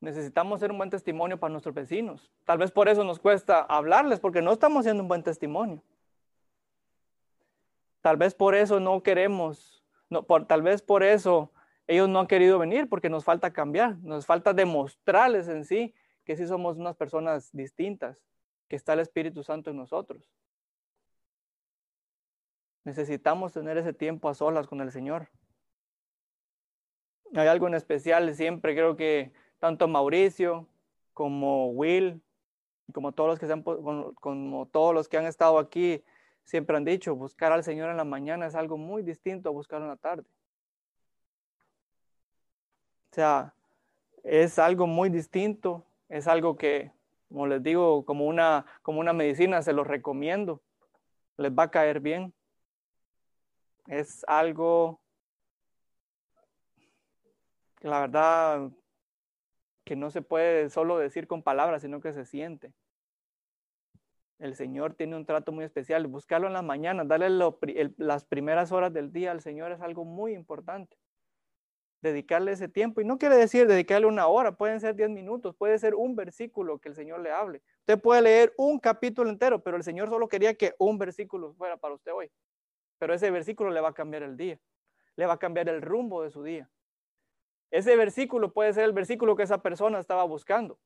Necesitamos 0.00 0.60
ser 0.60 0.72
un 0.72 0.78
buen 0.78 0.90
testimonio 0.90 1.38
para 1.38 1.52
nuestros 1.52 1.74
vecinos. 1.74 2.32
Tal 2.44 2.58
vez 2.58 2.70
por 2.70 2.88
eso 2.88 3.04
nos 3.04 3.18
cuesta 3.18 3.60
hablarles, 3.60 4.18
porque 4.18 4.42
no 4.42 4.52
estamos 4.52 4.84
siendo 4.84 5.02
un 5.02 5.08
buen 5.08 5.22
testimonio. 5.22 5.82
Tal 8.00 8.16
vez 8.16 8.34
por 8.34 8.54
eso 8.54 8.80
no 8.80 9.02
queremos, 9.02 9.84
no, 10.08 10.22
por, 10.22 10.46
tal 10.46 10.62
vez 10.62 10.80
por 10.80 11.02
eso 11.02 11.52
ellos 11.86 12.08
no 12.08 12.20
han 12.20 12.26
querido 12.26 12.58
venir, 12.58 12.88
porque 12.88 13.10
nos 13.10 13.24
falta 13.24 13.52
cambiar, 13.52 13.98
nos 13.98 14.24
falta 14.24 14.54
demostrarles 14.54 15.48
en 15.48 15.64
sí 15.64 15.94
que 16.24 16.36
sí 16.36 16.46
somos 16.46 16.76
unas 16.76 16.96
personas 16.96 17.50
distintas, 17.52 18.16
que 18.68 18.76
está 18.76 18.92
el 18.92 19.00
Espíritu 19.00 19.42
Santo 19.42 19.70
en 19.70 19.76
nosotros. 19.76 20.30
Necesitamos 22.84 23.52
tener 23.52 23.76
ese 23.76 23.92
tiempo 23.92 24.28
a 24.28 24.34
solas 24.34 24.66
con 24.66 24.80
el 24.80 24.92
Señor. 24.92 25.28
Hay 27.34 27.48
algo 27.48 27.66
en 27.66 27.74
especial, 27.74 28.34
siempre 28.34 28.74
creo 28.74 28.96
que 28.96 29.32
tanto 29.60 29.86
Mauricio 29.86 30.66
como 31.14 31.68
Will, 31.70 32.20
como 32.92 33.12
todos 33.12 33.30
los 33.30 33.38
que 33.38 33.52
han, 33.52 33.62
como 33.62 34.66
todos 34.66 34.94
los 34.94 35.08
que 35.08 35.18
han 35.18 35.26
estado 35.26 35.58
aquí, 35.58 36.02
siempre 36.42 36.76
han 36.76 36.84
dicho, 36.84 37.14
buscar 37.14 37.52
al 37.52 37.62
Señor 37.62 37.90
en 37.90 37.96
la 37.96 38.04
mañana 38.04 38.46
es 38.46 38.56
algo 38.56 38.76
muy 38.76 39.02
distinto 39.02 39.48
a 39.50 39.52
buscar 39.52 39.80
en 39.80 39.88
la 39.88 39.96
tarde. 39.96 40.24
O 43.12 43.14
sea, 43.14 43.54
es 44.24 44.58
algo 44.58 44.86
muy 44.86 45.10
distinto, 45.10 45.84
es 46.08 46.26
algo 46.26 46.56
que, 46.56 46.92
como 47.28 47.46
les 47.46 47.62
digo, 47.62 48.04
como 48.04 48.26
una, 48.26 48.66
como 48.82 49.00
una 49.00 49.12
medicina, 49.12 49.62
se 49.62 49.72
los 49.72 49.86
recomiendo, 49.86 50.60
les 51.36 51.52
va 51.52 51.64
a 51.64 51.70
caer 51.70 52.00
bien. 52.00 52.32
Es 53.86 54.24
algo, 54.26 55.00
la 57.80 58.00
verdad, 58.00 58.70
que 59.90 59.96
no 59.96 60.08
se 60.12 60.22
puede 60.22 60.70
solo 60.70 60.98
decir 60.98 61.26
con 61.26 61.42
palabras, 61.42 61.82
sino 61.82 62.00
que 62.00 62.12
se 62.12 62.24
siente. 62.24 62.72
El 64.38 64.54
Señor 64.54 64.94
tiene 64.94 65.16
un 65.16 65.26
trato 65.26 65.50
muy 65.50 65.64
especial. 65.64 66.06
Buscarlo 66.06 66.46
en 66.46 66.52
las 66.52 66.62
mañanas, 66.62 67.08
darle 67.08 67.28
las 67.96 68.24
primeras 68.24 68.70
horas 68.70 68.92
del 68.92 69.10
día 69.10 69.32
al 69.32 69.40
Señor 69.40 69.72
es 69.72 69.80
algo 69.80 70.04
muy 70.04 70.32
importante. 70.32 70.96
Dedicarle 72.02 72.52
ese 72.52 72.68
tiempo. 72.68 73.00
Y 73.00 73.04
no 73.04 73.18
quiere 73.18 73.34
decir 73.34 73.66
dedicarle 73.66 74.06
una 74.06 74.28
hora, 74.28 74.52
pueden 74.52 74.78
ser 74.78 74.94
diez 74.94 75.10
minutos, 75.10 75.56
puede 75.56 75.76
ser 75.76 75.96
un 75.96 76.14
versículo 76.14 76.78
que 76.78 76.90
el 76.90 76.94
Señor 76.94 77.18
le 77.18 77.32
hable. 77.32 77.60
Usted 77.80 78.00
puede 78.00 78.22
leer 78.22 78.54
un 78.56 78.78
capítulo 78.78 79.28
entero, 79.28 79.60
pero 79.60 79.76
el 79.76 79.82
Señor 79.82 80.08
solo 80.08 80.28
quería 80.28 80.54
que 80.54 80.72
un 80.78 80.98
versículo 80.98 81.52
fuera 81.54 81.76
para 81.78 81.94
usted 81.94 82.12
hoy. 82.12 82.30
Pero 83.00 83.12
ese 83.12 83.28
versículo 83.32 83.72
le 83.72 83.80
va 83.80 83.88
a 83.88 83.94
cambiar 83.94 84.22
el 84.22 84.36
día, 84.36 84.56
le 85.16 85.26
va 85.26 85.32
a 85.32 85.38
cambiar 85.38 85.68
el 85.68 85.82
rumbo 85.82 86.22
de 86.22 86.30
su 86.30 86.44
día. 86.44 86.70
Ese 87.70 87.96
versículo 87.96 88.52
puede 88.52 88.72
ser 88.72 88.84
el 88.84 88.92
versículo 88.92 89.36
que 89.36 89.44
esa 89.44 89.62
persona 89.62 89.98
estaba 89.98 90.24
buscando. 90.24 90.78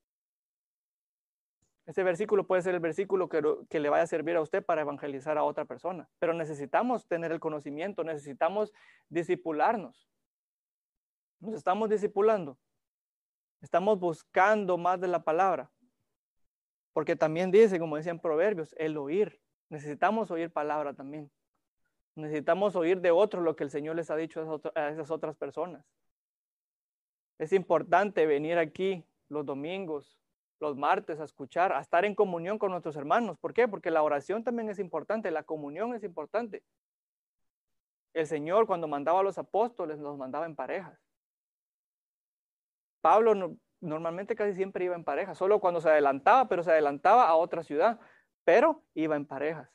Ese 1.87 2.03
versículo 2.03 2.47
puede 2.47 2.63
ser 2.63 2.75
el 2.75 2.81
versículo 2.81 3.29
que, 3.29 3.81
le 3.81 3.89
vaya 3.91 4.05
a 4.05 4.07
servir 4.07 4.37
a 4.37 4.41
usted 4.41 4.65
para 4.65 4.81
evangelizar 4.81 5.37
a 5.37 5.45
otra 5.45 5.67
persona. 5.67 6.09
Pero 6.19 6.33
necesitamos 6.33 7.07
tener 7.07 7.31
el 7.31 7.41
conocimiento, 7.41 8.05
necesitamos 8.05 8.73
disipularnos. 9.11 10.09
Nos 11.41 11.55
estamos 11.55 11.91
disipulando. 11.91 12.59
Estamos 13.61 13.99
buscando 13.99 14.79
más 14.79 15.01
de 15.01 15.09
la 15.09 15.25
palabra. 15.25 15.71
Porque 16.95 17.17
también 17.17 17.51
dice, 17.51 17.79
como 17.79 17.97
decían 17.97 18.19
Proverbios, 18.19 18.75
el 18.79 18.97
oír. 18.97 19.41
Necesitamos 19.69 20.31
oír 20.31 20.51
palabra 20.51 20.95
también. 20.95 21.31
Necesitamos 22.15 22.77
oír 22.77 23.01
de 23.01 23.11
otros 23.11 23.43
lo 23.43 23.57
que 23.57 23.65
el 23.65 23.71
Señor 23.71 23.97
les 23.97 24.11
ha 24.11 24.17
dicho 24.17 24.63
a 24.75 24.89
esas 24.89 25.11
otras 25.11 25.37
personas. 25.37 25.85
Es 27.39 27.53
importante 27.53 28.27
venir 28.27 28.59
aquí 28.59 29.05
los 29.29 29.45
domingos, 29.45 30.19
los 30.61 30.77
martes 30.77 31.21
a 31.21 31.25
escuchar, 31.25 31.73
a 31.73 31.81
estar 31.81 32.05
en 32.05 32.15
comunión 32.15 32.59
con 32.59 32.71
nuestros 32.71 32.97
hermanos. 32.97 33.39
¿Por 33.39 33.53
qué? 33.53 33.69
Porque 33.69 33.91
la 33.91 34.03
oración 34.03 34.45
también 34.45 34.69
es 34.71 34.79
importante, 34.79 35.31
la 35.31 35.43
comunión 35.43 35.95
es 35.95 36.05
importante. 36.05 36.63
El 38.13 38.27
Señor 38.27 38.67
cuando 38.67 38.87
mandaba 38.87 39.21
a 39.21 39.23
los 39.25 39.39
apóstoles 39.39 39.99
los 39.99 40.17
mandaba 40.17 40.47
en 40.47 40.55
parejas. 40.55 40.99
Pablo 43.01 43.57
normalmente 43.81 44.35
casi 44.37 44.55
siempre 44.55 44.85
iba 44.85 44.95
en 44.95 45.05
parejas, 45.05 45.37
solo 45.37 45.61
cuando 45.61 45.81
se 45.81 45.91
adelantaba, 45.91 46.49
pero 46.49 46.63
se 46.63 46.71
adelantaba 46.71 47.29
a 47.29 47.35
otra 47.35 47.63
ciudad, 47.63 48.01
pero 48.45 48.83
iba 48.95 49.17
en 49.17 49.27
parejas. 49.27 49.69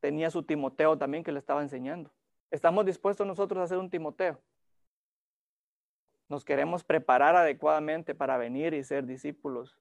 Tenía 0.00 0.30
su 0.30 0.42
Timoteo 0.42 0.98
también 0.98 1.22
que 1.22 1.32
le 1.32 1.38
estaba 1.38 1.62
enseñando. 1.62 2.10
¿Estamos 2.50 2.86
dispuestos 2.86 3.26
nosotros 3.26 3.60
a 3.60 3.64
hacer 3.64 3.78
un 3.78 3.90
Timoteo? 3.90 4.40
Nos 6.28 6.44
queremos 6.44 6.82
preparar 6.82 7.36
adecuadamente 7.36 8.14
para 8.14 8.36
venir 8.36 8.74
y 8.74 8.82
ser 8.82 9.06
discípulos. 9.06 9.78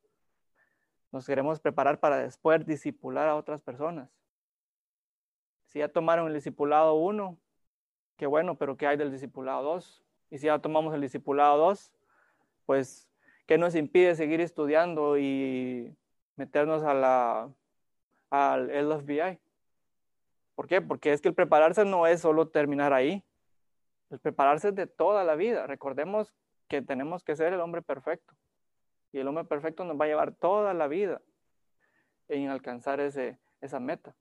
Nos 1.11 1.25
queremos 1.25 1.59
preparar 1.59 1.99
para 1.99 2.17
después 2.17 2.65
discipular 2.65 3.27
a 3.27 3.35
otras 3.35 3.61
personas. 3.61 4.09
Si 5.65 5.79
ya 5.79 5.87
tomaron 5.87 6.27
el 6.27 6.33
discipulado 6.33 6.95
1, 6.95 7.37
qué 8.17 8.27
bueno, 8.27 8.55
pero 8.55 8.77
¿qué 8.77 8.87
hay 8.87 8.97
del 8.97 9.11
discipulado 9.11 9.63
2? 9.63 10.03
Y 10.29 10.37
si 10.37 10.45
ya 10.47 10.59
tomamos 10.59 10.93
el 10.93 11.01
discipulado 11.01 11.57
2, 11.57 11.91
pues, 12.65 13.09
¿qué 13.45 13.57
nos 13.57 13.75
impide 13.75 14.15
seguir 14.15 14.41
estudiando 14.41 15.17
y 15.17 15.95
meternos 16.35 16.83
a 16.83 16.93
la, 16.93 17.49
al 18.29 18.69
LFBI? 18.69 19.39
¿Por 20.55 20.67
qué? 20.67 20.81
Porque 20.81 21.13
es 21.13 21.21
que 21.21 21.29
el 21.29 21.35
prepararse 21.35 21.85
no 21.85 22.07
es 22.07 22.21
solo 22.21 22.47
terminar 22.47 22.93
ahí. 22.93 23.23
El 24.15 24.19
prepararse 24.21 24.71
de 24.71 24.87
toda 24.87 25.25
la 25.25 25.35
vida. 25.35 25.67
Recordemos 25.67 26.33
que 26.69 26.81
tenemos 26.81 27.25
que 27.25 27.35
ser 27.35 27.51
el 27.51 27.59
hombre 27.59 27.81
perfecto. 27.81 28.33
Y 29.11 29.19
el 29.19 29.27
hombre 29.27 29.43
perfecto 29.43 29.83
nos 29.83 29.99
va 29.99 30.05
a 30.05 30.07
llevar 30.07 30.31
toda 30.31 30.73
la 30.73 30.87
vida 30.87 31.21
en 32.29 32.47
alcanzar 32.47 33.01
ese, 33.01 33.37
esa 33.59 33.81
meta. 33.81 34.15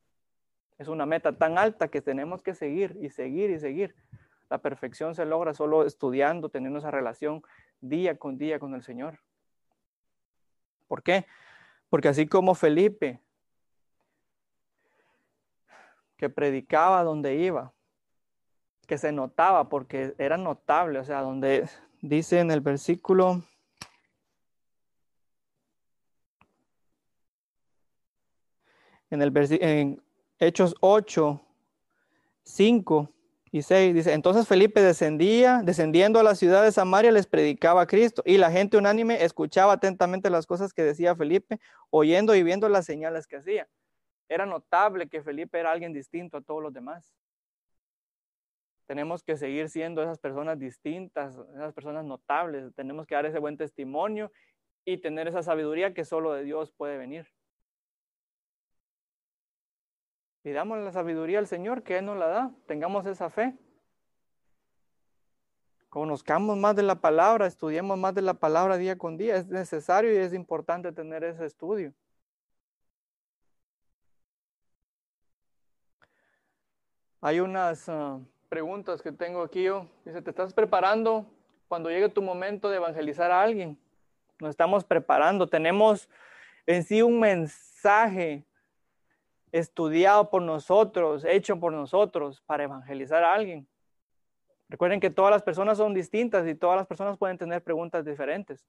Es 0.78 0.88
una 0.88 1.06
meta 1.06 1.38
tan 1.38 1.58
alta 1.58 1.86
que 1.86 2.02
tenemos 2.02 2.42
que 2.42 2.54
seguir 2.54 2.98
y 3.00 3.10
seguir 3.10 3.50
y 3.50 3.60
seguir. 3.60 3.94
La 4.50 4.58
perfección 4.58 5.14
se 5.14 5.26
logra 5.26 5.54
solo 5.54 5.86
estudiando, 5.86 6.48
teniendo 6.48 6.80
esa 6.80 6.90
relación 6.90 7.44
día 7.80 8.18
con 8.18 8.36
día 8.36 8.58
con 8.58 8.74
el 8.74 8.82
Señor. 8.82 9.20
¿Por 10.88 11.04
qué? 11.04 11.24
Porque 11.88 12.08
así 12.08 12.26
como 12.26 12.56
Felipe, 12.56 13.20
que 16.16 16.28
predicaba 16.28 17.04
donde 17.04 17.36
iba, 17.36 17.72
que 18.84 18.98
se 18.98 19.12
notaba 19.12 19.68
porque 19.68 20.14
era 20.18 20.36
notable, 20.36 20.98
o 20.98 21.04
sea, 21.04 21.20
donde 21.20 21.68
dice 22.00 22.40
en 22.40 22.50
el 22.50 22.60
versículo 22.60 23.42
en 29.10 29.22
el 29.22 30.02
Hechos 30.38 30.74
8, 30.80 31.40
5 32.42 33.10
y 33.52 33.62
6 33.62 33.94
dice, 33.94 34.12
entonces 34.12 34.48
Felipe 34.48 34.82
descendía, 34.82 35.60
descendiendo 35.62 36.18
a 36.18 36.24
la 36.24 36.34
ciudad 36.34 36.64
de 36.64 36.72
Samaria 36.72 37.12
les 37.12 37.26
predicaba 37.26 37.82
a 37.82 37.86
Cristo 37.86 38.22
y 38.26 38.36
la 38.36 38.50
gente 38.50 38.76
unánime 38.76 39.22
escuchaba 39.22 39.74
atentamente 39.74 40.28
las 40.28 40.46
cosas 40.46 40.72
que 40.72 40.82
decía 40.82 41.14
Felipe, 41.14 41.60
oyendo 41.90 42.34
y 42.34 42.42
viendo 42.42 42.68
las 42.68 42.84
señales 42.84 43.28
que 43.28 43.36
hacía. 43.36 43.68
Era 44.28 44.44
notable 44.44 45.08
que 45.08 45.22
Felipe 45.22 45.60
era 45.60 45.70
alguien 45.70 45.92
distinto 45.92 46.38
a 46.38 46.42
todos 46.42 46.62
los 46.62 46.72
demás. 46.72 47.14
Tenemos 48.86 49.22
que 49.22 49.36
seguir 49.36 49.68
siendo 49.70 50.02
esas 50.02 50.18
personas 50.18 50.58
distintas, 50.58 51.38
esas 51.54 51.72
personas 51.72 52.04
notables. 52.04 52.74
Tenemos 52.74 53.06
que 53.06 53.14
dar 53.14 53.26
ese 53.26 53.38
buen 53.38 53.56
testimonio 53.56 54.30
y 54.84 54.98
tener 54.98 55.28
esa 55.28 55.42
sabiduría 55.42 55.94
que 55.94 56.04
solo 56.04 56.32
de 56.32 56.44
Dios 56.44 56.72
puede 56.72 56.98
venir. 56.98 57.26
Pidamos 60.42 60.78
la 60.78 60.92
sabiduría 60.92 61.38
al 61.38 61.46
Señor, 61.46 61.82
que 61.82 61.96
Él 61.98 62.04
nos 62.04 62.18
la 62.18 62.26
da. 62.26 62.54
Tengamos 62.66 63.06
esa 63.06 63.30
fe. 63.30 63.56
Conozcamos 65.88 66.58
más 66.58 66.76
de 66.76 66.82
la 66.82 66.96
palabra, 66.96 67.46
estudiemos 67.46 67.96
más 67.96 68.14
de 68.14 68.20
la 68.20 68.34
palabra 68.34 68.76
día 68.76 68.98
con 68.98 69.16
día. 69.16 69.36
Es 69.36 69.46
necesario 69.46 70.12
y 70.12 70.16
es 70.16 70.34
importante 70.34 70.92
tener 70.92 71.24
ese 71.24 71.46
estudio. 71.46 71.94
Hay 77.22 77.40
unas 77.40 77.88
ah, 77.88 78.20
preguntas 78.54 79.02
que 79.02 79.10
tengo 79.10 79.42
aquí 79.42 79.64
yo. 79.64 79.88
Dice, 80.04 80.22
¿te 80.22 80.30
estás 80.30 80.54
preparando 80.54 81.26
cuando 81.66 81.90
llegue 81.90 82.08
tu 82.08 82.22
momento 82.22 82.70
de 82.70 82.76
evangelizar 82.76 83.32
a 83.32 83.42
alguien? 83.42 83.76
Nos 84.38 84.50
estamos 84.50 84.84
preparando. 84.84 85.48
Tenemos 85.48 86.08
en 86.64 86.84
sí 86.84 87.02
un 87.02 87.18
mensaje 87.18 88.44
estudiado 89.50 90.30
por 90.30 90.40
nosotros, 90.40 91.24
hecho 91.24 91.58
por 91.58 91.72
nosotros 91.72 92.42
para 92.46 92.62
evangelizar 92.62 93.24
a 93.24 93.34
alguien. 93.34 93.66
Recuerden 94.68 95.00
que 95.00 95.10
todas 95.10 95.32
las 95.32 95.42
personas 95.42 95.78
son 95.78 95.92
distintas 95.92 96.46
y 96.46 96.54
todas 96.54 96.76
las 96.76 96.86
personas 96.86 97.18
pueden 97.18 97.36
tener 97.36 97.60
preguntas 97.60 98.04
diferentes. 98.04 98.64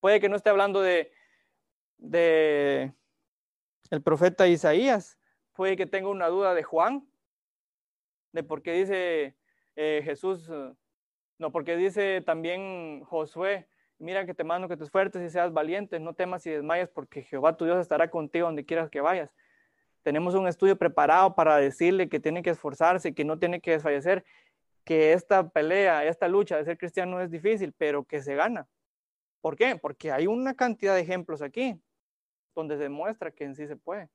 Puede 0.00 0.18
que 0.18 0.28
no 0.28 0.34
esté 0.34 0.50
hablando 0.50 0.80
de, 0.80 1.12
de 1.98 2.92
el 3.90 4.02
profeta 4.02 4.48
Isaías, 4.48 5.16
puede 5.52 5.76
que 5.76 5.86
tenga 5.86 6.08
una 6.08 6.26
duda 6.26 6.54
de 6.54 6.64
Juan, 6.64 7.06
de 8.36 8.44
por 8.44 8.62
qué 8.62 8.72
dice 8.72 9.34
eh, 9.76 10.02
Jesús, 10.04 10.48
eh, 10.52 10.72
no, 11.38 11.50
porque 11.50 11.76
dice 11.76 12.20
también 12.20 13.02
Josué, 13.04 13.66
mira 13.98 14.26
que 14.26 14.34
te 14.34 14.44
mando 14.44 14.68
que 14.68 14.76
te 14.76 14.84
esfuerces 14.84 15.22
y 15.22 15.30
seas 15.30 15.52
valiente, 15.52 15.98
no 15.98 16.14
temas 16.14 16.46
y 16.46 16.50
desmayes, 16.50 16.90
porque 16.90 17.22
Jehová 17.22 17.56
tu 17.56 17.64
Dios 17.64 17.78
estará 17.78 18.10
contigo 18.10 18.46
donde 18.46 18.64
quieras 18.64 18.90
que 18.90 19.00
vayas. 19.00 19.34
Tenemos 20.02 20.34
un 20.34 20.46
estudio 20.46 20.76
preparado 20.76 21.34
para 21.34 21.56
decirle 21.56 22.08
que 22.08 22.20
tiene 22.20 22.42
que 22.42 22.50
esforzarse, 22.50 23.14
que 23.14 23.24
no 23.24 23.38
tiene 23.38 23.60
que 23.60 23.72
desfallecer, 23.72 24.24
que 24.84 25.14
esta 25.14 25.48
pelea, 25.48 26.04
esta 26.04 26.28
lucha 26.28 26.58
de 26.58 26.64
ser 26.64 26.78
cristiano 26.78 27.20
es 27.20 27.30
difícil, 27.30 27.72
pero 27.72 28.04
que 28.04 28.20
se 28.20 28.34
gana. 28.36 28.68
¿Por 29.40 29.56
qué? 29.56 29.76
Porque 29.76 30.12
hay 30.12 30.26
una 30.26 30.54
cantidad 30.54 30.94
de 30.94 31.00
ejemplos 31.00 31.42
aquí 31.42 31.80
donde 32.54 32.76
se 32.76 32.84
demuestra 32.84 33.30
que 33.30 33.44
en 33.44 33.56
sí 33.56 33.66
se 33.66 33.76
puede 33.76 34.10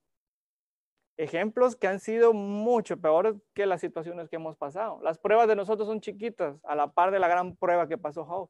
ejemplos 1.17 1.75
que 1.75 1.87
han 1.87 1.99
sido 1.99 2.33
mucho 2.33 2.97
peores 2.97 3.35
que 3.53 3.65
las 3.65 3.81
situaciones 3.81 4.29
que 4.29 4.37
hemos 4.37 4.55
pasado. 4.57 4.99
Las 5.01 5.17
pruebas 5.17 5.47
de 5.47 5.55
nosotros 5.55 5.87
son 5.87 6.01
chiquitas 6.01 6.57
a 6.63 6.75
la 6.75 6.91
par 6.91 7.11
de 7.11 7.19
la 7.19 7.27
gran 7.27 7.55
prueba 7.55 7.87
que 7.87 7.97
pasó 7.97 8.25
Job. 8.25 8.49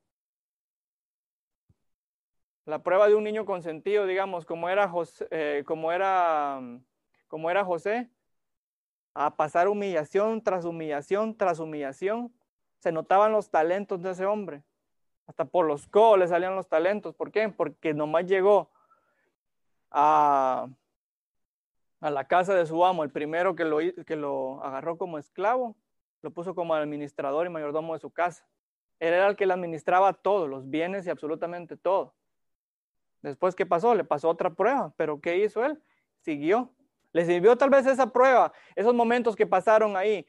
La 2.65 2.83
prueba 2.83 3.07
de 3.07 3.15
un 3.15 3.23
niño 3.23 3.45
consentido, 3.45 4.05
digamos, 4.05 4.45
como 4.45 4.69
era 4.69 4.87
José, 4.87 5.27
eh, 5.31 5.63
como 5.65 5.91
era, 5.91 6.61
como 7.27 7.49
era 7.49 7.65
José, 7.65 8.09
a 9.13 9.35
pasar 9.35 9.67
humillación 9.67 10.41
tras 10.43 10.63
humillación 10.63 11.35
tras 11.35 11.59
humillación, 11.59 12.33
se 12.79 12.91
notaban 12.91 13.31
los 13.31 13.49
talentos 13.49 14.01
de 14.01 14.11
ese 14.11 14.25
hombre. 14.25 14.63
Hasta 15.27 15.45
por 15.45 15.65
los 15.65 15.87
codos 15.87 16.19
le 16.19 16.27
salían 16.27 16.55
los 16.55 16.67
talentos. 16.67 17.15
¿Por 17.15 17.31
qué? 17.31 17.49
Porque 17.49 17.93
nomás 17.93 18.25
llegó 18.25 18.69
a, 19.89 20.67
a 22.01 22.09
la 22.09 22.25
casa 22.25 22.55
de 22.55 22.65
su 22.65 22.83
amo, 22.83 23.03
el 23.03 23.11
primero 23.11 23.55
que 23.55 23.63
lo, 23.63 23.77
que 24.05 24.15
lo 24.15 24.61
agarró 24.63 24.97
como 24.97 25.19
esclavo, 25.19 25.77
lo 26.21 26.31
puso 26.31 26.55
como 26.55 26.73
administrador 26.73 27.45
y 27.45 27.49
mayordomo 27.49 27.93
de 27.93 27.99
su 27.99 28.09
casa. 28.11 28.45
Él 28.99 29.13
era 29.13 29.27
el 29.27 29.35
que 29.35 29.45
le 29.45 29.53
administraba 29.53 30.13
todo, 30.13 30.47
los 30.47 30.69
bienes 30.69 31.05
y 31.05 31.09
absolutamente 31.09 31.77
todo. 31.77 32.13
Después, 33.21 33.55
¿qué 33.55 33.65
pasó? 33.65 33.93
Le 33.93 34.03
pasó 34.03 34.29
otra 34.29 34.49
prueba, 34.49 34.93
pero 34.97 35.21
¿qué 35.21 35.37
hizo 35.37 35.63
él? 35.63 35.79
Siguió. 36.21 36.71
Le 37.13 37.25
sirvió 37.25 37.55
tal 37.55 37.69
vez 37.69 37.85
esa 37.85 38.11
prueba, 38.11 38.51
esos 38.75 38.95
momentos 38.95 39.35
que 39.35 39.45
pasaron 39.45 39.95
ahí 39.95 40.25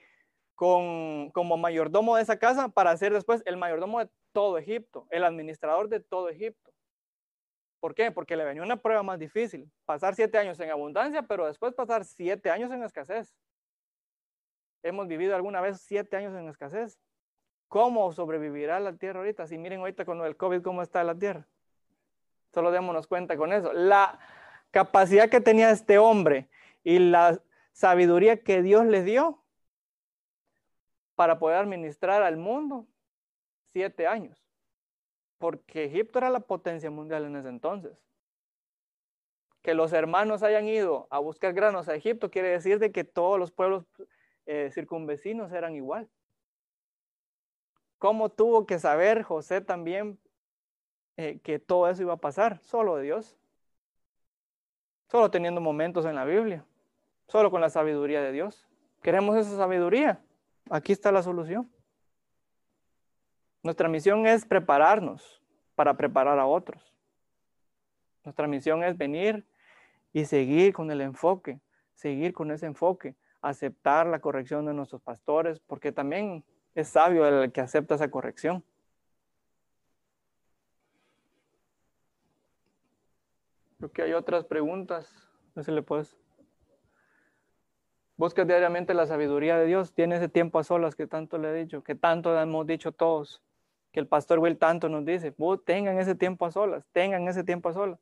con, 0.55 1.31
como 1.31 1.57
mayordomo 1.57 2.17
de 2.17 2.23
esa 2.23 2.39
casa 2.39 2.69
para 2.69 2.97
ser 2.97 3.13
después 3.13 3.43
el 3.47 3.57
mayordomo 3.57 4.01
de 4.01 4.11
todo 4.33 4.59
Egipto, 4.59 5.07
el 5.11 5.25
administrador 5.25 5.89
de 5.89 6.01
todo 6.01 6.29
Egipto. 6.29 6.72
¿Por 7.83 7.97
qué? 7.97 8.13
Porque 8.13 8.37
le 8.37 8.45
venía 8.45 8.63
una 8.63 8.77
prueba 8.77 9.03
más 9.03 9.19
difícil, 9.19 9.69
pasar 9.85 10.15
siete 10.15 10.39
años 10.39 10.61
en 10.61 10.71
abundancia, 10.71 11.23
pero 11.23 11.47
después 11.47 11.75
pasar 11.75 12.05
siete 12.05 12.49
años 12.49 12.71
en 12.71 12.85
escasez. 12.85 13.35
Hemos 14.85 15.09
vivido 15.09 15.35
alguna 15.35 15.61
vez 15.61 15.81
siete 15.81 16.17
años 16.17 16.33
en 16.39 16.49
escasez. 16.49 17.01
¿Cómo 17.67 18.13
sobrevivirá 18.13 18.79
la 18.79 18.93
tierra 18.93 19.19
ahorita? 19.19 19.49
Si 19.49 19.59
miren 19.59 19.81
ahorita 19.81 20.05
con 20.05 20.25
el 20.25 20.37
COVID, 20.37 20.63
¿cómo 20.63 20.81
está 20.81 21.03
la 21.03 21.19
tierra? 21.19 21.49
Solo 22.55 22.71
démonos 22.71 23.09
cuenta 23.09 23.37
con 23.37 23.53
eso. 23.53 23.73
La 23.73 24.17
capacidad 24.71 25.29
que 25.29 25.41
tenía 25.41 25.71
este 25.71 25.99
hombre 25.99 26.49
y 26.85 27.01
la 27.01 27.43
sabiduría 27.73 28.45
que 28.45 28.63
Dios 28.63 28.87
le 28.87 29.03
dio 29.03 29.43
para 31.17 31.41
poder 31.41 31.59
administrar 31.59 32.23
al 32.23 32.37
mundo 32.37 32.87
siete 33.73 34.07
años. 34.07 34.41
Porque 35.43 35.87
Egipto 35.87 36.21
era 36.21 36.31
la 36.31 36.39
potencia 36.39 36.89
mundial 36.89 37.25
en 37.25 37.35
ese 37.35 37.49
entonces. 37.49 37.99
Que 39.61 39.75
los 39.75 39.93
hermanos 39.93 40.45
hayan 40.45 40.69
ido 40.69 41.09
a 41.11 41.19
buscar 41.19 41.53
granos 41.53 41.89
a 41.89 41.97
Egipto 41.97 42.31
quiere 42.31 42.51
decir 42.51 42.79
de 42.79 42.93
que 42.93 43.03
todos 43.03 43.41
los 43.41 43.51
pueblos 43.51 43.85
eh, 44.47 44.71
circunvecinos 44.73 45.51
eran 45.51 45.75
igual. 45.75 46.09
¿Cómo 47.99 48.29
tuvo 48.29 48.67
que 48.67 48.79
saber 48.79 49.25
José 49.25 49.61
también 49.61 50.17
eh, 51.17 51.41
que 51.43 51.59
todo 51.59 51.89
eso 51.89 52.03
iba 52.03 52.13
a 52.13 52.19
pasar? 52.19 52.61
Solo 52.61 52.99
Dios. 52.99 53.37
Solo 55.09 55.33
teniendo 55.33 55.61
momentos 55.61 56.07
en 56.07 56.15
la 56.15 56.25
Biblia. 56.25 56.65
Solo 57.27 57.51
con 57.51 57.61
la 57.61 57.69
sabiduría 57.69 58.23
de 58.23 58.31
Dios. 58.31 58.69
¿Queremos 59.03 59.37
esa 59.37 59.57
sabiduría? 59.57 60.25
Aquí 60.71 60.93
está 60.93 61.11
la 61.11 61.25
solución. 61.25 61.69
Nuestra 63.63 63.89
misión 63.89 64.27
es 64.27 64.45
prepararnos 64.45 65.41
para 65.75 65.97
preparar 65.97 66.39
a 66.39 66.47
otros. 66.47 66.93
Nuestra 68.25 68.47
misión 68.47 68.83
es 68.83 68.97
venir 68.97 69.47
y 70.13 70.25
seguir 70.25 70.73
con 70.73 70.91
el 70.91 71.01
enfoque, 71.01 71.61
seguir 71.95 72.33
con 72.33 72.51
ese 72.51 72.67
enfoque, 72.67 73.15
aceptar 73.41 74.07
la 74.07 74.21
corrección 74.21 74.67
de 74.67 74.75
nuestros 74.75 75.01
pastores, 75.03 75.61
porque 75.61 75.93
también 75.93 76.45
es 76.75 76.89
sabio 76.89 77.27
el 77.27 77.53
que 77.53 77.61
acepta 77.61 77.95
esa 77.95 78.11
corrección. 78.11 78.65
Creo 83.79 83.93
que 83.93 84.03
hay 84.03 84.13
otras 84.13 84.45
preguntas. 84.45 85.13
No 85.55 85.63
se 85.63 85.73
le 85.73 85.83
puedes. 85.83 86.17
Busca 88.17 88.45
diariamente 88.45 88.95
la 88.95 89.07
sabiduría 89.07 89.59
de 89.59 89.67
Dios. 89.67 89.93
Tiene 89.93 90.17
ese 90.17 90.29
tiempo 90.29 90.61
a 90.61 90.65
solas 90.65 90.95
que 90.95 91.09
tanto 91.09 91.37
le 91.39 91.51
he 91.51 91.65
dicho, 91.65 91.83
que 91.83 91.97
tanto 91.97 92.39
hemos 92.41 92.67
dicho 92.67 92.93
todos, 92.93 93.43
que 93.93 94.01
el 94.01 94.07
pastor 94.07 94.39
Will 94.39 94.59
tanto 94.59 94.89
nos 94.89 95.05
dice. 95.05 95.35
Tengan 95.65 95.99
ese 95.99 96.15
tiempo 96.15 96.47
a 96.47 96.51
solas, 96.51 96.85
tengan 96.93 97.29
ese 97.29 97.45
tiempo 97.45 97.69
a 97.69 97.75
solas. 97.75 98.01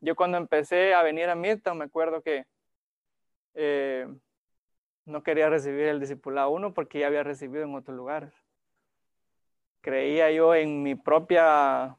Yo 0.00 0.14
cuando 0.14 0.36
empecé 0.36 0.94
a 0.94 1.02
venir 1.02 1.28
a 1.28 1.34
Midtown, 1.34 1.78
me 1.78 1.86
acuerdo 1.86 2.22
que 2.22 2.44
eh, 3.54 4.06
no 5.06 5.22
quería 5.22 5.48
recibir 5.48 5.86
el 5.86 6.00
discipulado 6.00 6.50
uno 6.50 6.74
porque 6.74 7.00
ya 7.00 7.06
había 7.06 7.22
recibido 7.22 7.64
en 7.64 7.74
otros 7.74 7.96
lugares. 7.96 8.32
Creía 9.80 10.30
yo 10.30 10.54
en 10.54 10.82
mi 10.82 10.94
propia 10.94 11.96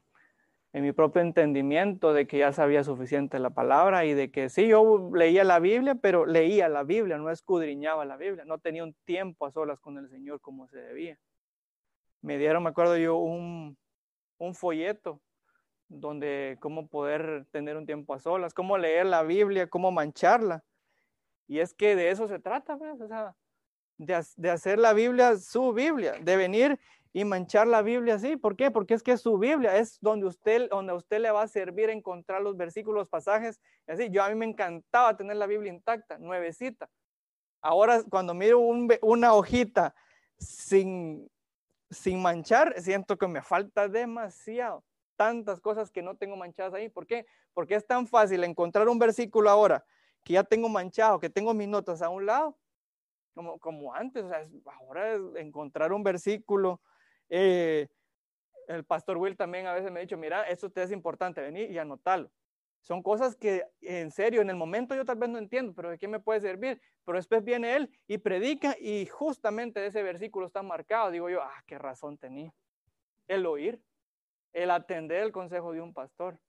en 0.74 0.84
mi 0.84 0.92
propio 0.92 1.24
entendimiento 1.24 2.14
de 2.14 2.28
que 2.28 2.38
ya 2.38 2.52
sabía 2.52 2.84
suficiente 2.84 3.40
la 3.40 3.50
palabra 3.50 4.06
y 4.06 4.14
de 4.14 4.30
que 4.30 4.50
sí, 4.50 4.68
yo 4.68 5.10
leía 5.12 5.44
la 5.44 5.60
Biblia, 5.60 5.96
pero 5.96 6.28
leía 6.28 6.70
la 6.70 6.84
Biblia, 6.84 7.18
no 7.18 7.32
escudriñaba 7.32 8.06
la 8.06 8.16
Biblia, 8.16 8.46
no 8.46 8.60
tenía 8.60 8.84
un 8.84 8.94
tiempo 9.06 9.48
a 9.48 9.52
solas 9.52 9.80
con 9.80 9.98
el 9.98 10.08
Señor 10.10 10.40
como 10.40 10.68
se 10.68 10.78
debía. 10.78 11.18
Me 12.22 12.38
dieron, 12.38 12.64
me 12.64 12.70
acuerdo 12.70 12.98
yo, 12.98 13.18
un, 13.18 13.78
un 14.38 14.56
folleto 14.56 15.22
donde 15.90 16.58
cómo 16.60 16.88
poder 16.88 17.46
tener 17.52 17.78
un 17.78 17.86
tiempo 17.86 18.14
a 18.14 18.20
solas, 18.20 18.54
cómo 18.54 18.78
leer 18.78 19.06
la 19.06 19.24
Biblia, 19.24 19.68
cómo 19.68 19.92
mancharla. 19.92 20.64
Y 21.48 21.60
es 21.60 21.74
que 21.74 21.96
de 21.96 22.10
eso 22.12 22.28
se 22.28 22.40
trata, 22.40 22.78
pues, 22.78 23.00
o 23.00 23.08
sea, 23.08 23.36
de, 23.98 24.24
de, 24.36 24.50
hacer 24.50 24.80
la 24.80 24.94
Biblia 24.94 25.38
su 25.38 25.72
Biblia, 25.74 26.14
de 26.22 26.36
venir 26.36 26.80
y 27.14 27.24
manchar 27.24 27.68
la 27.68 27.82
Biblia 27.82 28.16
así. 28.16 28.36
¿Por 28.36 28.56
qué? 28.56 28.70
Porque 28.70 28.94
es 28.94 29.02
que 29.02 29.14
es 29.14 29.22
su 29.22 29.38
Biblia, 29.38 29.78
es 29.78 29.98
donde 30.02 30.28
usted, 30.28 30.70
donde 30.70 30.92
a 30.92 30.96
usted 30.96 31.20
le 31.20 31.32
va 31.32 31.44
a 31.44 31.48
servir 31.48 31.90
encontrar 31.90 32.42
los 32.42 32.58
versículos, 32.58 33.02
los 33.02 33.10
pasajes. 33.10 33.60
Así, 33.88 34.10
yo 34.10 34.24
a 34.24 34.30
mí 34.30 34.36
me 34.36 34.46
encantaba 34.46 35.16
tener 35.16 35.38
la 35.38 35.48
Biblia 35.48 35.72
intacta, 35.72 36.18
nuevecita. 36.18 36.90
Ahora, 37.62 38.04
cuando 38.10 38.34
miro 38.34 38.60
una 38.60 39.34
hojita 39.34 39.96
sin, 40.38 41.28
sin 41.90 42.22
manchar, 42.22 42.74
siento 42.82 43.18
que 43.18 43.28
me 43.28 43.42
falta 43.42 43.88
demasiado. 43.88 44.84
Tantas 45.16 45.60
cosas 45.60 45.90
que 45.90 46.02
no 46.02 46.16
tengo 46.16 46.36
manchadas 46.36 46.74
ahí. 46.74 46.90
¿Por 46.90 47.08
qué? 47.08 47.26
Porque 47.54 47.76
es 47.76 47.86
tan 47.86 48.06
fácil 48.06 48.44
encontrar 48.44 48.88
un 48.88 49.00
versículo 49.00 49.50
ahora 49.50 49.84
que 50.24 50.34
ya 50.34 50.44
tengo 50.44 50.70
manchado, 50.70 51.20
que 51.20 51.30
tengo 51.30 51.54
mis 51.54 51.68
notas 51.68 52.02
a 52.02 52.10
un 52.10 52.26
lado, 52.26 52.58
como, 53.34 53.58
como 53.60 53.94
antes. 53.94 54.26
Ahora 54.66 55.14
es 55.14 55.22
encontrar 55.36 55.92
un 55.94 56.04
versículo. 56.04 56.82
Eh, 57.30 57.88
el 58.68 58.84
pastor 58.84 59.18
Will 59.18 59.38
también 59.38 59.66
a 59.66 59.74
veces 59.74 59.92
me 59.92 60.00
ha 60.00 60.02
dicho, 60.02 60.18
mira, 60.18 60.44
esto 60.44 60.70
te 60.70 60.84
es 60.84 60.92
importante, 60.92 61.42
venir 61.42 61.72
y 61.72 61.78
anotarlo. 61.78 62.30
Son 62.88 63.04
cosas 63.04 63.36
que 63.36 63.66
en 63.82 64.12
serio, 64.12 64.42
en 64.42 64.50
el 64.50 64.56
momento 64.56 64.96
yo 64.96 65.04
tal 65.04 65.18
vez 65.18 65.28
no 65.28 65.38
entiendo, 65.38 65.74
pero 65.74 65.90
¿de 65.90 65.98
qué 65.98 66.08
me 66.08 66.22
puede 66.22 66.40
servir? 66.40 66.82
Pero 67.04 67.18
después 67.18 67.44
viene 67.44 67.76
él 67.76 67.92
y 68.08 68.18
predica 68.18 68.78
y 68.80 69.08
justamente 69.08 69.86
ese 69.86 70.02
versículo 70.04 70.48
está 70.48 70.64
marcado. 70.64 71.12
Digo 71.12 71.30
yo, 71.30 71.42
ah, 71.42 71.64
qué 71.66 71.78
razón 71.78 72.18
tenía. 72.18 72.54
El 73.28 73.46
oír, 73.46 73.82
el 74.54 74.72
atender 74.72 75.24
el 75.24 75.34
consejo 75.34 75.74
de 75.74 75.82
un 75.82 75.94
pastor. 75.94 76.40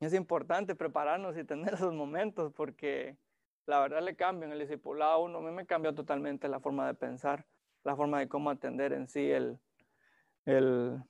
Es 0.00 0.12
importante 0.12 0.74
prepararnos 0.74 1.38
y 1.38 1.44
tener 1.44 1.74
esos 1.74 1.94
momentos 1.94 2.52
porque 2.52 3.16
la 3.66 3.78
verdad 3.78 4.02
le 4.02 4.16
cambian 4.16 4.50
el 4.50 4.58
discipulado 4.58 5.12
a 5.12 5.18
uno. 5.18 5.38
A 5.38 5.52
me 5.52 5.66
cambió 5.66 5.94
totalmente 5.94 6.48
la 6.48 6.58
forma 6.58 6.84
de 6.88 6.94
pensar, 6.94 7.46
la 7.84 7.94
forma 7.94 8.18
de 8.18 8.28
cómo 8.28 8.50
atender 8.50 8.92
en 8.92 9.06
sí 9.06 9.30
el, 9.30 9.60
el 10.46 11.00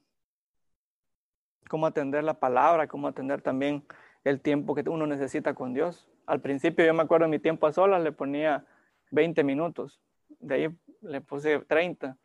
cómo 1.70 1.86
atender 1.86 2.24
la 2.24 2.34
palabra, 2.34 2.88
cómo 2.88 3.06
atender 3.06 3.42
también 3.42 3.86
el 4.24 4.40
tiempo 4.40 4.74
que 4.74 4.82
uno 4.90 5.06
necesita 5.06 5.54
con 5.54 5.72
Dios. 5.72 6.10
Al 6.26 6.40
principio 6.40 6.84
yo 6.84 6.92
me 6.92 7.04
acuerdo 7.04 7.28
mi 7.28 7.38
tiempo 7.38 7.68
a 7.68 7.72
solas 7.72 8.02
le 8.02 8.10
ponía 8.10 8.66
20 9.12 9.44
minutos, 9.44 10.02
de 10.40 10.54
ahí 10.56 10.76
le 11.00 11.20
puse 11.20 11.60
30, 11.60 12.18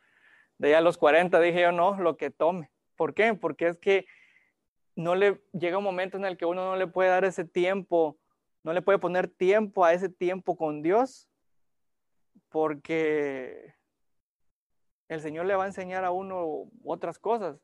de 0.58 0.68
ahí 0.68 0.74
a 0.74 0.82
los 0.82 0.98
40 0.98 1.40
dije 1.40 1.62
yo 1.62 1.72
no, 1.72 1.96
lo 2.02 2.18
que 2.18 2.32
tome. 2.32 2.72
¿Por 2.96 3.14
qué? 3.14 3.36
Porque 3.36 3.68
es 3.68 3.78
que 3.78 4.08
no 4.96 5.14
le 5.14 5.40
llega 5.54 5.78
un 5.78 5.84
momento 5.84 6.18
en 6.18 6.26
el 6.26 6.38
que 6.38 6.46
uno 6.46 6.66
no 6.66 6.76
le 6.76 6.88
puede 6.88 7.10
dar 7.10 7.24
ese 7.24 7.46
tiempo, 7.46 8.18
no 8.64 8.74
le 8.74 8.82
puede 8.82 8.98
poner 8.98 9.28
tiempo 9.28 9.86
a 9.86 9.94
ese 9.94 10.10
tiempo 10.10 10.58
con 10.58 10.82
Dios, 10.82 11.30
porque 12.50 13.76
el 15.08 15.22
Señor 15.22 15.46
le 15.46 15.56
va 15.56 15.66
a 15.66 15.68
enseñar 15.68 16.04
a 16.04 16.10
uno 16.10 16.68
otras 16.84 17.20
cosas. 17.20 17.60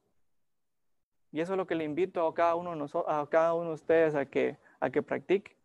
Y 1.32 1.42
eso 1.42 1.54
es 1.54 1.58
lo 1.58 1.68
que 1.68 1.76
le 1.76 1.84
invito 1.84 2.26
a 2.28 2.34
cada 2.34 2.56
uno 2.56 2.76
de, 2.76 3.04
a 3.08 3.28
cada 3.30 3.54
uno 3.54 3.70
de 3.70 3.76
ustedes 3.76 4.16
a 4.16 4.26
que, 4.26 4.58
a 4.80 4.90
que 4.90 5.02
practique. 5.02 5.56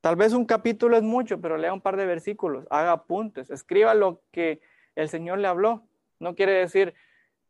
Tal 0.00 0.16
vez 0.16 0.32
un 0.32 0.46
capítulo 0.46 0.96
es 0.96 1.02
mucho, 1.02 1.40
pero 1.40 1.58
lea 1.58 1.72
un 1.72 1.80
par 1.80 1.96
de 1.96 2.06
versículos, 2.06 2.66
haga 2.70 2.92
apuntes, 2.92 3.50
escriba 3.50 3.94
lo 3.94 4.22
que 4.30 4.60
el 4.94 5.08
Señor 5.08 5.38
le 5.38 5.48
habló. 5.48 5.82
No 6.20 6.34
quiere 6.34 6.52
decir, 6.52 6.94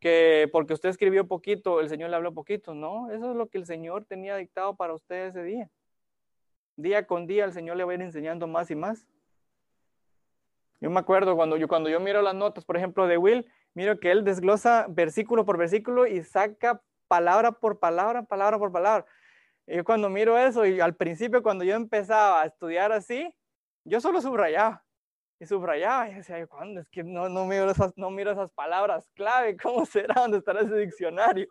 que 0.00 0.48
porque 0.50 0.72
usted 0.72 0.88
escribió 0.88 1.28
poquito, 1.28 1.80
el 1.80 1.88
Señor 1.88 2.10
le 2.10 2.16
habló 2.16 2.32
poquito. 2.32 2.74
No, 2.74 3.10
eso 3.10 3.30
es 3.30 3.36
lo 3.36 3.48
que 3.48 3.58
el 3.58 3.66
Señor 3.66 4.06
tenía 4.06 4.34
dictado 4.36 4.74
para 4.74 4.94
usted 4.94 5.28
ese 5.28 5.42
día. 5.44 5.70
Día 6.76 7.06
con 7.06 7.26
día 7.26 7.44
el 7.44 7.52
Señor 7.52 7.76
le 7.76 7.84
va 7.84 7.92
a 7.92 7.94
ir 7.94 8.00
enseñando 8.00 8.46
más 8.46 8.70
y 8.70 8.74
más. 8.74 9.06
Yo 10.80 10.88
me 10.88 10.98
acuerdo 10.98 11.36
cuando 11.36 11.58
yo, 11.58 11.68
cuando 11.68 11.90
yo 11.90 12.00
miro 12.00 12.22
las 12.22 12.34
notas, 12.34 12.64
por 12.64 12.78
ejemplo, 12.78 13.06
de 13.06 13.18
Will, 13.18 13.46
miro 13.74 13.98
que 13.98 14.10
él 14.10 14.24
desglosa 14.24 14.86
versículo 14.88 15.44
por 15.44 15.58
versículo 15.58 16.06
y 16.06 16.22
saca 16.22 16.82
palabra 17.08 17.52
por 17.52 17.78
palabra, 17.78 18.22
palabra 18.22 18.58
por 18.58 18.72
palabra. 18.72 19.06
Y 19.66 19.76
yo 19.76 19.84
cuando 19.84 20.08
miro 20.08 20.38
eso, 20.38 20.66
y 20.66 20.80
al 20.80 20.96
principio 20.96 21.42
cuando 21.42 21.64
yo 21.64 21.74
empezaba 21.74 22.42
a 22.42 22.46
estudiar 22.46 22.92
así, 22.92 23.34
yo 23.84 24.00
solo 24.00 24.20
subrayaba. 24.20 24.84
y 25.40 25.46
subrayaba 25.46 26.08
y 26.10 26.14
decía, 26.14 26.46
¿cuándo? 26.46 26.80
Es 26.80 26.88
que 26.88 27.02
no, 27.02 27.28
no, 27.28 27.46
miro 27.46 27.70
esas, 27.70 27.96
no 27.96 28.10
miro 28.10 28.30
esas 28.30 28.50
palabras 28.50 29.10
clave, 29.14 29.56
¿cómo 29.62 29.86
será? 29.86 30.14
¿Dónde 30.14 30.38
estará 30.38 30.60
ese 30.60 30.76
diccionario? 30.76 31.48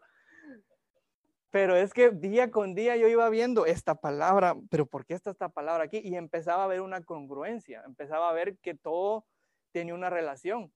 Pero 1.52 1.76
es 1.76 1.94
que 1.94 2.12
día 2.12 2.52
con 2.52 2.76
día 2.76 2.96
yo 2.96 3.08
iba 3.08 3.28
viendo 3.30 3.66
esta 3.66 3.96
palabra, 3.96 4.56
pero 4.70 4.86
¿por 4.86 5.06
qué 5.06 5.16
está 5.16 5.32
esta 5.32 5.50
palabra 5.50 5.86
aquí? 5.86 6.00
Y 6.04 6.16
empezaba 6.16 6.64
a 6.64 6.68
ver 6.68 6.82
una 6.82 7.04
congruencia, 7.04 7.82
empezaba 7.86 8.30
a 8.30 8.34
ver 8.34 8.58
que 8.60 8.76
todo 8.76 9.26
tenía 9.72 9.96
una 9.96 10.12
relación 10.12 10.72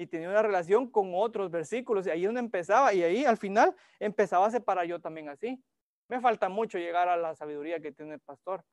y 0.00 0.06
tenía 0.06 0.30
una 0.30 0.40
relación 0.40 0.90
con 0.90 1.10
otros 1.14 1.50
versículos 1.50 2.06
y 2.06 2.10
ahí 2.10 2.22
es 2.22 2.28
donde 2.28 2.40
empezaba 2.40 2.94
y 2.94 3.02
ahí 3.02 3.26
al 3.26 3.36
final 3.36 3.76
empezaba 3.98 4.46
a 4.46 4.50
separar 4.50 4.86
yo 4.86 4.98
también 4.98 5.28
así. 5.28 5.62
Me 6.08 6.22
falta 6.22 6.48
mucho 6.48 6.78
llegar 6.78 7.10
a 7.10 7.18
la 7.18 7.34
sabiduría 7.34 7.80
que 7.80 7.92
tiene 7.92 8.14
el 8.14 8.20
pastor, 8.20 8.64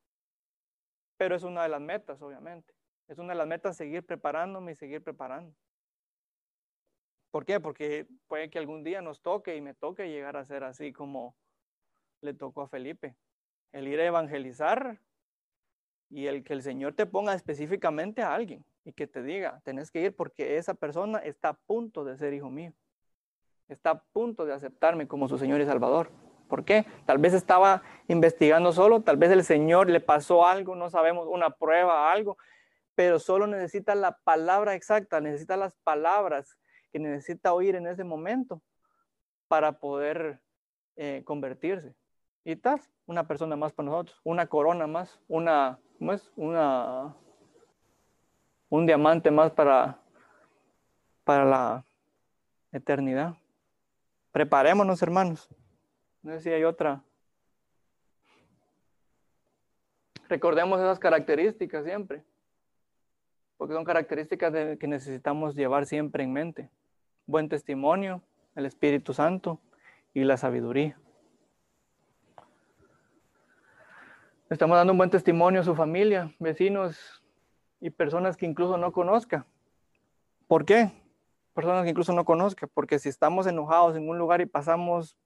pero 1.18 1.36
es 1.36 1.44
una 1.44 1.64
de 1.64 1.70
las 1.70 1.82
metas, 1.82 2.22
obviamente. 2.22 2.74
Es 3.10 3.18
una 3.18 3.34
de 3.34 3.40
las 3.40 3.48
metas 3.48 3.76
seguir 3.76 4.06
preparándome 4.06 4.72
y 4.72 4.76
seguir 4.76 5.04
preparando. 5.04 5.54
¿Por 7.30 7.44
qué? 7.44 7.60
Porque 7.60 8.08
puede 8.28 8.50
que 8.50 8.58
algún 8.58 8.86
día 8.86 9.02
nos 9.02 9.22
toque 9.22 9.58
y 9.58 9.60
me 9.60 9.74
toque 9.74 10.10
llegar 10.10 10.38
a 10.38 10.46
ser 10.46 10.64
así 10.64 10.94
como 10.94 11.36
le 12.22 12.34
tocó 12.34 12.62
a 12.62 12.70
Felipe. 12.70 13.18
El 13.74 13.90
ir 13.90 14.00
a 14.00 14.06
evangelizar 14.06 15.02
y 16.10 16.28
el 16.28 16.44
que 16.44 16.54
el 16.54 16.62
Señor 16.62 16.94
te 16.94 17.06
ponga 17.06 17.34
específicamente 17.34 18.22
a 18.22 18.34
alguien 18.34 18.64
y 18.86 18.94
que 18.94 19.08
te 19.08 19.22
diga, 19.22 19.60
tenés 19.64 19.92
que 19.92 20.02
ir 20.02 20.16
porque 20.16 20.58
esa 20.58 20.74
persona 20.74 21.20
está 21.20 21.50
a 21.50 21.54
punto 21.54 22.06
de 22.06 22.18
ser 22.18 22.34
hijo 22.34 22.50
mío. 22.50 22.74
Está 23.68 23.92
a 23.92 24.00
punto 24.02 24.46
de 24.46 24.54
aceptarme 24.54 25.08
como 25.08 25.28
su 25.28 25.38
Señor 25.38 25.60
y 25.60 25.66
Salvador. 25.66 26.10
¿Por 26.48 26.64
qué? 26.64 26.86
Tal 27.06 27.18
vez 27.18 27.34
estaba 27.34 27.84
investigando 28.08 28.72
solo, 28.72 29.02
tal 29.02 29.18
vez 29.18 29.32
el 29.32 29.44
Señor 29.44 29.90
le 29.90 30.00
pasó 30.00 30.46
algo, 30.46 30.76
no 30.76 30.90
sabemos, 30.90 31.28
una 31.28 31.50
prueba, 31.50 32.12
algo, 32.12 32.38
pero 32.96 33.20
solo 33.20 33.46
necesita 33.46 33.94
la 33.94 34.18
palabra 34.24 34.74
exacta, 34.74 35.20
necesita 35.20 35.58
las 35.58 35.76
palabras 35.84 36.58
que 36.92 37.00
necesita 37.00 37.54
oír 37.54 37.76
en 37.76 37.88
ese 37.88 38.06
momento 38.06 38.62
para 39.50 39.74
poder 39.80 40.40
eh, 40.96 41.22
convertirse. 41.26 41.94
Y 42.46 42.56
tal, 42.56 42.80
una 43.06 43.28
persona 43.28 43.58
más 43.58 43.74
para 43.74 43.90
nosotros, 43.90 44.22
una 44.24 44.48
corona 44.48 44.88
más, 44.88 45.20
una, 45.28 45.80
¿cómo 45.98 46.14
es? 46.14 46.32
Una, 46.36 47.16
un 48.70 48.86
diamante 48.86 49.32
más 49.32 49.52
para, 49.52 50.00
para 51.24 51.46
la 51.46 51.86
eternidad. 52.72 53.36
Preparémonos, 54.32 55.02
hermanos. 55.02 55.50
No 56.22 56.34
sé 56.34 56.42
si 56.42 56.50
hay 56.50 56.64
otra. 56.64 57.04
Recordemos 60.30 60.80
esas 60.80 61.00
características 61.00 61.86
siempre 61.86 62.24
porque 63.58 63.74
son 63.74 63.84
características 63.84 64.78
que 64.78 64.88
necesitamos 64.88 65.56
llevar 65.56 65.86
siempre 65.86 66.24
en 66.24 66.32
mente. 66.32 66.70
Buen 67.26 67.50
testimonio, 67.50 68.22
el 68.56 68.66
Espíritu 68.66 69.14
Santo 69.14 69.60
y 70.14 70.24
la 70.24 70.38
sabiduría. 70.38 70.98
Estamos 74.50 74.78
dando 74.78 74.94
un 74.94 74.98
buen 74.98 75.10
testimonio 75.10 75.60
a 75.60 75.64
su 75.66 75.76
familia, 75.76 76.34
vecinos 76.40 77.22
y 77.82 77.90
personas 77.90 78.38
que 78.38 78.46
incluso 78.46 78.78
no 78.78 78.94
conozca. 78.94 79.46
¿Por 80.48 80.64
qué? 80.64 80.90
Personas 81.54 81.84
que 81.84 81.90
incluso 81.90 82.14
no 82.14 82.24
conozca, 82.24 82.66
porque 82.66 82.98
si 82.98 83.10
estamos 83.10 83.46
enojados 83.46 83.98
en 83.98 84.08
un 84.08 84.18
lugar 84.18 84.40
y 84.40 84.46
pasamos 84.46 85.18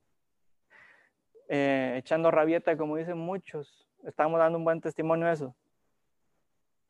eh, 1.49 1.97
echando 1.99 2.32
rabieta, 2.32 2.76
como 2.78 2.95
dicen 2.95 3.19
muchos, 3.19 3.88
estamos 4.03 4.39
dando 4.39 4.57
un 4.57 4.63
buen 4.63 4.82
testimonio 4.82 5.28
a 5.28 5.34
eso. 5.34 5.55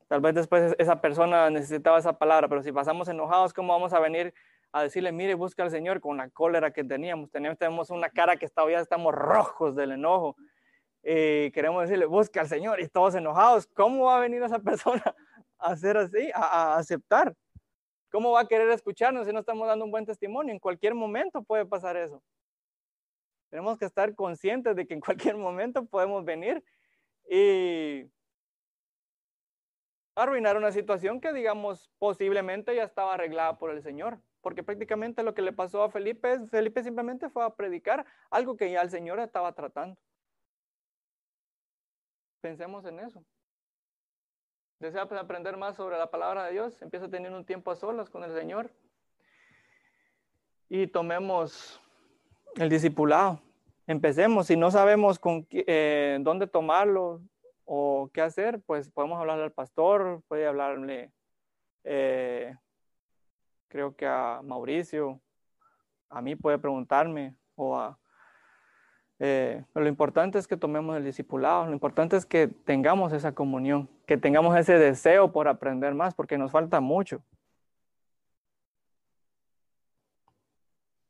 Tal 0.08 0.22
vez 0.22 0.34
después 0.34 0.74
esa 0.78 1.02
persona 1.02 1.50
necesitaba 1.50 1.98
esa 1.98 2.18
palabra, 2.18 2.48
pero 2.48 2.62
si 2.62 2.72
pasamos 2.72 3.08
enojados, 3.08 3.52
¿cómo 3.52 3.74
vamos 3.74 3.92
a 3.92 4.00
venir 4.00 4.32
a 4.72 4.82
decirle, 4.82 5.12
mire, 5.12 5.34
busca 5.34 5.64
al 5.64 5.70
Señor 5.70 6.00
con 6.00 6.16
la 6.16 6.30
cólera 6.30 6.70
que 6.70 6.82
teníamos? 6.82 7.30
Tenemos, 7.30 7.90
una 7.90 8.08
cara 8.08 8.36
que 8.36 8.48
todavía 8.48 8.80
estamos 8.80 9.14
rojos 9.14 9.76
del 9.76 9.92
enojo. 9.92 10.34
Y 11.02 11.50
queremos 11.50 11.82
decirle, 11.82 12.06
busca 12.06 12.40
al 12.40 12.48
Señor 12.48 12.80
y 12.80 12.88
todos 12.88 13.14
enojados. 13.14 13.66
¿Cómo 13.66 14.04
va 14.04 14.18
a 14.18 14.20
venir 14.20 14.42
esa 14.42 14.58
persona 14.60 15.02
a 15.58 15.72
hacer 15.72 15.96
así, 15.96 16.30
a, 16.34 16.74
a 16.74 16.78
aceptar? 16.78 17.34
¿Cómo 18.10 18.32
va 18.32 18.40
a 18.40 18.46
querer 18.46 18.70
escucharnos 18.70 19.26
si 19.26 19.32
no 19.32 19.40
estamos 19.40 19.66
dando 19.66 19.84
un 19.84 19.90
buen 19.90 20.04
testimonio? 20.04 20.52
En 20.52 20.60
cualquier 20.60 20.94
momento 20.94 21.42
puede 21.42 21.64
pasar 21.64 21.96
eso. 21.96 22.22
Tenemos 23.50 23.78
que 23.78 23.84
estar 23.84 24.14
conscientes 24.14 24.76
de 24.76 24.86
que 24.86 24.94
en 24.94 25.00
cualquier 25.00 25.36
momento 25.36 25.84
podemos 25.86 26.24
venir 26.24 26.62
y 27.28 28.10
arruinar 30.14 30.56
una 30.56 30.72
situación 30.72 31.20
que, 31.20 31.32
digamos, 31.32 31.90
posiblemente 31.98 32.74
ya 32.74 32.84
estaba 32.84 33.14
arreglada 33.14 33.58
por 33.58 33.70
el 33.70 33.82
Señor. 33.82 34.20
Porque 34.40 34.62
prácticamente 34.62 35.22
lo 35.22 35.34
que 35.34 35.42
le 35.42 35.52
pasó 35.52 35.82
a 35.82 35.90
Felipe 35.90 36.32
es, 36.32 36.50
Felipe 36.50 36.82
simplemente 36.82 37.30
fue 37.30 37.44
a 37.44 37.50
predicar 37.50 38.04
algo 38.30 38.56
que 38.56 38.70
ya 38.70 38.80
el 38.80 38.90
Señor 38.90 39.20
estaba 39.20 39.52
tratando. 39.54 40.00
Pensemos 42.42 42.84
en 42.84 42.98
eso. 42.98 43.24
Desea 44.80 45.02
aprender 45.02 45.56
más 45.56 45.76
sobre 45.76 45.96
la 45.96 46.10
palabra 46.10 46.44
de 46.44 46.52
Dios, 46.52 46.82
empieza 46.82 47.06
a 47.06 47.10
tener 47.10 47.32
un 47.32 47.46
tiempo 47.46 47.70
a 47.70 47.76
solas 47.76 48.10
con 48.10 48.24
el 48.24 48.32
Señor. 48.32 48.70
Y 50.68 50.88
tomemos 50.88 51.80
el 52.56 52.68
discipulado. 52.68 53.40
Empecemos. 53.86 54.48
Si 54.48 54.56
no 54.56 54.72
sabemos 54.72 55.20
con, 55.20 55.46
eh, 55.50 56.18
dónde 56.20 56.48
tomarlo, 56.48 57.20
o 57.64 58.10
qué 58.12 58.22
hacer, 58.22 58.60
pues 58.66 58.90
podemos 58.90 59.20
hablarle 59.20 59.44
al 59.44 59.52
pastor, 59.52 60.22
puede 60.26 60.46
hablarle, 60.46 61.12
eh, 61.84 62.56
creo 63.68 63.94
que 63.94 64.04
a 64.06 64.40
Mauricio, 64.42 65.20
a 66.08 66.20
mí 66.20 66.36
puede 66.36 66.58
preguntarme, 66.58 67.36
o 67.54 67.78
a... 67.78 67.98
Eh, 69.24 69.64
lo 69.74 69.86
importante 69.86 70.36
es 70.36 70.48
que 70.48 70.56
tomemos 70.56 70.96
el 70.96 71.04
discipulado, 71.04 71.66
lo 71.66 71.72
importante 71.72 72.16
es 72.16 72.26
que 72.26 72.48
tengamos 72.48 73.12
esa 73.12 73.32
comunión, 73.32 73.88
que 74.04 74.16
tengamos 74.16 74.56
ese 74.56 74.76
deseo 74.80 75.30
por 75.30 75.46
aprender 75.46 75.94
más, 75.94 76.12
porque 76.12 76.36
nos 76.36 76.50
falta 76.50 76.80
mucho. 76.80 77.22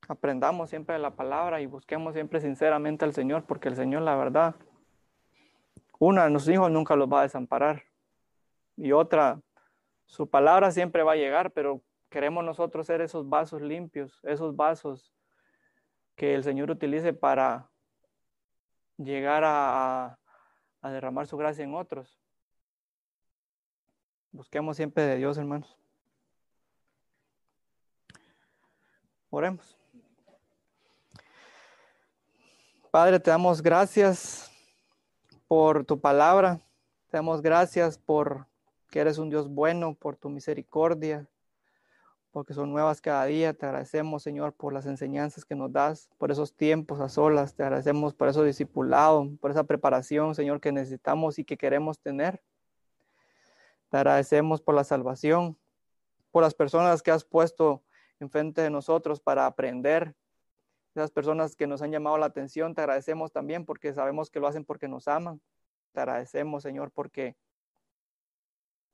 Aprendamos 0.06 0.68
siempre 0.68 0.94
de 0.94 0.98
la 0.98 1.12
palabra 1.12 1.62
y 1.62 1.66
busquemos 1.66 2.12
siempre 2.12 2.42
sinceramente 2.42 3.06
al 3.06 3.14
Señor, 3.14 3.44
porque 3.44 3.68
el 3.70 3.76
Señor, 3.76 4.02
la 4.02 4.14
verdad, 4.14 4.56
una, 5.98 6.28
nuestros 6.28 6.54
hijos 6.54 6.70
nunca 6.70 6.94
los 6.96 7.10
va 7.10 7.20
a 7.20 7.22
desamparar. 7.22 7.84
Y 8.76 8.92
otra, 8.92 9.40
su 10.04 10.28
palabra 10.28 10.70
siempre 10.70 11.02
va 11.02 11.12
a 11.12 11.16
llegar, 11.16 11.50
pero 11.52 11.80
queremos 12.10 12.44
nosotros 12.44 12.86
ser 12.86 13.00
esos 13.00 13.26
vasos 13.26 13.62
limpios, 13.62 14.20
esos 14.22 14.54
vasos 14.54 15.14
que 16.14 16.34
el 16.34 16.44
Señor 16.44 16.70
utilice 16.70 17.14
para 17.14 17.71
llegar 19.04 19.42
a, 19.44 20.18
derramar 20.82 21.26
su 21.26 21.36
gracia 21.36 21.64
en 21.64 21.74
otros. 21.74 22.18
Busquemos 24.30 24.76
siempre 24.76 25.04
de 25.04 25.16
Dios, 25.16 25.38
hermanos. 25.38 25.76
Oremos. 29.30 29.76
Padre, 32.90 33.18
te 33.20 33.30
damos 33.30 33.62
gracias 33.62 34.50
por 35.46 35.84
tu 35.84 36.00
palabra. 36.00 36.60
Te 37.08 37.16
damos 37.16 37.40
gracias 37.40 37.98
por 37.98 38.46
que 38.90 39.00
eres 39.00 39.16
un 39.16 39.30
Dios 39.30 39.48
bueno, 39.48 39.94
por 39.94 40.16
tu 40.16 40.28
misericordia, 40.28 41.26
porque 42.32 42.54
son 42.54 42.72
nuevas 42.72 43.00
cada 43.00 43.24
día. 43.26 43.52
Te 43.52 43.66
agradecemos, 43.66 44.22
Señor, 44.22 44.54
por 44.54 44.72
las 44.72 44.86
enseñanzas 44.86 45.44
que 45.44 45.54
nos 45.54 45.70
das, 45.70 46.08
por 46.18 46.32
esos 46.32 46.54
tiempos 46.56 47.00
a 47.00 47.08
solas. 47.08 47.54
Te 47.54 47.62
agradecemos 47.62 48.14
por 48.14 48.28
eso 48.28 48.42
discipulado, 48.42 49.30
por 49.40 49.50
esa 49.50 49.64
preparación, 49.64 50.34
Señor, 50.34 50.60
que 50.60 50.72
necesitamos 50.72 51.38
y 51.38 51.44
que 51.44 51.56
queremos 51.56 52.00
tener. 52.00 52.42
Te 53.90 53.98
agradecemos 53.98 54.62
por 54.62 54.74
la 54.74 54.84
salvación, 54.84 55.56
por 56.30 56.42
las 56.42 56.54
personas 56.54 57.02
que 57.02 57.10
has 57.10 57.24
puesto 57.24 57.82
enfrente 58.18 58.62
de 58.62 58.70
nosotros 58.70 59.20
para 59.20 59.46
aprender, 59.46 60.14
esas 60.94 61.10
personas 61.10 61.56
que 61.56 61.66
nos 61.66 61.80
han 61.80 61.90
llamado 61.90 62.18
la 62.18 62.26
atención, 62.26 62.74
te 62.74 62.82
agradecemos 62.82 63.32
también 63.32 63.64
porque 63.64 63.94
sabemos 63.94 64.30
que 64.30 64.40
lo 64.40 64.46
hacen 64.46 64.64
porque 64.64 64.88
nos 64.88 65.08
aman. 65.08 65.40
Te 65.92 66.00
agradecemos, 66.00 66.62
Señor, 66.62 66.90
porque 66.90 67.36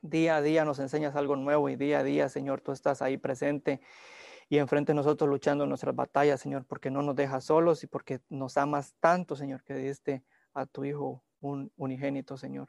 día 0.03 0.37
a 0.37 0.43
día 0.43 0.65
nos 0.65 0.79
enseñas 0.79 1.17
algo 1.17 1.37
nuevo 1.37 1.69
y 1.69 1.77
día 1.77 2.01
a 2.01 2.03
día, 2.03 2.29
Señor, 2.29 2.61
tú 2.61 2.73
estás 2.73 3.03
ahí 3.03 3.17
presente 3.17 3.81
y 4.49 4.59
enfrente 4.59 4.93
de 4.93 4.97
nosotros 4.97 5.29
luchando 5.29 5.67
nuestras 5.67 5.95
batallas, 5.95 6.41
Señor, 6.41 6.65
porque 6.65 6.91
no 6.91 7.03
nos 7.03 7.17
dejas 7.17 7.45
solos 7.45 7.85
y 7.85 7.87
porque 7.87 8.21
nos 8.29 8.57
amas 8.57 8.95
tanto, 9.01 9.37
Señor, 9.37 9.63
que 9.63 9.75
diste 9.75 10.23
a 10.55 10.67
tu 10.67 10.85
Hijo 10.85 11.23
un 11.41 11.71
unigénito, 11.77 12.37
Señor. 12.37 12.69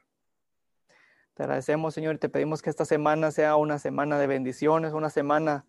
Te 1.34 1.44
agradecemos, 1.44 1.94
Señor, 1.94 2.16
y 2.16 2.18
te 2.18 2.28
pedimos 2.28 2.60
que 2.60 2.70
esta 2.70 2.84
semana 2.84 3.30
sea 3.30 3.56
una 3.56 3.78
semana 3.78 4.18
de 4.18 4.26
bendiciones, 4.26 4.92
una 4.92 5.08
semana 5.08 5.64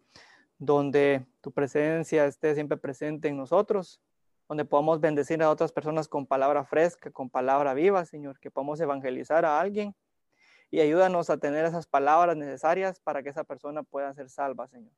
donde 0.57 1.25
tu 1.39 1.51
presencia 1.51 2.25
esté 2.25 2.53
siempre 2.55 2.77
presente 2.77 3.29
en 3.29 3.37
nosotros, 3.37 4.01
donde 4.49 4.65
podamos 4.65 4.99
bendecir 4.99 5.41
a 5.41 5.49
otras 5.49 5.71
personas 5.71 6.07
con 6.09 6.27
palabra 6.27 6.65
fresca, 6.65 7.09
con 7.09 7.29
palabra 7.29 7.73
viva, 7.73 8.05
Señor, 8.05 8.39
que 8.39 8.51
podamos 8.51 8.81
evangelizar 8.81 9.45
a 9.45 9.59
alguien 9.59 9.95
y 10.71 10.79
ayúdanos 10.79 11.29
a 11.29 11.37
tener 11.37 11.65
esas 11.65 11.85
palabras 11.85 12.37
necesarias 12.37 12.99
para 13.01 13.21
que 13.21 13.29
esa 13.29 13.43
persona 13.43 13.83
pueda 13.83 14.13
ser 14.13 14.29
salva, 14.29 14.67
Señor. 14.69 14.93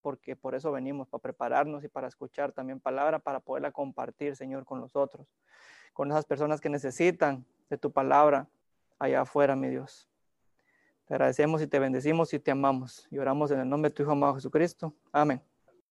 Porque 0.00 0.34
por 0.34 0.54
eso 0.54 0.72
venimos, 0.72 1.06
para 1.06 1.20
prepararnos 1.20 1.84
y 1.84 1.88
para 1.88 2.08
escuchar 2.08 2.52
también 2.52 2.80
palabra, 2.80 3.18
para 3.18 3.40
poderla 3.40 3.70
compartir, 3.72 4.34
Señor, 4.36 4.64
con 4.64 4.80
los 4.80 4.96
otros, 4.96 5.26
con 5.92 6.10
esas 6.10 6.24
personas 6.24 6.60
que 6.62 6.70
necesitan 6.70 7.44
de 7.68 7.76
tu 7.76 7.92
palabra 7.92 8.48
allá 8.98 9.20
afuera, 9.20 9.54
mi 9.54 9.68
Dios. 9.68 10.08
Te 11.04 11.14
agradecemos 11.14 11.60
y 11.60 11.66
te 11.66 11.78
bendecimos 11.78 12.32
y 12.32 12.38
te 12.38 12.50
amamos. 12.50 13.06
Y 13.10 13.18
oramos 13.18 13.50
en 13.50 13.60
el 13.60 13.68
nombre 13.68 13.90
de 13.90 13.94
tu 13.94 14.02
Hijo 14.02 14.12
amado 14.12 14.34
Jesucristo. 14.34 14.94
Amén. 15.12 15.42